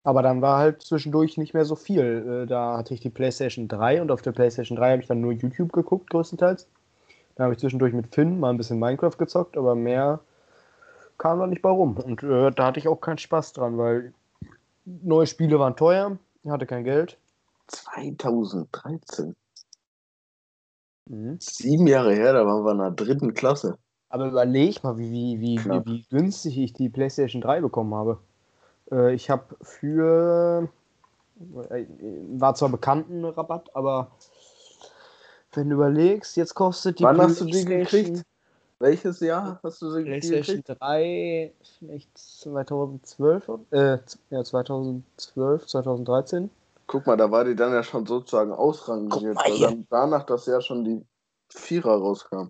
Aber 0.05 0.23
dann 0.23 0.43
war 0.43 0.59
halt 0.59 0.83
zwischendurch 0.83 1.37
nicht 1.39 1.55
mehr 1.55 1.65
so 1.67 1.77
viel. 1.77 2.43
Äh, 2.45 2.47
Da 2.47 2.79
hatte 2.79 2.95
ich 2.95 3.01
die 3.01 3.11
PlayStation 3.11 3.69
3 3.69 4.03
und 4.03 4.11
auf 4.11 4.23
der 4.23 4.33
PlayStation 4.33 4.77
3 4.77 4.93
habe 4.93 5.03
ich 5.03 5.09
dann 5.09 5.21
nur 5.21 5.33
YouTube 5.33 5.73
geguckt, 5.73 6.11
größtenteils. 6.11 6.69
Da 7.37 7.45
habe 7.45 7.55
ich 7.55 7.61
zwischendurch 7.61 7.95
mit 7.95 8.15
Finn 8.15 8.41
mal 8.41 8.51
ein 8.51 8.57
bisschen 8.59 8.79
Minecraft 8.79 9.17
gezockt, 9.19 9.57
aber 9.57 9.75
mehr 9.75 10.21
kam 11.19 11.39
da 11.41 11.47
nicht 11.47 11.63
bei 11.63 11.71
rum. 11.71 11.97
Und 11.99 12.23
äh, 12.23 12.51
da 12.53 12.67
hatte 12.67 12.81
ich 12.81 12.89
auch 12.89 13.01
keinen 13.01 13.19
Spaß 13.19 13.53
dran, 13.55 13.79
weil 13.79 14.13
neue 14.85 15.27
Spiele 15.27 15.59
waren 15.59 15.77
teuer, 15.77 16.19
ich 16.45 16.51
hatte 16.51 16.67
kein 16.67 16.85
Geld. 16.85 17.19
2013. 17.69 19.35
Mhm. 21.09 21.37
Sieben 21.41 21.87
Jahre 21.87 22.15
her, 22.15 22.33
da 22.33 22.47
waren 22.47 22.65
wir 22.65 22.73
in 22.73 22.79
der 22.79 22.91
dritten 22.91 23.35
Klasse. 23.35 23.79
Aber 24.11 24.27
überleg 24.27 24.83
mal, 24.83 24.97
wie, 24.97 25.11
wie, 25.11 25.41
wie, 25.41 25.65
wie, 25.65 25.87
wie 25.87 26.05
günstig 26.11 26.59
ich 26.59 26.73
die 26.73 26.89
PlayStation 26.89 27.43
3 27.43 27.61
bekommen 27.61 27.95
habe. 27.95 28.19
Äh, 28.91 29.15
ich 29.15 29.29
habe 29.31 29.57
für. 29.61 30.69
äh, 31.71 31.87
War 32.33 32.55
zwar 32.55 32.71
bekannten 32.71 33.25
Rabatt, 33.25 33.75
aber 33.75 34.11
wenn 35.53 35.69
du 35.69 35.77
überlegst, 35.77 36.37
jetzt 36.37 36.55
kostet 36.55 36.99
die 36.99 37.05
Wann 37.05 37.21
hast 37.21 37.41
du 37.41 37.47
die 37.47 37.65
gekriegt? 37.65 38.23
Welches 38.81 39.19
Jahr 39.21 39.59
hast 39.63 39.83
du 39.83 39.91
sie 39.91 40.05
PlayStation 40.05 40.59
gekriegt? 40.59 40.81
3, 40.81 41.53
vielleicht 41.79 42.17
2012, 42.17 43.51
äh, 43.73 43.99
ja, 44.31 44.45
2012, 44.45 45.67
2013. 45.67 46.51
Guck 46.89 47.07
mal, 47.07 47.19
da 47.19 47.31
war 47.31 47.45
die 47.45 47.55
dann 47.55 47.73
ja 47.73 47.83
schon 47.83 48.07
sozusagen 48.07 48.51
ausrangiert, 48.51 49.35
mal 49.35 49.45
weil 49.51 49.61
dann 49.61 49.87
danach 49.91 50.25
das 50.25 50.47
Jahr 50.47 50.63
schon 50.63 50.85
die 50.85 51.05
Vierer 51.51 51.99
rauskam. 51.99 52.49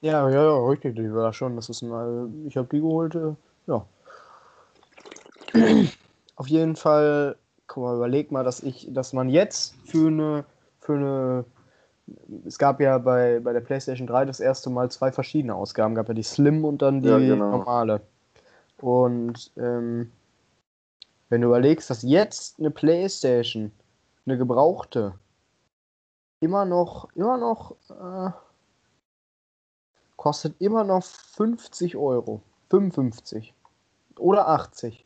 Ja, 0.00 0.28
ja, 0.30 0.42
ja, 0.42 0.66
richtig, 0.66 0.96
die 0.96 1.12
war 1.12 1.32
schon. 1.34 1.54
Das 1.54 1.68
ist 1.68 1.82
äh, 1.82 1.86
ich 2.46 2.56
habe 2.56 2.68
die 2.72 2.80
geholt, 2.80 3.14
äh, 3.14 3.34
ja. 3.66 3.84
Auf 6.36 6.48
jeden 6.48 6.76
Fall, 6.76 7.36
guck 7.66 7.84
mal, 7.84 7.96
überleg 7.96 8.32
mal, 8.32 8.42
dass 8.42 8.62
ich, 8.62 8.88
dass 8.90 9.12
man 9.12 9.28
jetzt 9.28 9.74
für 9.84 10.08
eine, 10.08 10.46
für 10.80 10.94
eine, 10.94 11.44
es 12.46 12.58
gab 12.58 12.80
ja 12.80 12.96
bei, 12.96 13.40
bei 13.40 13.52
der 13.52 13.60
PlayStation 13.60 14.06
3 14.06 14.24
das 14.24 14.40
erste 14.40 14.70
Mal 14.70 14.90
zwei 14.90 15.12
verschiedene 15.12 15.54
Ausgaben, 15.54 15.94
gab 15.94 16.08
ja 16.08 16.14
die 16.14 16.22
Slim 16.22 16.64
und 16.64 16.80
dann 16.80 17.02
die 17.02 17.08
Ja, 17.10 17.18
genau. 17.18 17.50
normale. 17.50 18.00
Und 18.80 19.52
ähm, 19.58 20.10
wenn 21.28 21.40
du 21.40 21.48
überlegst, 21.48 21.90
dass 21.90 22.02
jetzt 22.02 22.58
eine 22.58 22.70
PlayStation, 22.70 23.72
eine 24.26 24.38
gebrauchte, 24.38 25.18
immer 26.40 26.64
noch, 26.64 27.08
immer 27.14 27.36
noch, 27.36 27.76
äh, 27.90 28.30
kostet 30.16 30.60
immer 30.60 30.84
noch 30.84 31.02
50 31.02 31.96
Euro. 31.96 32.40
55. 32.70 33.54
Oder 34.18 34.48
80. 34.48 35.04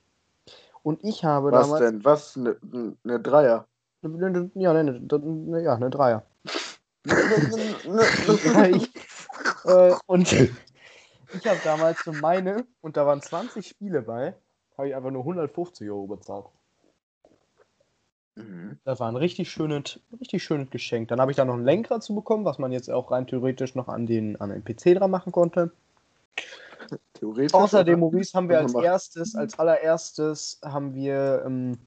Und 0.82 1.02
ich 1.04 1.24
habe 1.24 1.52
Was 1.52 1.66
damals. 1.66 1.80
denn? 1.80 2.04
Was? 2.04 2.36
Eine 2.36 2.56
ne, 2.62 2.96
ne 3.02 3.20
Dreier? 3.20 3.66
Ne, 4.02 4.30
ne, 4.30 4.50
Ja, 4.54 4.72
ne, 4.72 4.84
ne, 4.84 5.62
ja, 5.62 5.74
eine 5.74 5.90
Dreier. 5.90 6.24
Ich, 8.70 8.92
äh, 9.64 9.94
und 10.06 10.32
ich 10.32 11.46
habe 11.46 11.60
damals 11.64 11.98
für 12.00 12.12
meine, 12.12 12.66
und 12.80 12.96
da 12.96 13.06
waren 13.06 13.22
20 13.22 13.66
Spiele 13.66 14.02
bei, 14.02 14.34
habe 14.78 14.88
ich 14.88 14.94
einfach 14.94 15.10
nur 15.10 15.22
150 15.22 15.90
Euro 15.90 16.06
bezahlt. 16.06 16.46
Mhm. 18.36 18.78
Das 18.84 19.00
war 19.00 19.08
ein 19.08 19.16
richtig 19.16 19.50
schönes, 19.50 20.00
richtig 20.20 20.44
schönes 20.44 20.70
Geschenk. 20.70 21.08
Dann 21.08 21.20
habe 21.20 21.32
ich 21.32 21.36
da 21.36 21.44
noch 21.44 21.54
ein 21.54 21.64
Lenkrad 21.64 22.02
zu 22.02 22.14
bekommen, 22.14 22.44
was 22.44 22.58
man 22.58 22.70
jetzt 22.72 22.88
auch 22.90 23.10
rein 23.10 23.26
theoretisch 23.26 23.74
noch 23.74 23.88
an 23.88 24.06
den, 24.06 24.40
an 24.40 24.50
den 24.50 24.64
PC 24.64 24.94
dran 24.96 25.10
machen 25.10 25.32
konnte. 25.32 25.72
Theoretisch. 27.14 27.52
Außerdem? 27.54 27.98
Maurice, 27.98 28.32
haben 28.34 28.48
wir 28.48 28.58
als 28.60 28.74
erstes, 28.74 29.34
als 29.34 29.58
allererstes 29.58 30.60
haben 30.64 30.94
wir, 30.94 31.42
ähm, 31.44 31.78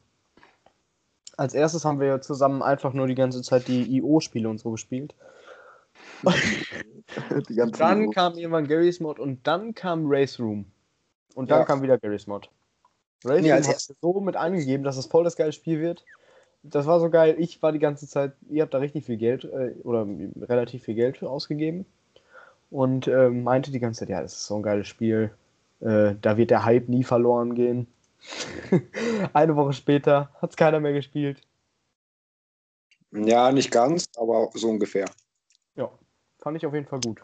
als 1.37 1.53
erstes 1.53 1.85
haben 1.85 2.01
wir 2.01 2.21
zusammen 2.21 2.61
einfach 2.61 2.93
nur 2.93 3.07
die 3.07 3.15
ganze 3.15 3.41
Zeit 3.41 3.67
die 3.69 3.83
IO-Spiele 3.97 4.49
und 4.49 4.59
so 4.59 4.71
gespielt. 4.71 5.15
Dann 7.77 7.99
Niveau. 7.99 8.11
kam 8.11 8.37
irgendwann 8.37 8.67
Gary's 8.67 8.99
Mod 8.99 9.19
und 9.19 9.45
dann 9.47 9.73
kam 9.73 10.03
Race 10.05 10.39
Room. 10.39 10.65
Und 11.35 11.49
dann 11.49 11.59
Ja. 11.59 11.65
kam 11.65 11.81
wieder 11.81 11.97
Gary's 11.97 12.27
Mod. 12.27 12.49
Ja, 13.23 13.31
Room 13.31 13.51
als 13.51 13.67
hat 13.67 13.95
so 14.01 14.19
mit 14.19 14.35
angegeben, 14.35 14.83
dass 14.83 14.97
es 14.97 15.05
voll 15.05 15.23
das 15.23 15.35
geile 15.35 15.51
Spiel 15.51 15.79
wird. 15.79 16.05
Das 16.63 16.85
war 16.85 16.99
so 16.99 17.09
geil. 17.09 17.35
Ich 17.39 17.61
war 17.61 17.71
die 17.71 17.79
ganze 17.79 18.07
Zeit, 18.07 18.33
ihr 18.49 18.63
habt 18.63 18.73
da 18.73 18.79
richtig 18.79 19.05
viel 19.05 19.17
Geld 19.17 19.45
äh, 19.45 19.73
oder 19.83 20.07
relativ 20.41 20.83
viel 20.83 20.95
Geld 20.95 21.17
für 21.17 21.29
ausgegeben. 21.29 21.85
Und 22.69 23.07
ähm, 23.07 23.43
meinte 23.43 23.71
die 23.71 23.79
ganze 23.79 23.99
Zeit, 23.99 24.09
ja, 24.09 24.21
das 24.21 24.33
ist 24.33 24.45
so 24.45 24.55
ein 24.55 24.63
geiles 24.63 24.87
Spiel. 24.87 25.31
Äh, 25.81 26.15
da 26.21 26.37
wird 26.37 26.51
der 26.51 26.65
Hype 26.65 26.87
nie 26.87 27.03
verloren 27.03 27.55
gehen. 27.55 27.87
Eine 29.33 29.55
Woche 29.55 29.73
später 29.73 30.31
hat 30.41 30.51
es 30.51 30.55
keiner 30.55 30.79
mehr 30.79 30.93
gespielt. 30.93 31.41
Ja, 33.11 33.51
nicht 33.51 33.71
ganz, 33.71 34.05
aber 34.15 34.49
so 34.53 34.69
ungefähr. 34.69 35.05
Ja, 35.75 35.91
fand 36.39 36.57
ich 36.57 36.65
auf 36.65 36.73
jeden 36.73 36.85
Fall 36.85 37.01
gut. 37.01 37.21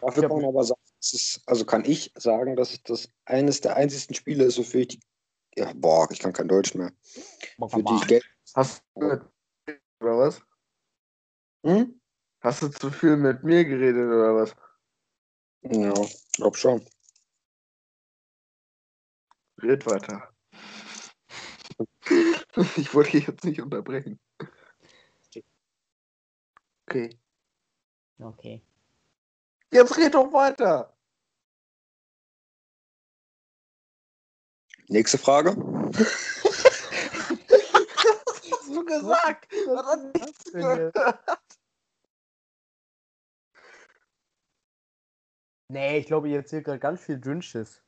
Dafür 0.00 0.28
kann 0.28 0.40
man 0.40 0.46
aber 0.46 0.64
sagen, 0.64 0.80
ist, 1.00 1.42
also 1.46 1.64
kann 1.64 1.84
ich 1.84 2.12
sagen, 2.16 2.56
dass 2.56 2.72
es 2.72 2.82
das 2.82 3.08
eines 3.24 3.60
der 3.60 3.76
einzigsten 3.76 4.14
Spiele 4.14 4.44
ist, 4.44 4.58
wofür 4.58 4.80
ich 4.80 4.88
die, 4.88 5.00
ja, 5.58 5.72
boah, 5.74 6.08
ich 6.10 6.20
kann 6.20 6.32
kein 6.32 6.48
Deutsch 6.48 6.74
mehr, 6.74 6.92
für 7.68 7.82
die 7.82 7.94
ich 7.94 8.06
Geld, 8.06 8.24
Hast 8.54 8.82
du 8.94 9.20
oder 10.00 10.18
was? 10.18 10.40
hm? 11.64 12.00
Hast 12.40 12.62
du 12.62 12.68
zu 12.68 12.90
viel 12.90 13.16
mit 13.16 13.42
mir 13.42 13.64
geredet 13.64 14.06
oder 14.06 14.34
was? 14.36 14.54
Ja, 15.62 15.92
glaub 16.36 16.56
schon. 16.56 16.84
Red 19.60 19.84
weiter. 19.86 20.32
Ich 22.76 22.92
wollte 22.92 23.12
dich 23.12 23.26
jetzt 23.28 23.44
nicht 23.44 23.60
unterbrechen. 23.60 24.18
Okay. 26.86 27.16
Okay. 28.18 28.62
Jetzt 29.70 29.96
red 29.96 30.14
doch 30.14 30.32
weiter. 30.32 30.97
Nächste 34.88 35.18
Frage. 35.18 35.50
Hast 38.50 38.68
du 38.68 38.84
gesagt? 38.84 39.52
Was 39.66 39.86
hat 39.86 40.14
nichts 40.14 40.52
gehört? 40.52 40.96
Nee, 45.70 45.98
ich 45.98 46.06
glaube, 46.06 46.30
ihr 46.30 46.38
erzählt 46.38 46.64
gerade 46.64 46.78
ganz 46.78 47.02
viel 47.02 47.18
Dünnschiss. 47.18 47.82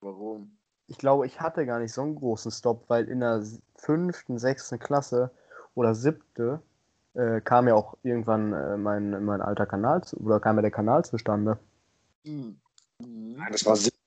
Warum? 0.00 0.56
Ich 0.86 0.96
glaube, 0.96 1.26
ich 1.26 1.40
hatte 1.40 1.66
gar 1.66 1.78
nicht 1.78 1.92
so 1.92 2.00
einen 2.02 2.14
großen 2.14 2.50
Stop, 2.50 2.88
weil 2.88 3.08
in 3.08 3.20
der 3.20 3.42
fünften, 3.76 4.38
sechsten 4.38 4.78
Klasse 4.78 5.30
oder 5.74 5.94
siebte 5.94 6.62
äh, 7.14 7.42
kam 7.42 7.68
ja 7.68 7.74
auch 7.74 7.98
irgendwann 8.02 8.54
äh, 8.54 8.76
mein, 8.78 9.24
mein 9.24 9.42
alter 9.42 9.66
Kanal 9.66 10.02
zu, 10.04 10.16
oder 10.18 10.40
kam 10.40 10.56
ja 10.56 10.62
der 10.62 10.70
Kanal 10.70 11.04
zustande. 11.04 11.58
Hm. 12.24 12.58
Mhm. 12.98 13.36
Nein, 13.36 13.52
das 13.52 13.66
war 13.66 13.76
siebte. 13.76 13.98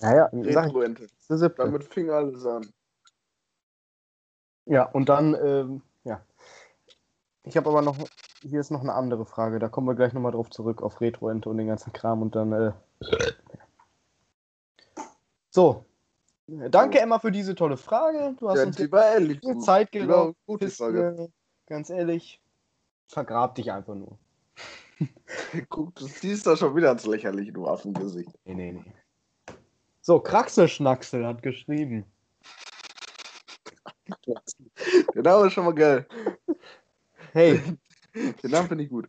Ja, 0.00 0.14
ja, 0.14 0.30
sag 0.30 0.42
ich, 0.42 0.56
Retro-Ente. 0.56 1.06
der 1.28 1.38
siebte. 1.38 1.62
Damit 1.62 1.84
fing 1.84 2.10
alles 2.10 2.46
an. 2.46 2.66
Ja, 4.66 4.84
und 4.84 5.08
dann, 5.08 5.34
ähm, 5.34 5.82
ja. 6.04 6.20
Ich 7.44 7.56
habe 7.56 7.70
aber 7.70 7.82
noch, 7.82 7.96
hier 8.42 8.60
ist 8.60 8.70
noch 8.70 8.82
eine 8.82 8.94
andere 8.94 9.24
Frage, 9.24 9.58
da 9.58 9.68
kommen 9.68 9.86
wir 9.86 9.94
gleich 9.94 10.12
nochmal 10.12 10.32
drauf 10.32 10.50
zurück, 10.50 10.82
auf 10.82 11.00
Retro-Ente 11.00 11.48
und 11.48 11.56
den 11.56 11.66
ganzen 11.66 11.92
Kram 11.92 12.22
und 12.22 12.34
dann, 12.36 12.52
äh, 12.52 12.72
So. 15.50 15.84
Danke, 16.46 17.00
Emma, 17.00 17.18
für 17.18 17.32
diese 17.32 17.54
tolle 17.54 17.76
Frage. 17.76 18.34
Du 18.38 18.48
hast 18.48 18.58
Ja, 18.58 18.66
uns 18.66 18.76
viel 18.76 18.88
gut. 19.54 19.64
Zeit 19.64 19.90
gute 20.46 20.68
Frage. 20.70 21.14
mir, 21.16 21.32
ganz 21.66 21.90
ehrlich, 21.90 22.40
vergrab 23.06 23.54
dich 23.54 23.70
einfach 23.72 23.94
nur. 23.94 24.18
Guck, 25.68 25.94
du 25.96 26.06
siehst 26.06 26.46
da 26.46 26.56
schon 26.56 26.74
wieder 26.74 26.92
ins 26.92 27.06
Lächerliche, 27.06 27.52
du 27.52 27.66
Affengesicht. 27.66 28.30
Nee, 28.44 28.54
nee, 28.54 28.72
nee. 28.72 28.94
So, 30.08 30.20
Kraxelschnacksel 30.20 31.26
hat 31.26 31.42
geschrieben. 31.42 32.06
Der 35.14 35.22
Name 35.22 35.48
ist 35.48 35.52
schon 35.52 35.66
mal 35.66 35.74
geil. 35.74 36.06
Hey, 37.34 37.60
Den 38.14 38.50
Namen 38.50 38.68
finde 38.68 38.84
ich 38.84 38.88
gut. 38.88 39.06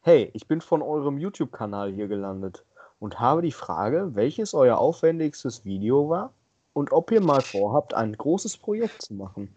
hey, 0.00 0.30
ich 0.32 0.48
bin 0.48 0.62
von 0.62 0.80
eurem 0.80 1.18
YouTube-Kanal 1.18 1.92
hier 1.92 2.08
gelandet 2.08 2.64
und 2.98 3.20
habe 3.20 3.42
die 3.42 3.52
Frage, 3.52 4.14
welches 4.14 4.54
euer 4.54 4.78
aufwendigstes 4.78 5.66
Video 5.66 6.08
war 6.08 6.32
und 6.72 6.92
ob 6.92 7.10
ihr 7.10 7.20
mal 7.20 7.42
vorhabt, 7.42 7.92
ein 7.92 8.16
großes 8.16 8.56
Projekt 8.56 9.02
zu 9.02 9.12
machen. 9.12 9.54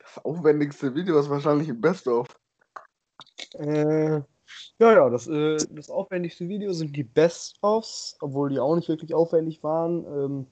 Das 0.00 0.24
aufwendigste 0.24 0.96
Video 0.96 1.16
ist 1.20 1.30
wahrscheinlich 1.30 1.68
ein 1.68 1.80
Best-of. 1.80 2.26
Äh, 3.52 4.22
ja, 4.78 4.92
ja, 4.92 5.10
das, 5.10 5.26
äh, 5.26 5.56
das 5.70 5.90
aufwendigste 5.90 6.48
Video 6.48 6.72
sind 6.72 6.94
die 6.94 7.04
Best-ofs, 7.04 8.16
obwohl 8.20 8.50
die 8.50 8.60
auch 8.60 8.76
nicht 8.76 8.88
wirklich 8.88 9.14
aufwendig 9.14 9.62
waren. 9.62 10.04
Ähm, 10.06 10.46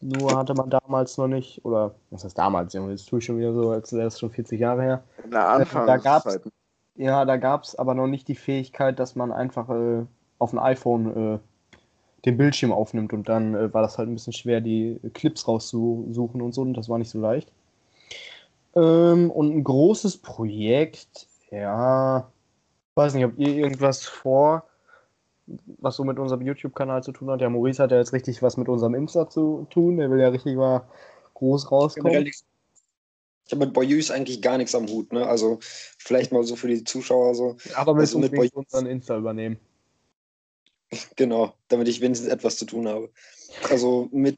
nur 0.00 0.36
hatte 0.36 0.54
man 0.54 0.70
damals 0.70 1.18
noch 1.18 1.28
nicht, 1.28 1.64
oder 1.64 1.94
was 2.10 2.24
heißt 2.24 2.38
damals, 2.38 2.72
jetzt 2.72 3.08
tue 3.08 3.18
ich 3.18 3.24
schon 3.24 3.38
wieder 3.38 3.52
so, 3.52 3.70
als 3.70 3.92
wäre 3.92 4.04
das 4.04 4.18
schon 4.18 4.30
40 4.30 4.58
Jahre 4.58 4.82
her. 4.82 5.04
In 5.24 5.30
der 5.30 5.66
da 5.86 5.96
gab's-. 5.96 6.40
Ja, 6.96 7.24
da 7.24 7.36
gab 7.36 7.64
es 7.64 7.76
aber 7.76 7.94
noch 7.94 8.06
nicht 8.06 8.28
die 8.28 8.34
Fähigkeit, 8.34 8.98
dass 8.98 9.14
man 9.14 9.32
einfach 9.32 9.68
äh, 9.70 10.04
auf 10.38 10.50
dem 10.50 10.58
iPhone 10.58 11.34
äh, 11.34 11.38
den 12.24 12.36
Bildschirm 12.36 12.72
aufnimmt 12.72 13.12
und 13.12 13.28
dann 13.28 13.54
äh, 13.54 13.72
war 13.72 13.82
das 13.82 13.96
halt 13.96 14.08
ein 14.08 14.14
bisschen 14.14 14.32
schwer, 14.32 14.60
die 14.60 15.00
Clips 15.14 15.46
rauszusuchen 15.46 16.42
und 16.42 16.52
so 16.52 16.62
und 16.62 16.74
das 16.74 16.88
war 16.88 16.98
nicht 16.98 17.10
so 17.10 17.20
leicht. 17.20 17.52
Ähm, 18.74 19.30
und 19.30 19.54
ein 19.54 19.64
großes 19.64 20.18
Projekt, 20.18 21.26
ja, 21.50 22.30
weiß 23.00 23.14
nicht, 23.14 23.24
habt 23.24 23.38
ihr 23.38 23.54
irgendwas 23.54 24.04
vor, 24.04 24.64
was 25.78 25.96
so 25.96 26.04
mit 26.04 26.18
unserem 26.18 26.42
YouTube-Kanal 26.42 27.02
zu 27.02 27.12
tun 27.12 27.30
hat? 27.30 27.40
Ja, 27.40 27.48
Maurice 27.48 27.82
hat 27.82 27.90
ja 27.90 27.98
jetzt 27.98 28.12
richtig 28.12 28.42
was 28.42 28.56
mit 28.56 28.68
unserem 28.68 28.94
Insta 28.94 29.28
zu 29.28 29.66
tun, 29.70 29.96
der 29.96 30.10
will 30.10 30.20
ja 30.20 30.28
richtig 30.28 30.56
mal 30.56 30.86
groß 31.34 31.72
rauskommen. 31.72 32.30
Ich 33.46 33.52
habe 33.52 33.64
mit 33.64 33.74
Boyus 33.74 34.12
eigentlich 34.12 34.42
gar 34.42 34.58
nichts 34.58 34.76
am 34.76 34.86
Hut, 34.86 35.12
ne? 35.12 35.26
Also 35.26 35.58
vielleicht 35.60 36.30
mal 36.30 36.44
so 36.44 36.54
für 36.54 36.68
die 36.68 36.84
Zuschauer 36.84 37.34
so. 37.34 37.56
Aber 37.74 37.94
mit 37.94 38.02
also 38.02 38.18
mit 38.18 38.30
unbedingt 38.30 38.54
Boy- 38.54 38.62
unseren 38.62 38.86
Insta 38.86 39.16
übernehmen. 39.18 39.58
Genau, 41.16 41.54
damit 41.68 41.88
ich 41.88 42.00
wenigstens 42.00 42.28
etwas 42.28 42.56
zu 42.56 42.64
tun 42.64 42.86
habe. 42.88 43.10
Also 43.70 44.08
mit, 44.12 44.36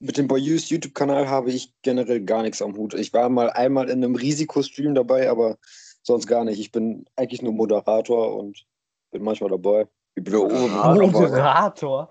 mit 0.00 0.16
dem 0.16 0.28
Boyus 0.28 0.68
YouTube-Kanal 0.68 1.28
habe 1.28 1.50
ich 1.50 1.72
generell 1.82 2.20
gar 2.24 2.42
nichts 2.42 2.62
am 2.62 2.76
Hut. 2.76 2.94
Ich 2.94 3.12
war 3.12 3.28
mal 3.28 3.50
einmal 3.50 3.88
in 3.88 4.04
einem 4.04 4.16
Risikostream 4.16 4.94
dabei, 4.94 5.30
aber 5.30 5.56
sonst 6.04 6.26
gar 6.26 6.44
nicht. 6.44 6.60
Ich 6.60 6.70
bin 6.70 7.06
eigentlich 7.16 7.42
nur 7.42 7.52
Moderator 7.52 8.36
und 8.36 8.64
bin 9.10 9.22
manchmal 9.24 9.50
dabei. 9.50 9.88
Ich 10.14 10.22
bin 10.22 10.34
aber- 10.34 10.94
Moderator. 10.94 12.08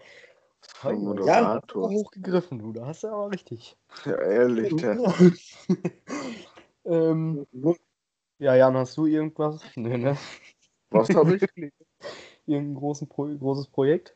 Ein 0.84 0.90
Ja, 0.90 0.96
Moderator. 1.02 1.90
hochgegriffen, 1.90 2.60
du. 2.60 2.74
Da 2.74 2.88
hast 2.88 3.04
du 3.04 3.08
aber 3.08 3.32
richtig. 3.32 3.78
Ja, 4.06 4.16
ehrlich, 4.18 4.74
ähm, 6.86 7.46
ja, 8.40 8.56
Jan, 8.56 8.76
hast 8.76 8.98
du 8.98 9.06
irgendwas? 9.06 9.62
Nee, 9.76 9.98
ne? 9.98 10.18
Was 10.90 11.10
habe 11.10 11.36
ich? 11.36 11.44
Irgendein 12.46 12.76
großen 12.76 13.08
Pro 13.08 13.26
großes 13.26 13.68
Projekt? 13.68 14.16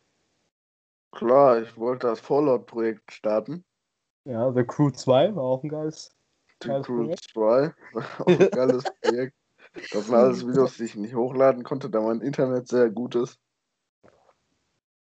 Klar, 1.11 1.61
ich 1.61 1.77
wollte 1.77 2.07
das 2.07 2.19
Fallout-Projekt 2.19 3.11
starten. 3.11 3.63
Ja, 4.25 4.51
The 4.51 4.63
Crew 4.65 4.91
2 4.91 5.33
war 5.35 5.43
auch 5.43 5.63
ein 5.63 5.69
geiles. 5.69 6.13
The 6.61 6.67
Geiles 6.69 6.85
Crew 6.85 7.03
Projekt. 7.03 7.23
2. 7.31 7.73
Auch 8.19 8.27
ein 8.27 8.49
geiles 8.51 8.83
Projekt. 9.01 9.36
Das 9.91 10.05
sind 10.05 10.15
alles 10.15 10.47
Videos, 10.47 10.77
die 10.77 10.83
ich 10.85 10.95
nicht 10.95 11.15
hochladen 11.15 11.63
konnte, 11.63 11.89
da 11.89 12.01
mein 12.01 12.21
Internet 12.21 12.67
sehr 12.67 12.89
gut 12.89 13.15
ist. 13.15 13.39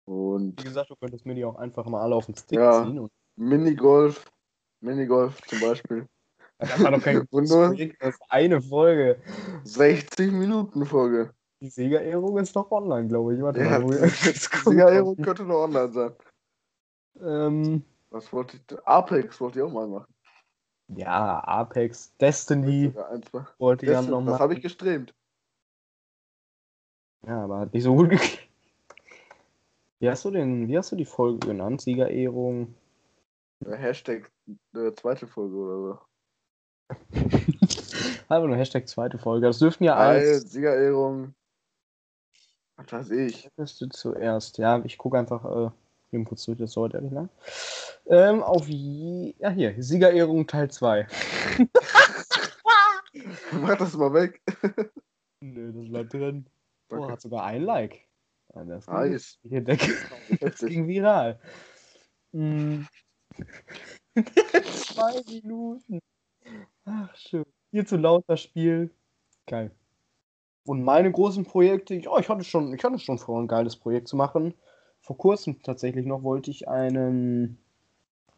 Und 0.06 0.60
Wie 0.60 0.64
gesagt, 0.64 0.90
du 0.90 0.96
könntest 0.96 1.26
mir 1.26 1.36
die 1.36 1.46
auch 1.46 1.56
einfach 1.56 1.86
mal 1.86 2.02
alle 2.02 2.16
auf 2.16 2.26
den 2.26 2.36
Stick 2.36 2.60
Ja. 2.60 2.84
ziehen. 2.84 3.00
Und 3.00 3.12
Minigolf. 3.36 4.26
Minigolf 4.82 5.40
zum 5.44 5.60
Beispiel. 5.60 6.08
das 6.58 6.82
war 6.82 6.92
doch 6.92 7.02
kein 7.02 7.28
Projekt, 7.30 8.02
das 8.02 8.16
ist 8.16 8.24
eine 8.30 8.62
Folge. 8.62 9.22
60 9.64 10.32
Minuten 10.32 10.86
Folge. 10.86 11.34
Die 11.62 11.70
Siegerehrung 11.70 12.38
ist 12.38 12.56
doch 12.56 12.72
online, 12.72 13.08
glaube 13.08 13.36
ich. 13.36 13.42
Warte 13.42 13.60
Ja, 13.60 13.80
mal. 13.80 14.00
das 14.00 14.50
Siegerehrung 14.66 15.18
könnte 15.18 15.44
noch 15.44 15.64
online 15.64 15.92
sein. 15.92 16.14
ähm, 17.22 17.84
Was 18.10 18.32
wollte 18.32 18.58
ich? 18.58 18.78
Apex 18.88 19.40
wollte 19.42 19.60
ich 19.60 19.66
auch 19.66 19.72
mal 19.72 19.88
machen. 19.88 20.12
Ja, 20.96 21.40
Apex, 21.44 22.16
Destiny 22.18 22.94
wollte 23.58 23.86
ich 23.86 23.92
Das, 23.92 24.06
ja 24.06 24.12
noch 24.12 24.20
das 24.22 24.32
mal. 24.34 24.40
habe 24.40 24.54
ich 24.54 24.62
gestreamt. 24.62 25.14
Ja, 27.26 27.44
aber 27.44 27.60
hat 27.60 27.74
nicht 27.74 27.84
so 27.84 27.96
gut 27.96 28.10
geklappt. 28.10 28.48
Wie 30.00 30.10
hast 30.10 30.24
du 30.24 30.32
wie 30.34 30.78
hast 30.78 30.92
du 30.92 30.96
die 30.96 31.06
Folge 31.06 31.48
genannt? 31.48 31.82
Siegerehrung. 31.82 32.74
Hashtag 33.66 34.32
äh, 34.74 34.94
zweite 34.94 35.28
Folge 35.28 35.56
oder 35.56 35.78
so. 35.78 36.00
Einfach 38.30 38.48
nur 38.48 38.56
Hashtag 38.56 38.88
zweite 38.88 39.18
Folge. 39.18 39.48
Das 39.48 39.60
dürften 39.60 39.84
ja 39.84 39.96
als 39.96 40.52
Siegerehrung. 40.52 41.34
Was 42.78 42.92
weiß 42.94 43.12
ich. 43.12 43.50
bist 43.58 43.82
du 43.82 43.90
zuerst. 43.90 44.58
Ja, 44.58 44.82
ich 44.86 44.98
gucke 44.98 45.18
einfach 45.18 45.44
äh, 45.44 45.70
eben 46.16 46.24
kurz 46.24 46.46
durch, 46.46 46.58
das 46.58 46.74
dauert 46.74 46.94
ehrlich 46.94 47.12
lang. 47.12 47.28
Ähm, 48.10 48.42
auf 48.42 48.68
ja 48.68 49.52
hier, 49.52 49.76
Siegerehrung 49.82 50.48
Teil 50.48 50.72
2. 50.72 51.08
Mach 53.52 53.78
das 53.78 53.96
mal 53.96 54.14
weg. 54.14 54.42
Nö, 55.42 55.72
das 55.72 55.90
bleibt 55.90 56.14
drin. 56.14 56.46
Oh, 56.90 56.96
Danke. 56.96 57.12
hat 57.12 57.22
sogar 57.22 57.44
ein 57.46 57.62
Like. 57.62 58.08
Ja, 58.56 58.66
das 58.66 58.88
ging, 58.88 58.96
Nice. 58.96 59.38
hier, 59.44 59.62
der, 59.62 59.78
das 60.42 60.60
ging 60.60 60.88
viral. 60.88 61.40
Mm. 62.32 62.82
Zwei 64.64 65.22
Minuten. 65.28 66.00
Ach, 66.86 67.16
schön. 67.16 67.46
Hier 67.72 67.86
zu 67.86 67.98
lauter 67.98 68.38
Spiel. 68.38 68.92
Geil. 69.46 69.72
Und 70.66 70.84
meine 70.84 71.12
großen 71.12 71.46
Projekte, 71.46 71.96
ja, 71.96 72.18
ich 72.20 72.28
hatte 72.28 72.44
schon, 72.44 72.74
ich 72.74 72.84
hatte 72.84 72.98
schon 73.00 73.20
vor, 73.20 73.40
ein 73.40 73.48
geiles 73.48 73.76
Projekt 73.76 74.08
zu 74.08 74.16
machen. 74.16 74.56
Vor 75.02 75.18
kurzem 75.18 75.62
tatsächlich 75.62 76.06
noch 76.06 76.24
wollte 76.24 76.52
ich 76.52 76.68
einen, 76.68 77.60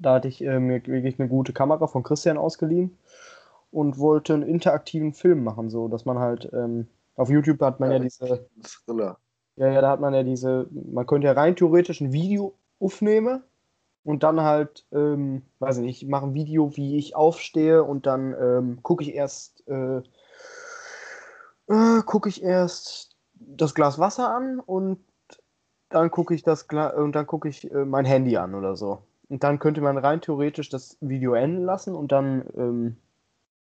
da 0.02 0.16
hatte 0.16 0.28
ich 0.28 0.41
äh, 0.43 0.60
mir 0.60 0.86
wirklich 0.86 1.20
eine 1.20 1.30
gute 1.30 1.54
Kamera 1.54 1.88
von 1.88 2.04
Christian 2.04 2.38
ausgeliehen 2.38 2.97
und 3.72 3.97
wollte 3.99 4.34
einen 4.34 4.43
interaktiven 4.43 5.14
Film 5.14 5.43
machen, 5.43 5.70
so 5.70 5.88
dass 5.88 6.06
man 6.06 6.20
halt 6.20 6.49
ähm, 6.54 6.88
auf 7.16 7.30
YouTube 7.30 7.62
hat 7.62 7.80
man 7.80 7.91
ja, 7.91 7.97
Ja, 7.97 8.04
diese, 8.04 8.49
Thriller. 8.86 9.18
ja, 9.56 9.68
ja, 9.72 9.82
da 9.82 9.89
hat 9.91 9.99
man 9.99 10.14
ja 10.14 10.24
diese, 10.24 10.68
man 10.72 11.06
könnte 11.06 11.28
ja 11.28 11.34
rein 11.34 11.56
theoretisch 11.56 12.02
ein 12.02 12.14
Video 12.14 12.54
aufnehmen 12.80 13.43
und 14.04 14.24
dann 14.24 14.41
halt, 14.41 14.86
ähm, 14.91 15.43
weiß 15.60 15.78
ich 15.78 15.84
nicht, 15.84 16.04
ich 16.04 16.10
mache 16.10 16.26
ein 16.26 16.34
Video, 16.34 16.76
wie 16.76 16.97
ich 16.97 17.16
aufstehe 17.16 17.84
und 17.84 18.06
dann 18.08 18.34
ähm, 18.39 18.80
gucke 18.84 19.04
ich 19.04 19.14
erst, 19.14 19.64
äh, 19.68 20.02
äh, 21.68 22.02
gucke 22.06 22.30
ich 22.30 22.43
erst 22.43 23.16
das 23.36 23.76
Glas 23.76 23.99
Wasser 23.99 24.34
an 24.34 24.60
und 24.60 24.99
dann 25.89 26.10
gucke 26.10 26.34
ich 26.34 26.43
das 26.43 26.68
Gla 26.68 26.89
und 26.89 27.14
dann 27.14 27.28
gucke 27.28 27.49
ich 27.49 27.72
äh, 27.72 27.86
mein 27.86 28.06
Handy 28.06 28.38
an 28.38 28.56
oder 28.56 28.76
so. 28.76 29.04
Und 29.32 29.43
dann 29.45 29.59
könnte 29.59 29.79
man 29.79 29.97
rein 29.97 30.19
theoretisch 30.19 30.67
das 30.67 30.97
Video 30.99 31.36
enden 31.36 31.63
lassen 31.63 31.95
und 31.95 32.11
dann 32.11 32.43
ähm, 32.57 32.97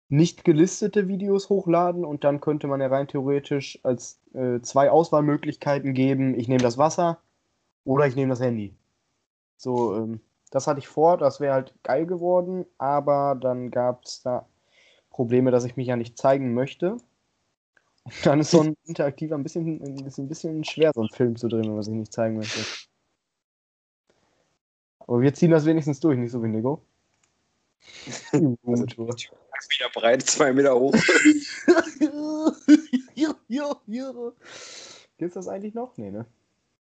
nicht 0.07 0.45
gelistete 0.45 1.09
Videos 1.09 1.49
hochladen 1.49 2.05
und 2.05 2.23
dann 2.23 2.39
könnte 2.39 2.67
man 2.67 2.79
ja 2.79 2.87
rein 2.87 3.09
theoretisch 3.09 3.77
als 3.83 4.21
äh, 4.33 4.61
zwei 4.61 4.89
Auswahlmöglichkeiten 4.89 5.93
geben. 5.93 6.39
Ich 6.39 6.47
nehme 6.47 6.63
das 6.63 6.77
Wasser 6.77 7.19
oder 7.83 8.07
ich 8.07 8.15
nehme 8.15 8.29
das 8.29 8.39
Handy. 8.39 8.73
So, 9.57 9.93
ähm, 9.97 10.21
das 10.51 10.67
hatte 10.67 10.79
ich 10.79 10.87
vor, 10.87 11.17
das 11.17 11.41
wäre 11.41 11.53
halt 11.53 11.75
geil 11.83 12.05
geworden, 12.05 12.65
aber 12.77 13.35
dann 13.35 13.71
gab 13.71 14.05
es 14.05 14.21
da 14.21 14.47
Probleme, 15.09 15.51
dass 15.51 15.65
ich 15.65 15.75
mich 15.75 15.87
ja 15.87 15.97
nicht 15.97 16.17
zeigen 16.17 16.53
möchte. 16.53 16.93
Und 18.05 18.25
dann 18.25 18.39
ist 18.39 18.51
so 18.51 18.61
ein 18.61 18.77
interaktiver 18.85 19.35
ein 19.35 19.43
bisschen, 19.43 19.81
ein 19.83 19.95
bisschen, 20.05 20.25
ein 20.25 20.29
bisschen 20.29 20.63
schwer, 20.63 20.91
so 20.95 21.01
einen 21.01 21.09
Film 21.09 21.35
zu 21.35 21.49
drehen, 21.49 21.65
wenn 21.65 21.73
man 21.73 21.83
sich 21.83 21.93
nicht 21.93 22.13
zeigen 22.13 22.37
möchte. 22.37 22.61
Aber 25.07 25.21
wir 25.21 25.33
ziehen 25.33 25.51
das 25.51 25.65
wenigstens 25.65 25.99
durch, 25.99 26.17
nicht 26.17 26.31
so 26.31 26.41
wie 26.43 26.47
Nico. 26.47 26.85
Also, 28.33 28.55
wieder 29.69 29.89
breit, 29.93 30.23
zwei 30.23 30.53
Meter 30.53 30.75
hoch. 30.79 30.93
hier, 33.13 33.35
hier, 33.47 33.75
hier. 33.85 34.33
Gibt's 35.17 35.35
das 35.35 35.47
eigentlich 35.47 35.73
noch? 35.73 35.95
Nee, 35.97 36.11
ne? 36.11 36.25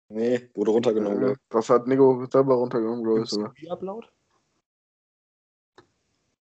Nee, 0.08 0.48
wurde 0.54 0.72
runtergenommen. 0.72 1.32
Äh. 1.32 1.36
Das 1.48 1.68
hat 1.68 1.86
Nico 1.86 2.26
selber 2.30 2.54
runtergenommen, 2.54 3.04
glaube 3.04 3.22
ich 3.22 3.28
sogar. 3.28 3.54
einen 3.56 3.70
Upload? 3.70 4.08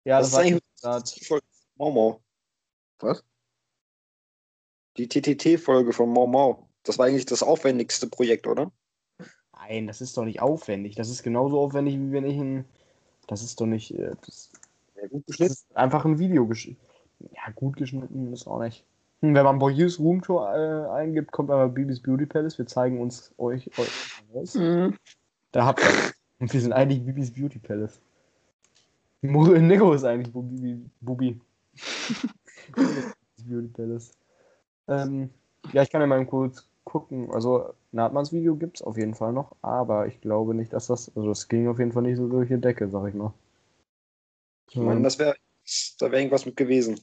Ja, 0.03 0.20
das, 0.20 0.28
ist 0.28 0.34
war 0.34 0.41
eigentlich 0.41 1.28
Folge 1.28 1.45
von 1.49 1.78
Mau 1.78 1.91
Mau. 1.91 2.22
Was? 2.99 3.24
Die 4.97 5.07
TTT-Folge 5.07 5.93
von 5.93 6.09
Mau 6.09 6.28
Mau. 6.28 6.70
Das 6.84 6.97
war 6.97 7.05
eigentlich 7.05 7.26
das 7.26 7.41
aufwendigste 7.41 8.07
Projekt, 8.07 8.47
oder? 8.47 8.72
Nein, 9.68 9.88
das 9.88 10.01
ist 10.01 10.18
doch 10.18 10.26
nicht 10.26 10.41
aufwendig. 10.41 10.95
Das 10.95 11.09
ist 11.09 11.24
genauso 11.24 11.59
aufwendig, 11.59 11.95
wie 11.95 12.11
wenn 12.11 12.26
ich 12.26 12.38
ein. 12.38 12.66
Das 13.28 13.41
ist 13.43 13.59
doch 13.59 13.66
nicht. 13.66 13.93
äh, 13.97 14.16
Das, 14.26 14.51
Ja, 15.01 15.07
gut 15.07 15.24
das 15.28 15.39
ist 15.39 15.76
einfach 15.76 16.05
ein 16.05 16.20
Video 16.20 16.45
geschnitten. 16.47 16.80
Ja, 17.20 17.51
gut 17.55 17.78
geschnitten 17.78 18.34
ist 18.34 18.47
auch 18.47 18.59
nicht. 18.59 18.84
Hm, 19.22 19.34
Wenn 19.36 19.45
man 19.45 19.59
Boyus 19.59 19.99
Roomtour 19.99 20.53
äh, 20.53 20.89
eingibt, 20.91 21.32
kommt 21.32 21.49
aber 21.49 21.70
Bibis 21.70 22.01
Beauty 22.01 22.26
Palace. 22.26 22.57
Wir 22.57 22.66
zeigen 22.68 22.99
uns 22.99 23.34
euch. 23.38 23.68
euch 23.78 23.89
aus. 24.34 24.55
Mhm. 24.55 24.97
Da 25.51 25.66
habt 25.66 25.82
ihr. 25.82 26.11
Und 26.39 26.51
wir 26.51 26.59
sind 26.61 26.74
eigentlich 26.74 27.03
Bibis 27.05 27.32
Beauty 27.32 27.59
Palace. 27.59 28.01
Nico 29.22 29.93
ist 29.93 30.03
eigentlich 30.03 30.34
Bubi. 30.34 30.82
Bubi. 30.99 31.39
Bibis 32.76 33.14
Beauty 33.45 33.68
Palace. 33.70 34.11
Ähm, 34.89 35.30
ja, 35.72 35.84
ich 35.84 35.89
kann 35.89 36.01
ja 36.01 36.07
mal 36.07 36.26
kurz 36.26 36.68
gucken. 36.84 37.32
Also, 37.32 37.74
Nahtmanns 37.94 38.34
Video 38.34 38.56
gibt 38.56 38.78
es 38.78 38.82
auf 38.82 38.98
jeden 38.98 39.14
Fall 39.14 39.34
noch, 39.34 39.56
aber 39.62 40.08
ich 40.08 40.20
glaube 40.22 40.56
nicht, 40.56 40.74
dass 40.74 40.88
das. 40.88 41.16
Also, 41.16 41.32
es 41.32 41.48
ging 41.48 41.68
auf 41.68 41.80
jeden 41.80 41.91
Fall 41.91 42.04
nicht 42.04 42.18
so 42.18 42.28
durch 42.28 42.50
die 42.50 42.60
Decke, 42.60 42.89
sag 42.89 43.08
ich 43.08 43.14
mal. 43.14 43.34
Ich 44.70 44.78
meine, 44.78 45.02
das 45.02 45.20
wäre 45.20 45.36
da 46.00 46.12
wäre 46.12 46.22
irgendwas 46.22 46.46
mit 46.46 46.58
gewesen. 46.58 47.00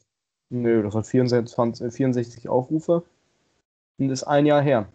Nö, 0.50 0.82
das 0.82 0.94
hat 0.94 1.06
64, 1.06 1.86
äh, 1.86 1.90
64 1.90 2.48
Aufrufe 2.48 3.04
und 3.98 4.10
ist 4.10 4.24
ein 4.24 4.46
Jahr 4.46 4.62
her. 4.62 4.88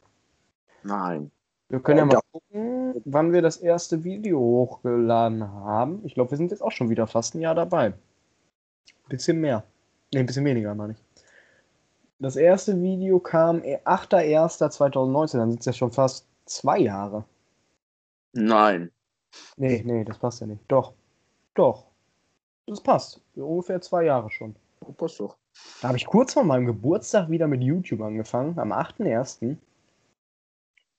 Nein. 0.84 1.32
Wir 1.70 1.80
können 1.80 2.00
ja 2.00 2.06
mal 2.06 2.20
gucken, 2.32 3.02
wann 3.06 3.34
wir 3.34 3.42
das 3.42 3.58
erste 3.58 4.04
Video 4.04 4.40
hochgeladen 4.40 5.50
haben. 5.50 6.02
Ich 6.06 6.14
glaube, 6.14 6.32
wir 6.32 6.38
sind 6.38 6.52
jetzt 6.52 6.62
auch 6.62 6.72
schon 6.72 6.90
wieder 6.90 7.08
fast 7.08 7.34
ein 7.34 7.42
Jahr 7.42 7.56
dabei. 7.56 7.94
Bisschen 9.10 9.42
mehr. 9.42 9.64
Ne, 10.14 10.20
ein 10.20 10.26
bisschen 10.26 10.46
weniger, 10.46 10.76
meine 10.76 10.94
ich. 10.94 11.05
Das 12.20 12.36
erste 12.36 12.82
Video 12.82 13.20
kam 13.20 13.62
eh, 13.64 13.78
8.1.2019, 13.84 15.38
dann 15.38 15.52
sind 15.52 15.60
es 15.60 15.66
ja 15.66 15.74
schon 15.74 15.92
fast 15.92 16.28
zwei 16.46 16.80
Jahre. 16.80 17.26
Nein. 18.34 18.92
Nee, 19.58 19.84
nee, 19.86 20.04
das 20.04 20.18
passt 20.18 20.42
ja 20.42 20.48
nicht. 20.48 20.62
Doch. 20.68 20.94
Doch. 21.56 21.86
Das 22.68 22.82
passt. 22.82 23.22
Ungefähr 23.36 23.82
zwei 23.82 24.06
Jahre 24.06 24.30
schon. 24.32 24.56
Oh, 24.82 24.92
passt 24.92 25.20
doch. 25.20 25.36
Da 25.82 25.90
habe 25.90 25.98
ich 25.98 26.06
kurz 26.06 26.34
vor 26.34 26.44
meinem 26.44 26.66
Geburtstag 26.66 27.30
wieder 27.30 27.48
mit 27.48 27.62
YouTube 27.62 28.02
angefangen, 28.02 28.58
am 28.60 28.72
8.1. 28.72 29.58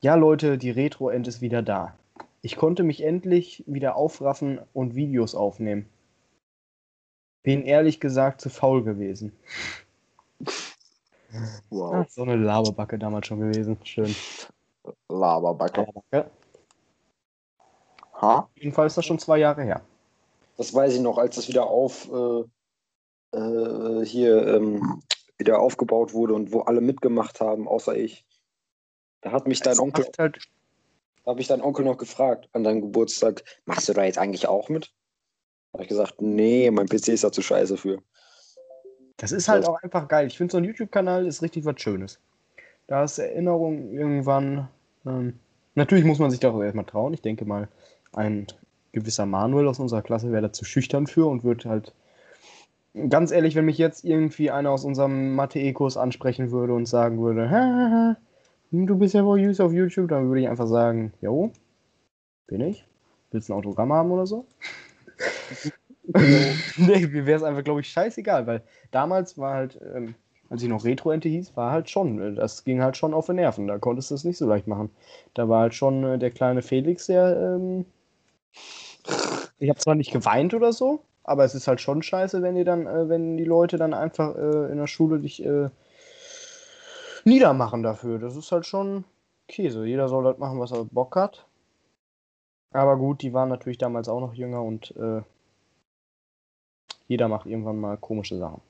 Ja, 0.01 0.15
Leute, 0.15 0.59
die 0.59 0.71
Retro-End 0.71 1.27
ist 1.29 1.41
wieder 1.41 1.63
da. 1.63 1.97
Ich 2.43 2.57
konnte 2.57 2.83
mich 2.83 3.03
endlich 3.03 3.65
wieder 3.67 3.97
aufraffen 3.97 4.61
und 4.73 4.95
Videos 4.95 5.35
aufnehmen. 5.35 5.89
Bin 7.43 7.63
ehrlich 7.63 8.01
gesagt 8.01 8.41
zu 8.41 8.51
faul 8.51 8.85
gewesen. 8.85 9.33
Wow. 11.71 11.95
Ah, 11.95 12.07
so 12.09 12.23
eine 12.23 12.37
Laberbacke 12.37 12.99
damals 12.99 13.27
schon 13.27 13.41
gewesen. 13.41 13.79
Schön. 13.85 14.15
Laberbacke. 15.09 15.81
Laberbacke. 15.81 16.31
Ha? 18.21 18.49
Jedenfalls 18.55 18.93
ist 18.93 18.97
das 18.99 19.05
schon 19.05 19.19
zwei 19.19 19.39
Jahre 19.39 19.63
her. 19.63 19.83
Das 20.57 20.73
weiß 20.73 20.95
ich 20.95 21.01
noch, 21.01 21.19
als 21.19 21.37
das 21.37 21.49
wieder 21.49 21.67
auf 21.67 22.11
äh, 22.11 22.45
äh, 23.37 24.05
hier 24.05 24.47
ähm, 24.47 25.03
wieder 25.39 25.61
aufgebaut 25.61 26.15
wurde 26.15 26.35
und 26.35 26.53
wo 26.53 26.61
alle 26.61 26.81
mitgemacht 26.81 27.41
haben, 27.41 27.69
außer 27.69 27.97
ich. 27.97 28.25
Da 29.21 29.33
hat 29.33 29.47
mich 29.47 29.61
dein 29.61 29.73
Es 29.73 29.81
Onkel, 29.81 30.07
halt, 30.19 30.39
da 31.25 31.31
habe 31.33 31.41
ich 31.41 31.49
deinen 31.49 31.63
Onkel 31.63 31.85
noch 31.85 31.99
gefragt 31.99 32.49
an 32.53 32.65
deinem 32.65 32.81
Geburtstag, 32.81 33.43
machst 33.65 33.89
du 33.89 33.93
da 33.93 34.05
jetzt 34.05 34.19
eigentlich 34.19 34.47
auch 34.47 34.69
mit? 34.69 34.93
Da 35.73 35.79
habe 35.79 35.83
ich 35.83 35.89
gesagt, 35.89 36.23
nee, 36.23 36.71
mein 36.71 36.87
PC 36.87 37.09
ist 37.09 37.25
da 37.25 37.33
zu 37.33 37.43
scheiße 37.43 37.77
für. 37.77 37.99
Das 39.17 39.33
ist 39.33 39.49
halt 39.49 39.67
auch 39.67 39.83
einfach 39.83 40.09
geil. 40.09 40.27
Ich 40.27 40.37
finde, 40.37 40.53
so 40.53 40.59
ein 40.59 40.65
YouTube-Kanal 40.65 41.27
ist 41.27 41.43
richtig 41.43 41.65
was 41.65 41.81
Schönes. 41.81 42.19
Da 42.87 43.05
ist 43.05 43.19
Erinnerung 43.19 43.93
irgendwann. 43.93 44.69
Ähm, 45.07 45.35
Natürlich 45.77 46.05
muss 46.07 46.19
man 46.19 46.31
sich 46.31 46.41
doch 46.41 46.61
erstmal 46.61 46.87
trauen. 46.87 47.13
Ich 47.13 47.21
denke 47.21 47.45
mal, 47.45 47.69
ein 48.15 48.47
gewisser 48.93 49.27
Manuel 49.27 49.69
aus 49.69 49.79
unserer 49.79 50.03
Klasse 50.03 50.33
wäre 50.33 50.43
da 50.43 50.53
zu 50.53 50.65
schüchtern 50.65 51.07
für 51.07 51.27
und 51.27 51.45
würde 51.45 51.69
halt. 51.69 51.93
Ganz 53.11 53.31
ehrlich, 53.31 53.55
wenn 53.55 53.67
mich 53.67 53.77
jetzt 53.77 54.07
irgendwie 54.07 54.51
einer 54.51 54.71
aus 54.71 54.87
unserem 54.87 55.35
Mathe-E-Kurs 55.35 55.99
ansprechen 55.99 56.51
würde 56.51 56.73
und 56.73 56.87
sagen 56.87 57.21
würde, 57.21 57.51
Hahaha, 57.51 58.17
du 58.71 58.97
bist 58.97 59.13
ja 59.13 59.23
wohl 59.23 59.39
Use 59.39 59.63
auf 59.63 59.73
YouTube, 59.73 60.09
dann 60.09 60.29
würde 60.29 60.41
ich 60.41 60.49
einfach 60.49 60.67
sagen, 60.67 61.13
jo, 61.21 61.53
bin 62.47 62.63
ich. 62.63 62.87
Willst 63.31 63.51
du 63.51 63.53
ein 63.53 63.59
Autogramm 63.59 63.93
haben 63.93 64.11
oder 64.11 64.27
so? 64.27 64.47
nee, 66.77 67.07
mir 67.07 67.27
wäre 67.27 67.37
es 67.37 67.43
einfach, 67.43 67.65
glaube 67.65 67.81
ich, 67.81 67.89
scheißegal, 67.89 68.47
weil 68.47 68.63
damals 68.91 69.39
war 69.39 69.55
halt, 69.55 69.81
ähm, 69.95 70.15
als 70.51 70.63
ich 70.63 70.69
noch 70.69 70.85
Retro-Ente 70.85 71.29
hieß, 71.29 71.57
war 71.57 71.73
halt 71.73 71.91
schon, 71.91 72.21
äh, 72.21 72.35
das 72.35 72.65
ging 72.65 72.83
halt 72.83 72.97
schon 72.97 73.15
auf 73.15 73.27
die 73.27 73.33
Nerven. 73.33 73.67
Da 73.67 73.79
konntest 73.79 74.11
du 74.11 74.15
es 74.15 74.25
nicht 74.25 74.39
so 74.39 74.47
leicht 74.47 74.67
machen. 74.67 74.91
Da 75.35 75.49
war 75.49 75.63
halt 75.63 75.75
schon 75.75 76.05
äh, 76.05 76.19
der 76.19 76.31
kleine 76.31 76.63
Felix, 76.63 77.07
der, 77.07 77.37
ähm, 77.37 77.87
ich 79.59 79.69
habe 79.69 79.79
zwar 79.79 79.95
nicht 79.95 80.13
geweint 80.13 80.55
oder 80.55 80.73
so, 80.73 81.01
aber 81.25 81.45
es 81.45 81.55
ist 81.55 81.67
halt 81.69 81.81
schon 81.81 82.03
scheiße, 82.03 82.43
wenn 82.43 82.55
die 82.55 82.65
dann, 82.65 82.87
äh, 82.87 83.09
wenn 83.09 83.37
die 83.37 83.45
Leute 83.45 83.77
dann 83.77 83.95
einfach 83.95 84.37
äh, 84.37 84.71
in 84.71 84.79
der 84.79 84.87
Schule 84.87 85.19
dich 85.21 85.45
äh, 85.45 85.71
niedermachen 87.25 87.83
dafür. 87.83 88.19
Das 88.19 88.37
ist 88.37 88.53
halt 88.53 88.67
schon 88.67 89.05
Käse. 89.49 89.85
Jeder 89.87 90.09
soll 90.09 90.25
halt 90.25 90.39
machen, 90.39 90.61
was 90.61 90.73
er 90.73 90.85
Bock 90.85 91.17
hat. 91.17 91.47
Aber 92.73 92.97
gut, 92.97 93.23
die 93.23 93.33
waren 93.33 93.49
natürlich 93.49 93.79
damals 93.79 94.09
auch 94.09 94.21
noch 94.21 94.35
jünger 94.35 94.63
und 94.63 94.95
äh, 94.97 95.23
jeder 97.09 97.29
macht 97.29 97.47
irgendwann 97.47 97.79
mal 97.79 97.97
komische 97.97 98.39
Sachen. 98.39 98.61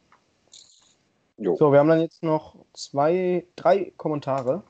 Jo. 1.38 1.56
So, 1.56 1.70
wir 1.72 1.78
haben 1.78 1.88
dann 1.88 2.00
jetzt 2.00 2.22
noch 2.22 2.56
zwei, 2.72 3.46
drei 3.56 3.92
Kommentare. 3.96 4.62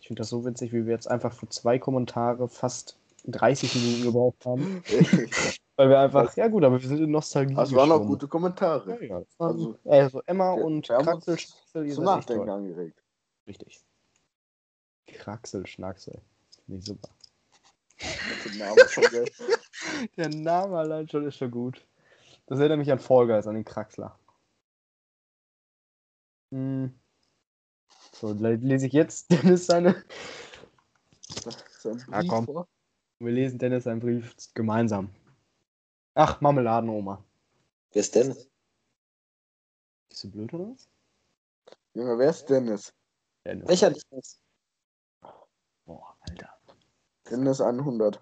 Ich 0.00 0.06
finde 0.08 0.20
das 0.20 0.28
so 0.28 0.44
witzig, 0.44 0.72
wie 0.72 0.86
wir 0.86 0.92
jetzt 0.92 1.10
einfach 1.10 1.32
für 1.32 1.48
zwei 1.48 1.78
Kommentare 1.78 2.48
fast 2.48 2.96
30 3.26 3.74
Minuten 3.74 4.02
gebraucht 4.04 4.44
haben. 4.44 4.82
Weil 5.76 5.90
wir 5.90 6.00
einfach, 6.00 6.36
ja 6.36 6.48
gut, 6.48 6.64
aber 6.64 6.80
wir 6.80 6.88
sind 6.88 6.98
in 7.00 7.12
Nostalgie. 7.12 7.54
Das 7.54 7.72
waren 7.72 7.92
auch 7.92 8.04
gute 8.04 8.26
Kommentare. 8.26 8.98
Ja, 9.00 9.18
ja, 9.18 9.22
waren, 9.38 9.56
Also, 9.56 9.78
also 9.84 10.22
Emma 10.26 10.56
wir- 10.56 10.64
und 10.64 10.88
wir 10.88 10.96
haben 10.96 11.06
uns 11.06 11.24
Kraxel, 11.24 11.38
Schnacksel, 11.38 11.86
ihr 11.86 11.94
Zum 11.94 12.04
Nachdenken 12.04 12.46
toll. 12.46 12.54
angeregt. 12.56 13.02
Richtig. 13.46 13.80
Kraxel, 15.06 15.66
Schnacksel. 15.66 16.20
Finde 16.66 16.80
ich 16.80 16.84
super. 16.84 17.08
Der 20.16 20.28
Name 20.30 20.78
allein 20.78 21.08
schon 21.08 21.26
ist 21.26 21.36
schon 21.36 21.50
gut. 21.50 21.86
Das 22.48 22.58
erinnert 22.58 22.78
mich 22.78 22.90
an 22.90 22.98
Fall 22.98 23.26
Guys, 23.26 23.46
an 23.46 23.54
den 23.54 23.64
Kraxler. 23.64 24.18
Hm. 26.50 26.98
So, 28.12 28.32
le- 28.32 28.56
lese 28.56 28.86
ich 28.86 28.92
jetzt 28.94 29.30
Dennis 29.30 29.66
seine. 29.66 30.02
Sein 31.78 32.04
Ja, 32.10 32.22
komm. 32.26 32.46
vor. 32.46 32.66
Wir 33.20 33.32
lesen 33.32 33.58
Dennis 33.58 33.84
seinen 33.84 34.00
Brief 34.00 34.34
gemeinsam. 34.54 35.10
Ach, 36.14 36.40
Marmeladenoma. 36.40 37.22
Wer 37.92 38.00
ist 38.00 38.14
denn? 38.14 38.34
Bist 40.08 40.24
du 40.24 40.30
blöd 40.30 40.52
oder 40.54 40.70
was? 40.70 40.88
Junge, 41.94 42.18
wer 42.18 42.30
ist 42.30 42.46
Dennis? 42.46 42.94
Dennis. 43.44 43.68
Welcher 43.68 43.90
ist? 43.90 44.42
Boah, 45.84 46.16
Alter. 46.20 46.56
Dennis 47.30 47.60
100. 47.60 48.20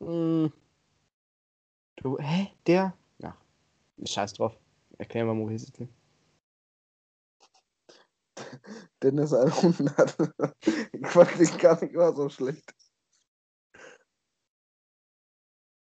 Hm. 0.00 0.52
Du, 1.96 2.18
hä? 2.18 2.48
Der? 2.66 2.94
Ja. 3.18 3.36
Scheiß 4.04 4.34
drauf. 4.34 4.58
Erklären 4.98 5.26
wir 5.26 5.34
mal, 5.34 5.58
sitzen. 5.58 5.88
Dennis 9.02 9.32
100. 9.32 10.16
ich 10.92 11.06
fand 11.06 11.38
den 11.38 11.58
gar 11.58 11.80
nicht 11.82 11.94
mal 11.94 12.14
so 12.14 12.28
schlecht. 12.28 12.74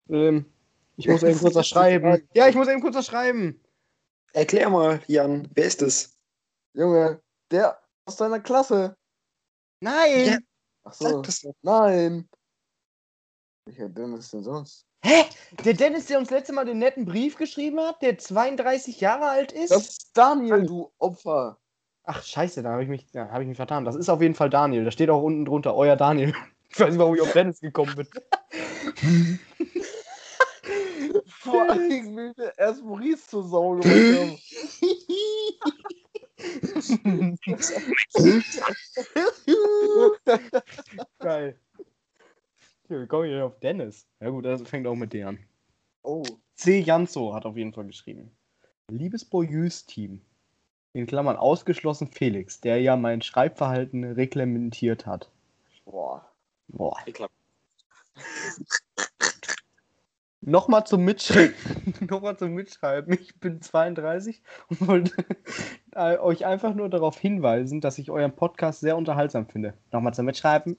Ähm, 0.09 0.45
ich 0.97 1.09
muss 1.09 1.23
eben 1.23 1.39
kurz 1.39 1.55
was 1.55 1.69
schreiben. 1.69 2.29
Ja, 2.35 2.49
ich 2.49 2.55
muss 2.55 2.69
eben 2.69 2.81
kurz 2.81 2.95
was 2.95 3.07
schreiben. 3.07 3.63
Erklär 4.33 4.71
mal, 4.71 5.03
Jan, 5.07 5.49
wer 5.55 5.65
ist 5.65 5.83
es? 5.83 6.19
Junge, 6.75 7.23
der 7.51 7.79
aus 8.07 8.17
deiner 8.17 8.41
Klasse. 8.41 8.97
Nein! 9.83 10.27
Ja. 10.27 10.39
Ach 10.85 10.93
so. 10.93 11.23
Nein. 11.63 12.29
Welcher 13.67 13.89
Dennis 13.89 14.31
denn 14.31 14.45
sonst? 14.45 14.87
Hä? 15.05 15.25
Der 15.65 15.75
Dennis, 15.75 16.07
der 16.07 16.21
uns 16.21 16.31
letzte 16.31 16.53
Mal 16.53 16.65
den 16.65 16.79
netten 16.79 17.05
Brief 17.05 17.37
geschrieben 17.37 17.81
hat, 17.81 18.01
der 18.01 18.17
32 18.17 19.01
Jahre 19.01 19.27
alt 19.27 19.51
ist? 19.51 19.73
Das 19.73 19.89
ist 19.89 20.11
Daniel, 20.17 20.67
du 20.67 20.93
Opfer. 20.99 21.59
Ach, 22.05 22.23
scheiße, 22.23 22.63
da 22.63 22.71
habe 22.71 22.85
ich, 22.85 22.89
mich- 22.89 23.11
da 23.11 23.29
hab 23.29 23.41
ich 23.41 23.49
mich 23.49 23.57
vertan. 23.57 23.85
Das 23.85 23.97
ist 23.97 24.09
auf 24.09 24.23
jeden 24.23 24.37
Fall 24.37 24.51
Daniel. 24.51 24.85
Da 24.85 24.93
steht 24.93 25.11
auch 25.11 25.23
unten 25.23 25.45
drunter, 25.45 25.75
euer 25.75 25.97
Daniel. 25.97 26.33
Ich 26.75 26.81
weiß 26.81 26.89
nicht, 26.89 26.99
warum 26.99 27.15
ich 27.17 27.21
auf 27.21 27.33
Dennis 27.35 27.61
gekommen 27.61 27.95
bin. 27.95 28.09
Vor 31.27 31.69
allem 31.69 32.17
will 32.17 32.33
der 32.33 32.57
erst 32.57 32.83
Maurice 32.83 33.27
zur 33.27 33.47
Sau 33.47 33.73
gemacht 33.73 33.85
haben. 33.85 34.39
Geil. 41.19 41.59
Ja, 42.89 43.03
Wie 43.03 43.07
komme 43.07 43.27
ich 43.27 43.33
denn 43.33 43.43
auf 43.43 43.59
Dennis? 43.61 44.07
Ja 44.21 44.31
gut, 44.31 44.45
das 44.45 44.63
fängt 44.63 44.87
auch 44.87 44.95
mit 44.95 45.13
D 45.13 45.25
an. 45.25 45.39
oh. 46.03 46.23
C. 46.55 46.81
Janzo 46.81 47.35
hat 47.35 47.47
auf 47.47 47.57
jeden 47.57 47.73
Fall 47.73 47.87
geschrieben. 47.87 48.31
Liebes 48.89 49.25
Boyus-Team, 49.25 50.21
in 50.93 51.07
Klammern 51.07 51.37
ausgeschlossen 51.37 52.09
Felix, 52.09 52.61
der 52.61 52.81
ja 52.81 52.97
mein 52.97 53.23
Schreibverhalten 53.23 54.05
reglementiert 54.05 55.07
hat. 55.07 55.31
Boah. 55.85 56.25
Boah. 56.69 56.97
Ich 57.07 57.15
glaub, 57.15 57.31
Nochmal 60.45 60.85
zum 60.85 61.05
Mitschreiben. 61.05 61.55
Nochmal 62.11 62.37
zum 62.37 62.53
Mitschreiben. 62.53 63.13
Ich 63.15 63.39
bin 63.39 63.63
32 63.63 64.43
und 64.69 64.87
wollte 64.87 65.25
äh, 65.93 66.19
euch 66.19 66.45
einfach 66.45 66.75
nur 66.75 66.89
darauf 66.89 67.17
hinweisen, 67.17 67.81
dass 67.81 67.99
ich 67.99 68.11
euren 68.11 68.35
Podcast 68.35 68.81
sehr 68.81 68.97
unterhaltsam 68.97 69.47
finde. 69.47 69.75
Nochmal 69.93 70.15
zum 70.15 70.27
Mitschreiben. 70.27 70.77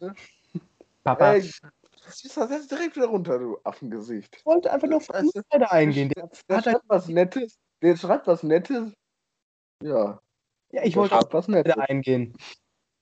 Papa, 1.06 1.34
Ey, 1.34 1.40
ich 1.40 1.62
ziehst 2.10 2.36
das 2.36 2.50
jetzt 2.50 2.72
direkt 2.72 2.98
wieder 2.98 3.08
runter, 3.08 3.40
du 3.40 3.58
Affengesicht. 3.64 4.46
wollte 4.46 4.72
einfach 4.72 4.88
nur 4.88 4.98
auf 4.98 5.08
die 5.08 5.42
Seite 5.50 5.72
eingehen. 5.72 6.10
Der, 6.10 6.30
Der 6.50 6.58
hat 6.58 6.66
er, 6.68 6.72
schreibt 6.74 6.90
was 6.90 7.08
Nettes. 7.08 7.58
Der 7.82 7.96
schreibt 7.98 8.28
was 8.28 8.44
Nettes. 8.44 8.92
Ja. 9.82 10.20
ja, 10.72 10.84
ich 10.84 10.94
der 10.94 11.02
wollte 11.02 11.18
auf 11.18 11.32
was 11.32 11.48
Nettes. 11.48 11.74
Eingehen. 11.78 12.36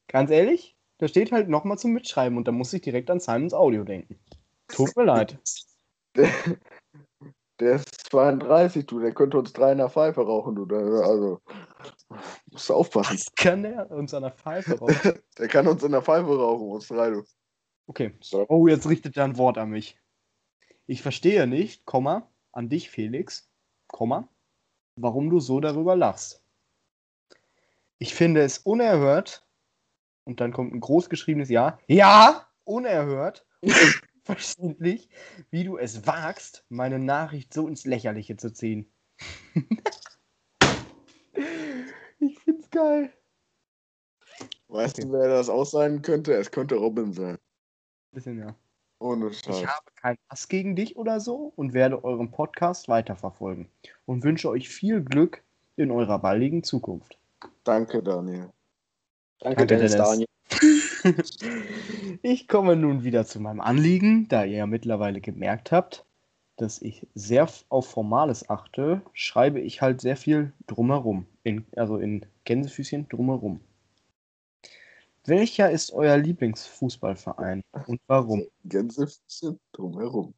Ganz 0.08 0.30
ehrlich, 0.30 0.76
da 1.00 1.08
steht 1.08 1.32
halt 1.32 1.50
nochmal 1.50 1.80
zum 1.80 1.92
Mitschreiben 1.92 2.38
und 2.38 2.48
da 2.48 2.52
muss 2.52 2.72
ich 2.74 2.82
direkt 2.82 3.10
an 3.10 3.20
Simons 3.20 3.54
Audio 3.56 3.84
denken. 3.84 4.20
Tut 4.68 4.96
mir 4.96 5.06
leid. 5.06 5.40
Der, 6.16 6.30
der 7.60 7.76
ist 7.76 8.10
32, 8.10 8.86
du. 8.86 9.00
Der 9.00 9.14
könnte 9.14 9.38
uns 9.38 9.54
drei 9.54 9.72
in 9.72 9.78
der 9.78 9.90
Pfeife 9.90 10.22
rauchen, 10.22 10.56
du. 10.56 10.66
Also. 11.04 11.42
Musst 12.52 12.70
du 12.70 12.74
aufpassen. 12.74 13.16
Was 13.16 13.34
kann 13.36 13.64
der 13.64 13.90
uns 13.92 14.14
an 14.14 14.24
der 14.24 14.32
Pfeife 14.32 14.78
raus? 14.78 14.94
Der 15.38 15.48
kann 15.48 15.68
uns 15.68 15.84
in 15.84 15.92
der 15.92 16.02
Pfeife 16.02 16.28
rauchen, 16.28 16.70
uns 16.70 16.88
drei, 16.88 17.10
du. 17.10 17.24
Okay. 17.88 18.14
So. 18.20 18.46
Oh, 18.50 18.68
jetzt 18.68 18.88
richtet 18.88 19.18
er 19.18 19.24
ein 19.24 19.38
Wort 19.38 19.58
an 19.58 19.70
mich. 19.70 19.98
Ich 20.88 21.02
verstehe 21.02 21.48
nicht, 21.48 21.86
Komma, 21.86 22.30
an 22.52 22.70
dich, 22.70 22.90
Felix, 22.90 23.50
Komma, 23.88 24.28
warum 24.96 25.30
du 25.30 25.40
so 25.40 25.60
darüber 25.60 25.96
lachst. 25.96 26.44
Ich 27.98 28.14
finde 28.14 28.42
es 28.42 28.58
unerhört, 28.58 29.46
und 30.26 30.42
dann 30.42 30.52
kommt 30.52 30.74
ein 30.74 30.80
großgeschriebenes 30.80 31.50
Ja, 31.50 31.80
ja, 31.88 32.48
unerhört, 32.64 33.46
verständlich, 34.24 35.10
wie 35.50 35.64
du 35.64 35.78
es 35.78 36.06
wagst, 36.06 36.66
meine 36.70 37.00
Nachricht 37.00 37.54
so 37.54 37.68
ins 37.68 37.86
Lächerliche 37.86 38.38
zu 38.38 38.54
ziehen. 38.54 38.92
ich 42.20 42.40
find's 42.40 42.70
geil. 42.70 43.12
Weißt 44.68 45.04
du, 45.04 45.12
wer 45.12 45.28
das 45.28 45.50
auch 45.50 45.66
sein 45.66 46.02
könnte? 46.02 46.34
Es 46.34 46.52
könnte 46.52 46.76
Robin 46.76 47.14
sein. 47.14 47.38
Bisschen 48.12 48.40
ja. 48.40 48.56
Ohne 49.00 49.30
Ich 49.30 49.40
Scheiß. 49.40 49.66
habe 49.66 49.92
keinen 49.96 50.18
Hass 50.30 50.48
gegen 50.48 50.76
dich 50.76 50.96
oder 50.96 51.20
so 51.20 51.52
und 51.56 51.74
werde 51.74 52.04
euren 52.04 52.30
Podcast 52.32 52.88
weiterverfolgen 52.88 53.68
und 54.06 54.24
wünsche 54.24 54.50
euch 54.50 54.70
viel 54.70 55.04
Glück 55.04 55.44
in 55.76 55.90
eurer 55.92 56.20
baldigen 56.20 56.64
Zukunft. 56.64 57.18
Danke, 57.64 58.04
Daniel. 58.04 58.52
Danke, 59.40 59.66
Danke, 59.66 59.68
Dennis, 59.68 59.92
Dennis. 59.94 60.08
Daniel. 60.08 60.28
Ich 62.24 62.48
komme 62.48 62.76
nun 62.76 63.04
wieder 63.04 63.26
zu 63.26 63.40
meinem 63.40 63.62
Anliegen, 63.62 64.28
da 64.28 64.44
ihr 64.44 64.58
ja 64.58 64.68
mittlerweile 64.68 65.22
gemerkt 65.22 65.72
habt, 65.72 66.06
dass 66.58 66.82
ich 66.82 67.08
sehr 67.16 67.50
auf 67.70 67.90
Formales 67.90 68.50
achte, 68.50 69.02
schreibe 69.14 69.60
ich 69.60 69.82
halt 69.82 70.02
sehr 70.02 70.16
viel 70.16 70.54
drumherum. 70.68 71.26
In, 71.44 71.66
also 71.76 71.98
in 71.98 72.26
Gänsefüßchen 72.44 73.10
drumherum. 73.10 73.60
Welcher 75.26 75.72
ist 75.72 75.92
euer 75.94 76.18
Lieblingsfußballverein 76.18 77.64
und 77.88 78.02
warum? 78.08 78.46
Gänsefüßchen 78.66 79.60
drumherum. 79.72 80.34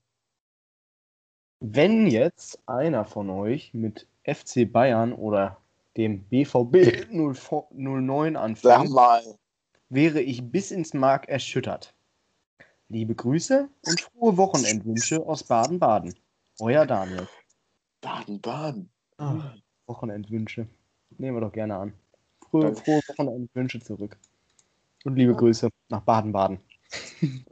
Wenn 1.60 2.08
jetzt 2.08 2.60
einer 2.68 3.06
von 3.06 3.30
euch 3.30 3.74
mit 3.74 4.08
FC 4.26 4.70
Bayern 4.72 5.14
oder 5.14 5.58
dem 5.96 6.24
BVB 6.24 7.10
09 7.12 8.34
Sag 8.34 8.42
anfängt, 8.42 8.92
mal. 8.92 9.24
Wäre 9.90 10.22
ich 10.22 10.52
bis 10.52 10.72
ins 10.72 10.94
Mark 10.94 11.28
erschüttert. 11.28 11.94
Liebe 12.90 13.16
Grüße 13.16 13.70
und 13.82 14.02
frohe 14.02 14.38
Wochenendwünsche 14.38 15.26
aus 15.26 15.44
Baden-Baden. 15.44 16.14
Euer 16.60 16.86
Daniel. 16.86 17.28
Baden, 18.02 18.40
Baden. 18.42 18.90
Wochenendwünsche. 19.88 20.68
Nehmen 21.18 21.38
wir 21.38 21.42
doch 21.42 21.52
gerne 21.52 21.76
an. 21.78 21.94
Frohe, 22.50 22.76
frohe 22.76 23.02
Wochenendwünsche 23.08 23.80
zurück. 23.80 24.18
Und 25.06 25.16
liebe 25.16 25.36
Grüße 25.36 25.70
nach 25.90 26.02
Baden-Baden. 26.02 26.60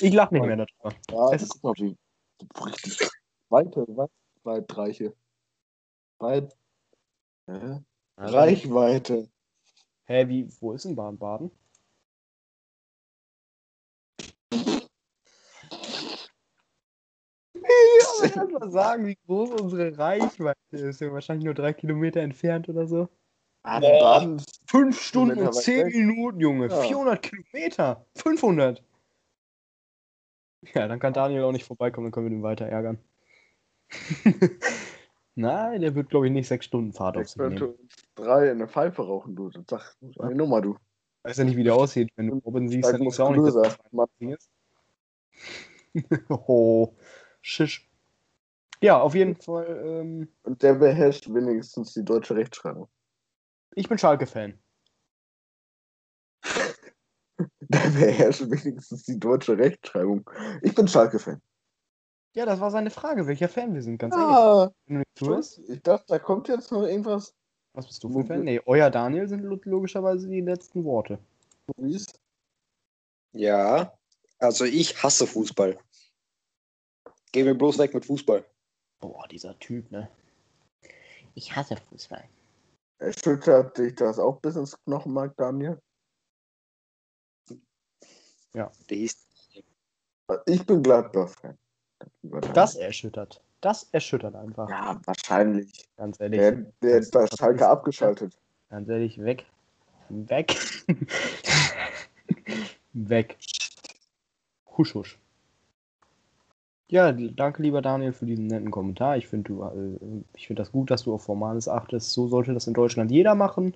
ich 0.00 0.12
lache 0.12 0.34
nicht 0.34 0.46
mehr 0.46 0.56
darüber. 0.56 0.94
Ja, 1.10 1.32
Es 1.32 1.42
ist- 1.42 1.62
mal, 1.62 1.74
wie 1.76 1.96
richtig 2.64 3.08
weite, 3.48 3.86
weit, 6.18 6.56
äh, 7.50 7.80
Reichweite. 8.16 9.28
Hä, 10.04 10.28
wie, 10.28 10.48
wo 10.60 10.72
ist 10.72 10.84
denn 10.84 10.96
Baden-Baden? 10.96 11.50
Ja, 17.54 18.06
aber 18.18 18.36
erst 18.36 18.52
mal 18.52 18.70
sagen, 18.70 19.06
wie 19.06 19.18
groß 19.26 19.60
unsere 19.60 19.96
Reichweite 19.96 20.56
ist. 20.72 21.00
Ja, 21.00 21.12
wahrscheinlich 21.12 21.44
nur 21.44 21.54
drei 21.54 21.72
Kilometer 21.72 22.20
entfernt 22.20 22.68
oder 22.68 22.86
so. 22.86 23.08
Baden, 23.62 24.00
Baden. 24.00 24.42
Fünf 24.66 25.00
Stunden 25.00 25.46
und 25.46 25.54
zehn. 25.54 25.86
Minuten, 25.88 26.40
Junge. 26.40 26.68
Ja. 26.68 26.80
400 26.82 27.22
Kilometer. 27.22 28.06
500. 28.16 28.82
Ja, 30.74 30.88
dann 30.88 30.98
kann 30.98 31.12
Daniel 31.12 31.44
auch 31.44 31.52
nicht 31.52 31.64
vorbeikommen, 31.64 32.06
dann 32.06 32.12
können 32.12 32.30
wir 32.30 32.36
ihn 32.36 32.42
weiter 32.42 32.66
ärgern. 32.66 32.98
Nein, 35.34 35.80
der 35.80 35.94
wird, 35.94 36.10
glaube 36.10 36.26
ich, 36.26 36.32
nicht 36.32 36.48
sechs 36.48 36.66
Stunden 36.66 36.92
Fahrt 36.92 37.16
auf 37.16 37.22
Ich 37.22 37.28
sich 37.30 37.40
nehmen. 37.40 37.74
drei 38.14 38.46
in 38.46 38.56
eine 38.56 38.68
Pfeife 38.68 39.02
rauchen, 39.02 39.36
du. 39.36 39.50
Sag 39.68 39.96
eine 40.18 40.34
Nummer, 40.34 40.60
du. 40.60 40.76
Weiß 41.22 41.36
ja 41.36 41.44
nicht, 41.44 41.56
wie 41.56 41.64
der 41.64 41.74
aussieht. 41.74 42.10
Wenn 42.16 42.28
du 42.28 42.38
Robin 42.38 42.68
siehst, 42.68 42.90
dann 42.92 43.00
denkst 43.00 43.16
du 43.16 43.22
auch 43.22 43.30
nicht, 43.30 43.46
dass 43.46 43.78
das 43.78 43.78
oh, 46.28 46.94
Schisch. 47.42 47.88
Ja, 48.82 49.00
auf 49.00 49.14
jeden 49.14 49.36
Fall. 49.36 49.82
Ähm, 49.84 50.28
Und 50.42 50.62
der 50.62 50.74
beherrscht 50.74 51.28
wenigstens 51.32 51.92
die 51.92 52.04
deutsche 52.04 52.34
Rechtschreibung. 52.34 52.88
ich 53.74 53.88
bin 53.88 53.98
Schalke-Fan. 53.98 54.58
Der 57.60 57.90
beherrscht 57.90 58.42
wenigstens 58.50 59.04
die 59.04 59.18
deutsche 59.18 59.56
Rechtschreibung. 59.56 60.28
Ich 60.62 60.74
bin 60.74 60.88
Schalke-Fan. 60.88 61.40
Ja, 62.34 62.46
das 62.46 62.60
war 62.60 62.70
seine 62.70 62.90
Frage, 62.90 63.26
welcher 63.26 63.48
Fan 63.48 63.74
wir 63.74 63.82
sind, 63.82 63.98
ganz 63.98 64.14
ehrlich. 64.14 64.36
Ah, 64.36 64.70
zuhörst, 65.16 65.58
ich 65.68 65.82
dachte, 65.82 66.06
da 66.08 66.18
kommt 66.18 66.48
jetzt 66.48 66.70
noch 66.70 66.82
irgendwas. 66.82 67.34
was 67.72 67.86
bist 67.86 68.02
du 68.04 68.08
für 68.10 68.20
ein 68.20 68.26
Fan? 68.26 68.44
Nee, 68.44 68.60
euer 68.66 68.90
Daniel 68.90 69.28
sind 69.28 69.42
lo- 69.42 69.60
logischerweise 69.64 70.28
die 70.28 70.40
letzten 70.40 70.84
Worte. 70.84 71.18
Luis. 71.76 72.06
Ja, 73.32 73.92
also 74.38 74.64
ich 74.64 75.02
hasse 75.02 75.26
Fußball. 75.26 75.78
Geh 77.32 77.44
mir 77.44 77.54
bloß 77.54 77.78
weg 77.78 77.94
mit 77.94 78.04
Fußball. 78.04 78.44
Boah, 79.00 79.26
dieser 79.28 79.58
Typ, 79.58 79.90
ne? 79.90 80.10
Ich 81.34 81.54
hasse 81.54 81.76
Fußball. 81.76 82.28
Erschüttert 82.98 83.78
dich 83.78 83.94
das 83.94 84.18
auch 84.18 84.40
bis 84.40 84.56
ins 84.56 84.76
Knochenmark, 84.84 85.36
Daniel? 85.36 85.80
Der 88.52 88.70
hieß 88.88 89.16
Ich 90.46 90.66
bin 90.66 90.82
Gladbach-Fan. 90.82 91.56
Daniel. 92.22 92.52
Das 92.52 92.76
erschüttert. 92.76 93.40
Das 93.60 93.88
erschüttert 93.92 94.34
einfach. 94.34 94.68
Ja, 94.68 95.00
wahrscheinlich. 95.04 95.88
Ganz 95.96 96.20
ehrlich. 96.20 96.40
Der, 96.40 96.52
der 96.82 97.00
das- 97.00 97.30
Schalke 97.38 97.68
abgeschaltet. 97.68 98.36
Ganz 98.70 98.88
ehrlich, 98.88 99.18
weg. 99.22 99.44
Weg. 100.08 100.56
weg. 102.92 103.36
Husch, 104.76 104.94
husch. 104.94 105.18
Ja, 106.88 107.12
danke 107.12 107.62
lieber 107.62 107.82
Daniel 107.82 108.12
für 108.12 108.26
diesen 108.26 108.48
netten 108.48 108.70
Kommentar. 108.72 109.16
Ich 109.16 109.28
finde 109.28 109.52
du, 109.52 109.62
äh, 109.62 110.24
ich 110.34 110.48
finde 110.48 110.62
das 110.62 110.72
gut, 110.72 110.90
dass 110.90 111.04
du 111.04 111.14
auf 111.14 111.22
Formales 111.22 111.68
achtest. 111.68 112.12
So 112.12 112.26
sollte 112.26 112.52
das 112.52 112.66
in 112.66 112.74
Deutschland 112.74 113.10
jeder 113.12 113.34
machen. 113.36 113.74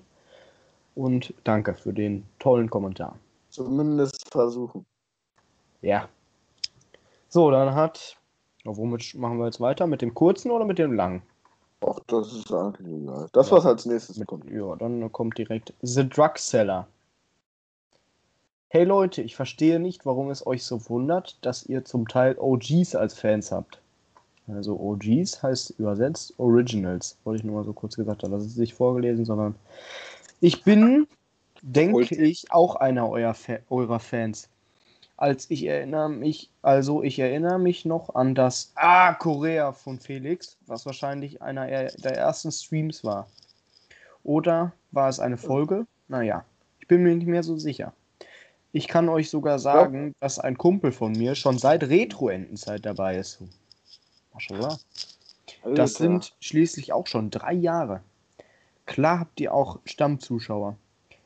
Und 0.95 1.33
danke 1.43 1.75
für 1.75 1.93
den 1.93 2.25
tollen 2.39 2.69
Kommentar. 2.69 3.17
Zumindest 3.49 4.29
versuchen. 4.31 4.85
Ja. 5.81 6.09
So, 7.29 7.51
dann 7.51 7.73
hat. 7.75 8.17
Womit 8.65 9.15
machen 9.15 9.37
wir 9.37 9.45
jetzt 9.45 9.61
weiter? 9.61 9.87
Mit 9.87 10.01
dem 10.01 10.13
kurzen 10.13 10.51
oder 10.51 10.65
mit 10.65 10.79
dem 10.79 10.93
langen? 10.93 11.21
Ach, 11.81 11.99
das 12.07 12.33
ist 12.33 12.51
eigentlich 12.51 13.03
egal. 13.03 13.27
Das, 13.33 13.51
was 13.51 13.65
als 13.65 13.85
nächstes 13.85 14.17
Mit, 14.17 14.27
kommt. 14.27 14.49
ja, 14.49 14.75
dann 14.75 15.11
kommt 15.11 15.37
direkt 15.37 15.73
The 15.81 16.07
Drug 16.07 16.37
Seller. 16.37 16.87
Hey 18.69 18.83
Leute, 18.83 19.21
ich 19.21 19.35
verstehe 19.35 19.79
nicht, 19.79 20.05
warum 20.05 20.31
es 20.31 20.45
euch 20.45 20.63
so 20.63 20.89
wundert, 20.89 21.37
dass 21.45 21.65
ihr 21.65 21.85
zum 21.85 22.07
Teil 22.07 22.35
OGs 22.37 22.95
als 22.95 23.13
Fans 23.13 23.51
habt. 23.51 23.79
Also 24.47 24.79
OGs 24.79 25.41
heißt 25.43 25.75
übersetzt 25.79 26.33
Originals. 26.39 27.17
Wollte 27.23 27.39
ich 27.39 27.43
nur 27.45 27.55
mal 27.55 27.63
so 27.63 27.73
kurz 27.73 27.95
gesagt 27.95 28.23
haben. 28.23 28.31
Das 28.31 28.45
ist 28.45 28.57
nicht 28.57 28.73
vorgelesen, 28.73 29.25
sondern 29.25 29.55
ich 30.41 30.63
bin, 30.63 31.07
denke 31.61 32.15
ich, 32.15 32.51
auch 32.51 32.75
einer 32.75 33.09
eurer, 33.09 33.33
Fa 33.33 33.57
eurer 33.69 33.99
Fans. 33.99 34.49
Als 35.17 35.49
ich 35.49 35.65
erinnere 35.65 36.09
mich, 36.09 36.49
also 36.61 37.01
ich 37.01 37.19
erinnere 37.19 37.57
mich 37.57 37.85
noch 37.85 38.15
an 38.15 38.35
das 38.35 38.73
Ah 38.75 39.13
Korea 39.13 39.71
von 39.71 39.99
Felix, 39.99 40.57
was 40.67 40.85
wahrscheinlich 40.85 41.41
einer 41.41 41.67
er- 41.69 41.91
der 41.91 42.17
ersten 42.17 42.51
Streams 42.51 43.03
war. 43.03 43.27
Oder 44.23 44.73
war 44.91 45.07
es 45.07 45.19
eine 45.19 45.37
Folge? 45.37 45.85
Naja, 46.09 46.43
ich 46.79 46.87
bin 46.87 47.03
mir 47.03 47.15
nicht 47.15 47.27
mehr 47.27 47.43
so 47.43 47.57
sicher. 47.57 47.93
Ich 48.73 48.89
kann 48.89 49.07
euch 49.07 49.29
sogar 49.29 49.57
sagen, 49.57 50.13
dass 50.19 50.37
ein 50.37 50.57
Kumpel 50.57 50.91
von 50.91 51.13
mir 51.13 51.35
schon 51.35 51.57
seit 51.57 51.83
Retro-Endenzeit 51.83 52.85
dabei 52.85 53.15
ist. 53.17 53.39
Maschallah. 54.33 54.77
Das 55.75 55.93
sind 55.93 56.35
schließlich 56.41 56.91
auch 56.91 57.07
schon 57.07 57.29
drei 57.29 57.53
Jahre. 57.53 58.01
Klar 58.85 59.19
habt 59.21 59.39
ihr 59.39 59.53
auch 59.53 59.79
Stammzuschauer. 59.85 60.75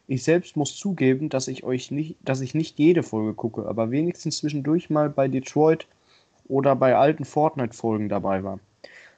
Ich 0.10 0.24
selbst 0.24 0.58
muss 0.58 0.76
zugeben, 0.76 1.30
dass 1.30 1.48
ich 1.48 1.64
euch 1.64 1.92
nicht, 1.92 2.18
dass 2.22 2.42
ich 2.42 2.56
nicht 2.56 2.80
jede 2.80 3.04
Folge 3.04 3.36
gucke, 3.36 3.68
aber 3.68 3.92
wenigstens 3.92 4.38
zwischendurch 4.40 4.90
mal 4.90 5.08
bei 5.08 5.28
Detroit 5.28 5.88
oder 6.48 6.76
bei 6.76 6.96
alten 6.96 7.26
Fortnite-Folgen 7.26 8.10
dabei 8.10 8.44
war. 8.44 8.60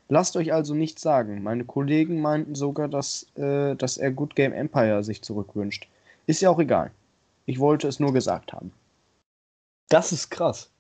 Lasst 0.10 0.36
euch 0.36 0.52
also 0.52 0.74
nichts 0.74 1.02
sagen. 1.02 1.44
Meine 1.44 1.64
Kollegen 1.64 2.20
meinten 2.20 2.56
sogar, 2.56 2.90
dass, 2.90 3.26
äh, 3.38 3.74
dass 3.78 3.96
er 3.96 4.12
Good 4.12 4.36
Game 4.36 4.52
Empire 4.52 5.02
sich 5.06 5.22
zurückwünscht. 5.22 5.88
Ist 6.28 6.42
ja 6.42 6.50
auch 6.50 6.60
egal. 6.60 6.92
Ich 7.46 7.60
wollte 7.60 7.88
es 7.88 8.02
nur 8.02 8.12
gesagt 8.12 8.52
haben. 8.52 8.74
Das 9.88 10.12
ist 10.12 10.30
krass. 10.30 10.74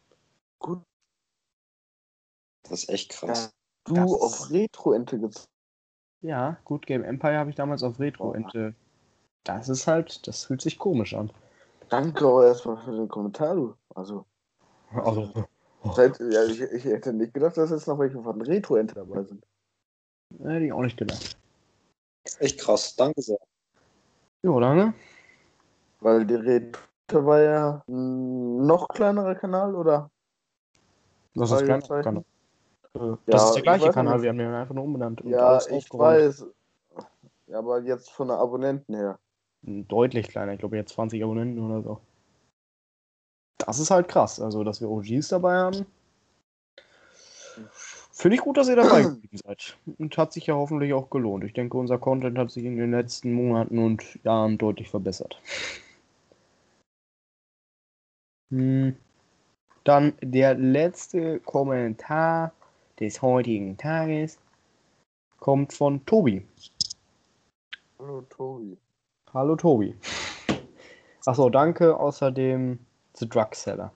Das 2.69 2.83
ist 2.83 2.89
echt 2.89 3.11
krass. 3.11 3.53
Du 3.85 3.93
Das- 3.93 4.11
auf 4.11 4.51
Retro-Ente 4.51 5.19
gezogen. 5.19 5.47
Ja, 6.21 6.57
Good 6.65 6.85
Game 6.85 7.05
Empire 7.05 7.37
habe 7.37 7.49
ich 7.49 7.55
damals 7.55 7.81
auf 7.81 7.97
Retro. 7.97 8.31
Und 8.31 8.53
äh, 8.55 8.73
das 9.43 9.69
ist 9.69 9.87
halt, 9.87 10.27
das 10.27 10.45
fühlt 10.45 10.61
sich 10.61 10.77
komisch 10.77 11.13
an. 11.13 11.31
Danke 11.89 12.25
auch 12.25 12.41
erstmal 12.41 12.77
für 12.77 12.91
den 12.91 13.07
Kommentar, 13.09 13.55
du. 13.55 13.75
Also, 13.95 14.25
Also, 14.93 15.31
seit, 15.93 16.19
ja, 16.19 16.43
ich, 16.45 16.61
ich 16.61 16.85
hätte 16.85 17.13
nicht 17.13 17.33
gedacht, 17.33 17.57
dass 17.57 17.71
jetzt 17.71 17.87
noch 17.87 17.99
welche 17.99 18.21
von 18.21 18.41
Retro-Ente 18.41 18.95
dabei 18.95 19.23
sind. 19.23 19.45
hätte 20.39 20.65
ich 20.65 20.73
auch 20.73 20.81
nicht 20.81 20.97
gedacht. 20.97 21.37
Echt 22.39 22.59
krass. 22.59 22.95
Danke 22.95 23.21
sehr. 23.21 23.39
Jo, 24.43 24.59
danke. 24.59 24.93
Weil 25.99 26.25
die 26.25 26.35
Retro 26.35 26.79
war 27.25 27.41
ja 27.41 27.83
ein 27.87 28.65
noch 28.65 28.87
kleinerer 28.87 29.35
Kanal, 29.35 29.75
oder? 29.75 30.09
Das 31.35 31.51
ist, 31.51 31.63
klein, 31.63 31.81
Fragezeichen. 31.81 32.03
Kanal. 32.03 32.25
Äh, 32.93 32.99
Ja, 32.99 33.17
das 33.27 33.43
ist 33.45 33.51
der 33.53 33.57
ich 33.59 33.63
gleiche 33.63 33.91
Kanal, 33.91 34.15
nicht. 34.15 34.23
wir 34.23 34.29
haben 34.29 34.37
den 34.37 34.53
einfach 34.53 34.75
nur 34.75 34.83
umbenannt. 34.83 35.21
und 35.21 35.29
Ja, 35.29 35.59
ich 35.69 35.89
weiß. 35.91 36.45
Ja, 37.47 37.59
aber 37.59 37.81
jetzt 37.81 38.11
von 38.11 38.29
den 38.29 38.37
Abonnenten 38.37 38.95
her. 38.95 39.19
Deutlich 39.63 40.27
kleiner, 40.27 40.53
ich 40.53 40.59
glaube 40.59 40.77
jetzt 40.77 40.93
20 40.93 41.23
Abonnenten 41.23 41.59
oder 41.59 41.81
so. 41.83 42.01
Das 43.59 43.79
ist 43.79 43.91
halt 43.91 44.07
krass, 44.07 44.39
also 44.39 44.63
dass 44.63 44.81
wir 44.81 44.89
OGs 44.89 45.27
dabei 45.27 45.53
haben. 45.53 45.85
Finde 48.11 48.35
ich 48.35 48.41
gut, 48.41 48.57
dass 48.57 48.69
ihr 48.69 48.75
dabei 48.75 49.01
geblieben 49.03 49.37
seid. 49.37 49.77
Und 49.97 50.17
hat 50.17 50.33
sich 50.33 50.47
ja 50.47 50.55
hoffentlich 50.55 50.93
auch 50.93 51.09
gelohnt. 51.09 51.43
Ich 51.43 51.53
denke, 51.53 51.77
unser 51.77 51.99
Content 51.99 52.37
hat 52.37 52.51
sich 52.51 52.65
in 52.65 52.77
den 52.77 52.91
letzten 52.91 53.33
Monaten 53.33 53.77
und 53.77 54.23
Jahren 54.23 54.57
deutlich 54.57 54.89
verbessert. 54.89 55.39
Hm. 58.49 58.95
Dann 59.83 60.13
der 60.21 60.55
letzte 60.55 61.39
Kommentar 61.39 62.53
des 62.99 63.21
heutigen 63.21 63.77
Tages 63.77 64.37
kommt 65.39 65.73
von 65.73 66.05
Tobi. 66.05 66.45
Hallo, 67.97 68.21
Tobi. 68.29 68.77
Hallo 69.33 69.55
Tobi. 69.55 69.95
Achso, 71.25 71.49
danke. 71.49 71.97
Außerdem 71.97 72.79
The 73.15 73.29
Drug 73.29 73.55
Seller. 73.55 73.93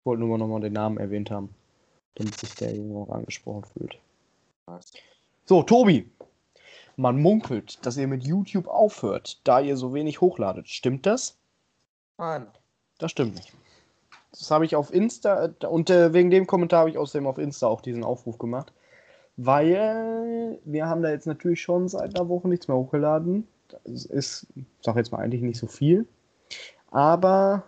Ich 0.00 0.06
wollte 0.06 0.20
nur 0.20 0.30
mal 0.30 0.38
nochmal 0.38 0.62
den 0.62 0.72
Namen 0.72 0.96
erwähnt 0.96 1.30
haben. 1.30 1.54
damit 2.14 2.34
sich 2.38 2.54
der 2.54 2.74
Junge 2.74 2.98
auch 2.98 3.10
angesprochen 3.10 3.64
fühlt. 3.64 3.98
So, 5.44 5.62
Tobi. 5.62 6.10
Man 6.96 7.20
munkelt, 7.20 7.84
dass 7.84 7.98
ihr 7.98 8.08
mit 8.08 8.24
YouTube 8.24 8.68
aufhört, 8.68 9.40
da 9.44 9.60
ihr 9.60 9.76
so 9.76 9.92
wenig 9.92 10.22
hochladet. 10.22 10.66
Stimmt 10.68 11.04
das? 11.04 11.36
Nein. 12.16 12.46
Das 12.98 13.10
stimmt 13.10 13.34
nicht. 13.34 13.52
Das 14.30 14.50
habe 14.50 14.64
ich 14.64 14.74
auf 14.76 14.92
Insta 14.92 15.50
und 15.68 15.90
äh, 15.90 16.12
wegen 16.14 16.30
dem 16.30 16.46
Kommentar 16.46 16.80
habe 16.80 16.90
ich 16.90 16.98
außerdem 16.98 17.26
auf 17.26 17.38
Insta 17.38 17.66
auch 17.66 17.82
diesen 17.82 18.02
Aufruf 18.02 18.38
gemacht. 18.38 18.72
Weil 19.36 20.58
wir 20.64 20.86
haben 20.86 21.02
da 21.02 21.10
jetzt 21.10 21.26
natürlich 21.26 21.60
schon 21.60 21.88
seit 21.88 22.18
einer 22.18 22.28
Woche 22.28 22.48
nichts 22.48 22.66
mehr 22.66 22.76
hochgeladen. 22.78 23.46
Das 23.68 24.06
ist, 24.06 24.46
ich 24.54 24.64
sag 24.80 24.96
jetzt 24.96 25.12
mal 25.12 25.18
eigentlich 25.18 25.42
nicht 25.42 25.58
so 25.58 25.66
viel. 25.66 26.06
Aber 26.90 27.64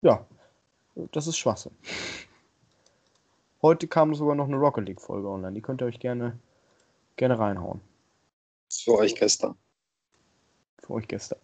ja, 0.00 0.26
das 1.12 1.26
ist 1.26 1.36
Schwachsinn. 1.36 1.76
Heute 3.60 3.86
kam 3.86 4.14
sogar 4.14 4.34
noch 4.34 4.46
eine 4.46 4.56
Rocket 4.56 4.86
League 4.88 5.00
Folge 5.00 5.28
online. 5.28 5.54
Die 5.54 5.62
könnt 5.62 5.80
ihr 5.80 5.86
euch 5.86 6.00
gerne, 6.00 6.38
gerne 7.16 7.38
reinhauen. 7.38 7.80
Für 8.68 8.94
euch 8.94 9.14
gestern. 9.14 9.54
Für 10.78 10.94
euch 10.94 11.06
gestern. 11.06 11.38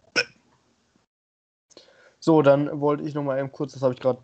So, 2.19 2.41
dann 2.41 2.81
wollte 2.81 3.03
ich 3.03 3.13
noch 3.13 3.23
mal 3.23 3.39
eben 3.39 3.51
kurz, 3.51 3.73
das 3.73 3.81
habe 3.81 3.93
ich 3.93 3.99
gerade. 3.99 4.21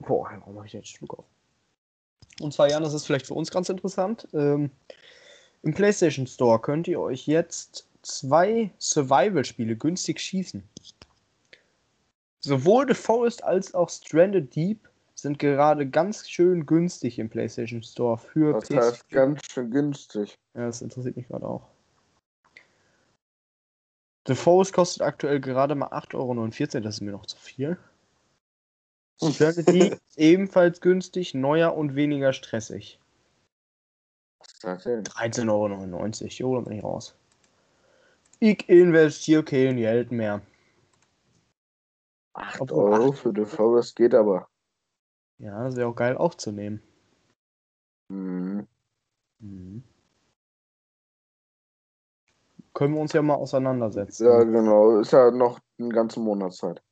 Boah, 0.00 0.30
warum 0.38 0.56
habe 0.56 0.66
ich 0.66 0.72
jetzt 0.72 0.88
Schluck 0.88 1.18
auf? 1.18 1.24
Und 2.40 2.52
zwar, 2.52 2.68
Jan, 2.68 2.82
das 2.82 2.94
ist 2.94 3.06
vielleicht 3.06 3.26
für 3.26 3.34
uns 3.34 3.50
ganz 3.50 3.68
interessant. 3.68 4.28
Ähm, 4.32 4.70
Im 5.62 5.74
PlayStation 5.74 6.26
Store 6.26 6.60
könnt 6.60 6.88
ihr 6.88 7.00
euch 7.00 7.26
jetzt 7.26 7.86
zwei 8.02 8.70
Survival-Spiele 8.78 9.76
günstig 9.76 10.20
schießen. 10.20 10.62
Sowohl 12.40 12.86
The 12.88 12.94
Forest 12.94 13.44
als 13.44 13.74
auch 13.74 13.90
Stranded 13.90 14.54
Deep 14.54 14.88
sind 15.14 15.38
gerade 15.38 15.86
ganz 15.86 16.28
schön 16.28 16.64
günstig 16.64 17.18
im 17.18 17.28
PlayStation 17.28 17.82
Store 17.82 18.16
für 18.16 18.58
Das 18.58 18.70
heißt 18.70 19.10
ganz 19.10 19.40
schön 19.52 19.70
günstig. 19.70 20.38
ja, 20.54 20.66
das 20.66 20.80
interessiert 20.80 21.16
mich 21.16 21.28
gerade 21.28 21.46
auch. 21.46 21.68
The 24.26 24.34
Forest 24.34 24.72
kostet 24.72 25.02
aktuell 25.02 25.40
gerade 25.40 25.74
mal 25.74 25.88
8,49 25.88 26.14
Euro, 26.14 26.80
das 26.80 26.94
ist 26.94 27.00
mir 27.02 27.12
noch 27.12 27.26
zu 27.26 27.36
viel. 27.36 27.78
Strategy 29.32 29.94
ebenfalls 30.16 30.80
günstig, 30.80 31.34
neuer 31.34 31.74
und 31.74 31.94
weniger 31.94 32.32
stressig. 32.32 32.98
Was 34.38 34.48
ist 34.48 34.49
das 34.49 34.49
denn? 34.49 34.49
13,99 34.62 36.44
Euro, 36.44 36.54
jo, 36.54 36.60
da 36.60 36.68
bin 36.68 36.78
ich 36.78 36.84
raus. 36.84 37.14
Ich 38.38 38.68
investiere 38.68 39.42
kein 39.44 39.76
Geld 39.76 40.10
mehr. 40.12 40.40
8 42.34 42.60
Obwohl, 42.60 42.92
Euro 42.92 43.10
acht- 43.10 43.18
für 43.18 43.32
The 43.34 43.44
Forest 43.44 43.96
geht 43.96 44.14
aber. 44.14 44.48
Ja, 45.38 45.64
das 45.64 45.76
wäre 45.76 45.88
auch 45.88 45.94
geil 45.96 46.16
aufzunehmen. 46.16 46.82
Mhm. 48.08 48.66
Mhm. 49.38 49.82
Können 52.74 52.94
wir 52.94 53.00
uns 53.00 53.12
ja 53.12 53.22
mal 53.22 53.34
auseinandersetzen. 53.34 54.26
Ja, 54.26 54.42
genau. 54.44 55.00
Ist 55.00 55.12
ja 55.12 55.30
noch 55.30 55.58
eine 55.78 55.88
ganze 55.88 56.20
Monatszeit. 56.20 56.82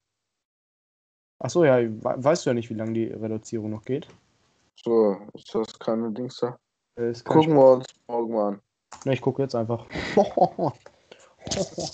Achso, 1.39 1.65
ja, 1.65 1.77
we 1.79 2.01
weißt 2.03 2.45
du 2.47 2.51
ja 2.51 2.55
nicht, 2.55 2.69
wie 2.69 2.75
lange 2.75 2.95
die 2.95 3.07
Reduzierung 3.07 3.71
noch 3.71 3.85
geht. 3.85 4.09
So, 4.75 5.19
ist 5.35 5.55
das 5.55 5.79
keine 5.79 6.11
Dings 6.13 6.37
da? 6.39 6.59
Äh, 6.99 7.13
Gucken 7.25 7.55
wir 7.55 7.73
uns 7.75 7.87
morgen 8.09 8.35
mal 8.35 8.49
an. 8.49 8.61
Ne, 9.05 9.13
ich 9.15 9.21
gucke 9.21 9.43
jetzt 9.43 9.55
einfach. 9.55 9.87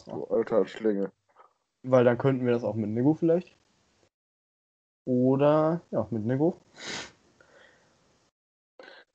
Du 0.06 0.24
alter 0.30 0.66
Schlinge. 0.66 1.12
Weil 1.84 2.02
dann 2.04 2.18
könnten 2.18 2.44
wir 2.44 2.52
das 2.52 2.64
auch 2.64 2.74
mit 2.74 2.90
Nego 2.90 3.14
vielleicht. 3.14 3.54
Oder, 5.04 5.80
ja, 5.92 6.08
mit 6.10 6.24
Nego. 6.24 6.56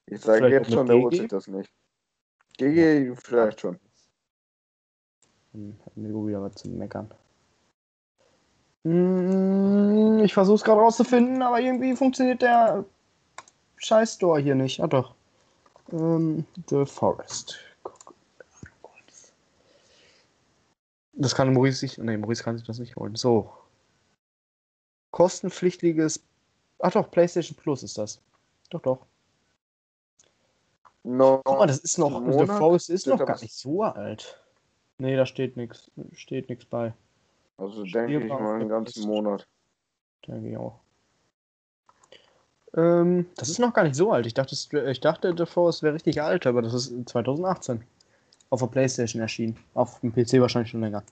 Ich 0.06 0.22
sage 0.22 0.48
jetzt 0.48 0.72
schon, 0.72 0.88
der 0.88 0.98
holt 0.98 1.12
GG? 1.12 1.22
sich 1.24 1.30
das 1.30 1.48
nicht. 1.48 1.70
GG 2.58 3.16
vielleicht 3.16 3.60
schon. 3.60 3.80
Hat 5.86 5.98
Nego 5.98 6.26
wieder 6.26 6.42
was 6.42 6.56
zu 6.56 6.70
meckern. 6.70 7.14
Hm, 8.86 10.20
Ich 10.24 10.34
versuche 10.34 10.56
es 10.56 10.64
gerade 10.64 10.80
rauszufinden, 10.80 11.42
aber 11.42 11.60
irgendwie 11.60 11.96
funktioniert 11.98 12.42
der 12.42 12.86
Scheiß 13.76 14.14
Store 14.14 14.40
hier 14.40 14.56
nicht. 14.56 14.80
Ah 14.80 14.88
doch. 14.88 15.16
Ähm, 15.92 16.46
The 16.70 16.86
Forest. 16.86 17.58
Das 21.14 21.36
kann 21.36 21.54
Maurice 21.54 21.80
sich. 21.80 21.98
Nee, 21.98 22.18
Maurice 22.18 22.44
kann 22.44 22.58
sich 22.58 22.66
das 22.66 22.80
nicht 22.80 22.96
holen. 22.96 23.16
So. 23.16 23.52
Kostenpflichtiges. 25.12 26.24
Ach 26.80 26.92
doch, 26.92 27.12
PlayStation 27.12 27.58
Plus 27.58 27.84
ist 27.84 27.98
das. 27.98 28.22
Doch, 28.70 28.82
doch. 28.82 29.06
No, 31.04 31.42
Guck 31.44 31.58
mal, 31.60 31.68
das 31.68 31.80
ist 31.80 31.98
noch. 31.98 32.16
Einen 32.16 32.32
The 32.32 32.38
Monat 32.38 32.58
Forest 32.58 32.90
ist 32.90 33.08
noch 33.08 33.26
gar 33.26 33.40
nicht 33.42 33.54
so 33.54 33.84
alt. 33.84 34.42
Nee, 34.98 35.16
da 35.16 35.26
steht 35.26 35.58
nichts. 35.58 35.90
Steht 36.14 36.50
nichts 36.50 36.66
bei. 36.66 36.94
also 37.58 37.84
denke 37.84 38.20
ich 38.20 38.30
mal 38.30 38.60
einen 38.60 38.70
ganzen. 38.70 39.08
Monat. 39.08 39.48
Denke 40.28 40.50
ich 40.50 40.58
auch. 40.58 40.80
Ähm, 42.76 43.26
das 43.36 43.50
ist 43.50 43.60
noch 43.60 43.74
gar 43.74 43.84
nicht 43.84 43.96
so 43.96 44.12
alt. 44.12 44.26
Ich 44.26 44.34
dachte, 44.34 44.56
ich 44.90 45.00
dachte 45.00 45.34
The 45.36 45.46
Forest 45.46 45.84
wäre 45.84 45.96
richtig 45.96 46.22
alt, 46.22 46.46
aber 46.46 46.62
das 46.62 46.74
ist 46.74 47.10
2018. 47.10 47.84
Auf 48.52 48.60
der 48.62 48.68
Playstation 48.68 49.22
erschienen. 49.22 49.58
Auf 49.74 50.00
dem 50.00 50.14
PC 50.14 50.42
wahrscheinlich 50.42 50.72
schon 50.72 50.82
länger. 50.82 51.04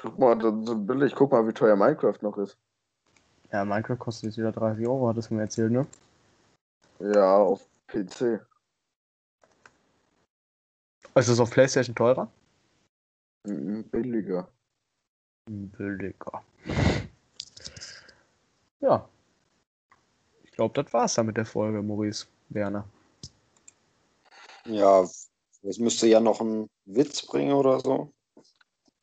Guck 0.00 0.18
mal, 0.18 0.36
das 0.38 0.54
ist 0.54 0.66
so 0.66 0.76
billig. 0.76 1.14
Guck 1.14 1.32
mal, 1.32 1.46
wie 1.46 1.52
teuer 1.52 1.76
Minecraft 1.76 2.18
noch 2.22 2.38
ist. 2.38 2.56
Ja, 3.52 3.64
Minecraft 3.64 3.96
kostet 3.96 4.24
jetzt 4.24 4.38
wieder 4.38 4.52
30 4.52 4.86
Euro, 4.86 5.08
hattest 5.08 5.30
du 5.30 5.34
mir 5.34 5.42
erzählt, 5.42 5.72
ne? 5.72 5.86
Ja, 7.00 7.36
auf 7.36 7.66
PC. 7.86 8.40
Ist 11.14 11.28
das 11.28 11.40
auf 11.40 11.50
Playstation 11.50 11.96
teurer? 11.96 12.30
Mhm, 13.44 13.84
Billiger. 13.84 14.48
Billiger. 15.46 16.42
Ja. 18.80 19.08
Ich 20.58 20.60
glaube, 20.60 20.82
das 20.82 20.92
war's 20.92 21.14
dann 21.14 21.26
mit 21.26 21.36
der 21.36 21.46
Folge, 21.46 21.80
Maurice 21.80 22.26
Werner. 22.48 22.84
Ja, 24.64 25.06
jetzt 25.62 25.78
müsste 25.78 26.08
ja 26.08 26.18
noch 26.18 26.40
ein 26.40 26.68
Witz 26.84 27.24
bringen 27.24 27.52
oder 27.52 27.78
so. 27.78 28.12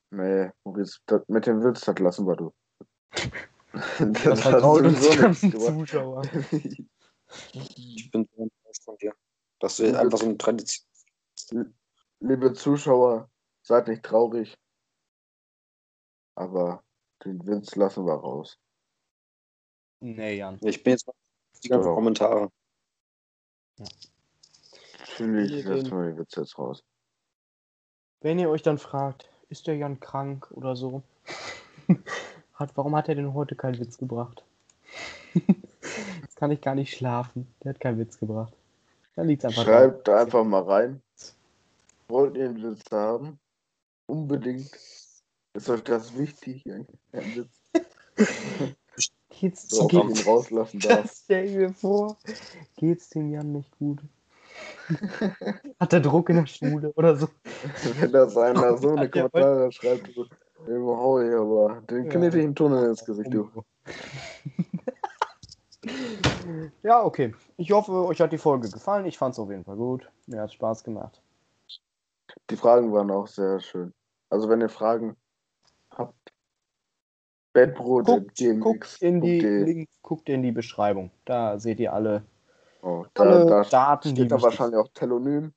Nee, 0.09 0.51
Maurice, 0.65 0.99
das, 1.05 1.21
mit 1.29 1.45
dem 1.45 1.63
Witz, 1.63 1.79
das 1.79 1.97
lassen 1.99 2.27
wir 2.27 2.35
du. 2.35 2.53
Das 3.71 4.43
hat 4.43 4.51
vertraut 4.51 4.81
uns 4.81 5.09
gebracht. 5.09 5.37
Zuschauer. 5.39 6.23
Ich 7.53 8.11
bin 8.11 8.27
so 8.35 8.43
enttäuscht 8.43 8.83
von 8.83 8.97
dir. 8.97 9.13
Dass 9.59 9.77
du 9.77 9.83
jetzt 9.83 9.95
einfach 9.95 10.17
so 10.17 10.25
eine 10.25 10.37
Tradition. 10.37 10.83
Liebe 12.19 12.51
Zuschauer, 12.51 13.29
seid 13.63 13.87
nicht 13.87 14.03
traurig. 14.03 14.57
Aber 16.35 16.83
den 17.23 17.47
Witz 17.47 17.77
lassen 17.77 18.05
wir 18.05 18.15
raus. 18.15 18.59
Nee, 20.01 20.35
Jan. 20.35 20.59
Ich 20.61 20.83
bin 20.83 20.91
jetzt 20.91 21.07
mal 21.07 21.13
die 21.65 21.69
ganzen 21.69 21.87
Doch. 21.89 21.95
Kommentare. 21.95 22.49
Natürlich 24.99 25.51
Nee, 25.51 25.61
lassen 25.61 25.83
den- 25.85 25.91
wir 25.97 26.05
den 26.07 26.17
Witz 26.17 26.35
jetzt 26.35 26.57
raus. 26.57 26.83
Wenn 28.21 28.39
ihr 28.39 28.49
euch 28.49 28.61
dann 28.63 28.77
fragt, 28.77 29.29
ist 29.49 29.67
der 29.67 29.75
Jan 29.77 29.99
krank 29.99 30.49
oder 30.51 30.75
so? 30.75 31.03
hat, 32.53 32.75
warum 32.75 32.95
hat 32.95 33.09
er 33.09 33.15
denn 33.15 33.33
heute 33.33 33.55
keinen 33.55 33.79
Witz 33.79 33.97
gebracht? 33.97 34.43
Jetzt 36.21 36.35
kann 36.37 36.51
ich 36.51 36.61
gar 36.61 36.75
nicht 36.75 36.95
schlafen. 36.95 37.53
Der 37.63 37.73
hat 37.73 37.79
keinen 37.79 37.99
Witz 37.99 38.17
gebracht. 38.17 38.53
Dann 39.15 39.27
liegt's 39.27 39.45
einfach. 39.45 39.63
Schreibt 39.63 40.09
einfach 40.09 40.43
mal 40.43 40.63
rein. 40.63 41.01
Wollt 42.07 42.35
ihr 42.37 42.45
einen 42.45 42.61
Witz 42.63 42.83
haben? 42.91 43.39
Unbedingt. 44.07 44.71
Ist 45.53 45.69
euch 45.69 45.83
das 45.83 46.17
wichtig? 46.17 46.63
Ein 46.65 46.87
Witz, 47.13 47.61
Geht's, 49.39 49.69
so, 49.69 49.83
ich 49.83 49.89
geht's, 49.89 50.25
rauslassen 50.25 50.79
darf. 50.81 51.11
stell 51.23 51.45
ich 51.45 51.51
mir 51.55 51.73
vor. 51.73 52.17
Geht's 52.77 53.09
dem 53.09 53.31
Jan 53.31 53.51
nicht 53.51 53.71
gut? 53.77 53.99
Hat 55.79 55.93
er 55.93 55.99
Druck 55.99 56.29
in 56.29 56.37
der 56.37 56.45
Schule 56.45 56.91
oder 56.95 57.15
so? 57.15 57.27
Wenn 57.83 58.11
das 58.11 58.37
einer 58.37 58.77
so 58.77 58.89
eine 58.95 59.09
Kommentare 59.09 59.71
schreibt, 59.71 60.09
hau 60.67 61.19
ich 61.19 61.33
aber 61.35 61.81
den 61.89 62.05
Ja. 62.05 62.11
knittigen 62.11 62.55
Tunnel 62.55 62.89
ins 62.89 63.03
Gesicht, 63.03 63.33
du. 63.33 63.49
Ja, 66.83 67.03
okay. 67.03 67.33
Ich 67.57 67.71
hoffe, 67.71 67.91
euch 67.91 68.21
hat 68.21 68.31
die 68.31 68.37
Folge 68.37 68.69
gefallen. 68.69 69.05
Ich 69.05 69.17
fand's 69.17 69.39
auf 69.39 69.49
jeden 69.49 69.63
Fall 69.65 69.75
gut. 69.75 70.09
Mir 70.27 70.41
hat 70.41 70.53
Spaß 70.53 70.83
gemacht. 70.83 71.21
Die 72.49 72.55
Fragen 72.55 72.91
waren 72.93 73.11
auch 73.11 73.27
sehr 73.27 73.59
schön. 73.59 73.93
Also 74.29 74.49
wenn 74.49 74.61
ihr 74.61 74.69
Fragen 74.69 75.15
habt, 75.91 76.31
Bettbrot 77.55 78.05
Guckt, 78.05 78.37
guckt, 78.59 79.01
in 79.01 79.21
die. 79.21 79.39
Link, 79.39 79.89
guckt 80.01 80.27
in 80.29 80.43
die 80.43 80.51
Beschreibung. 80.51 81.09
Da 81.23 81.57
seht 81.57 81.79
ihr 81.79 81.93
alle, 81.93 82.23
Oh, 82.81 83.05
da, 83.13 83.23
alle 83.23 83.45
da 83.45 83.63
Daten, 83.63 84.09
die 84.09 84.21
steht 84.21 84.31
da 84.31 84.35
wichtig 84.35 84.43
wahrscheinlich 84.43 84.79
auch 84.79 84.89
Telonym. 84.93 85.53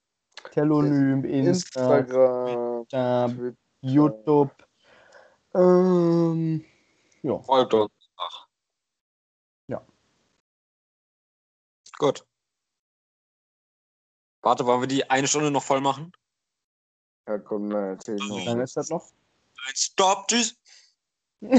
Telonym, 0.52 1.24
Insta, 1.24 1.98
Instagram, 1.98 2.86
Twitter, 2.86 3.28
Twitter. 3.28 3.56
YouTube. 3.80 4.50
Ähm, 5.54 6.64
ja. 7.22 7.38
Folgt 7.40 7.74
uns. 7.74 7.90
Gut. 11.98 12.24
Warte, 14.40 14.64
wollen 14.64 14.80
wir 14.80 14.86
die 14.86 15.10
eine 15.10 15.26
Stunde 15.26 15.50
noch 15.50 15.64
voll 15.64 15.80
machen? 15.80 16.12
Ja, 17.26 17.38
komm, 17.38 17.68
na, 17.68 17.88
erzähl 17.88 18.16
Wie 18.16 18.28
noch. 18.28 18.44
lange 18.46 18.62
ist 18.62 18.76
das 18.76 18.88
noch? 18.88 19.10
Stopp, 19.74 20.28
tschüss. 20.28 20.56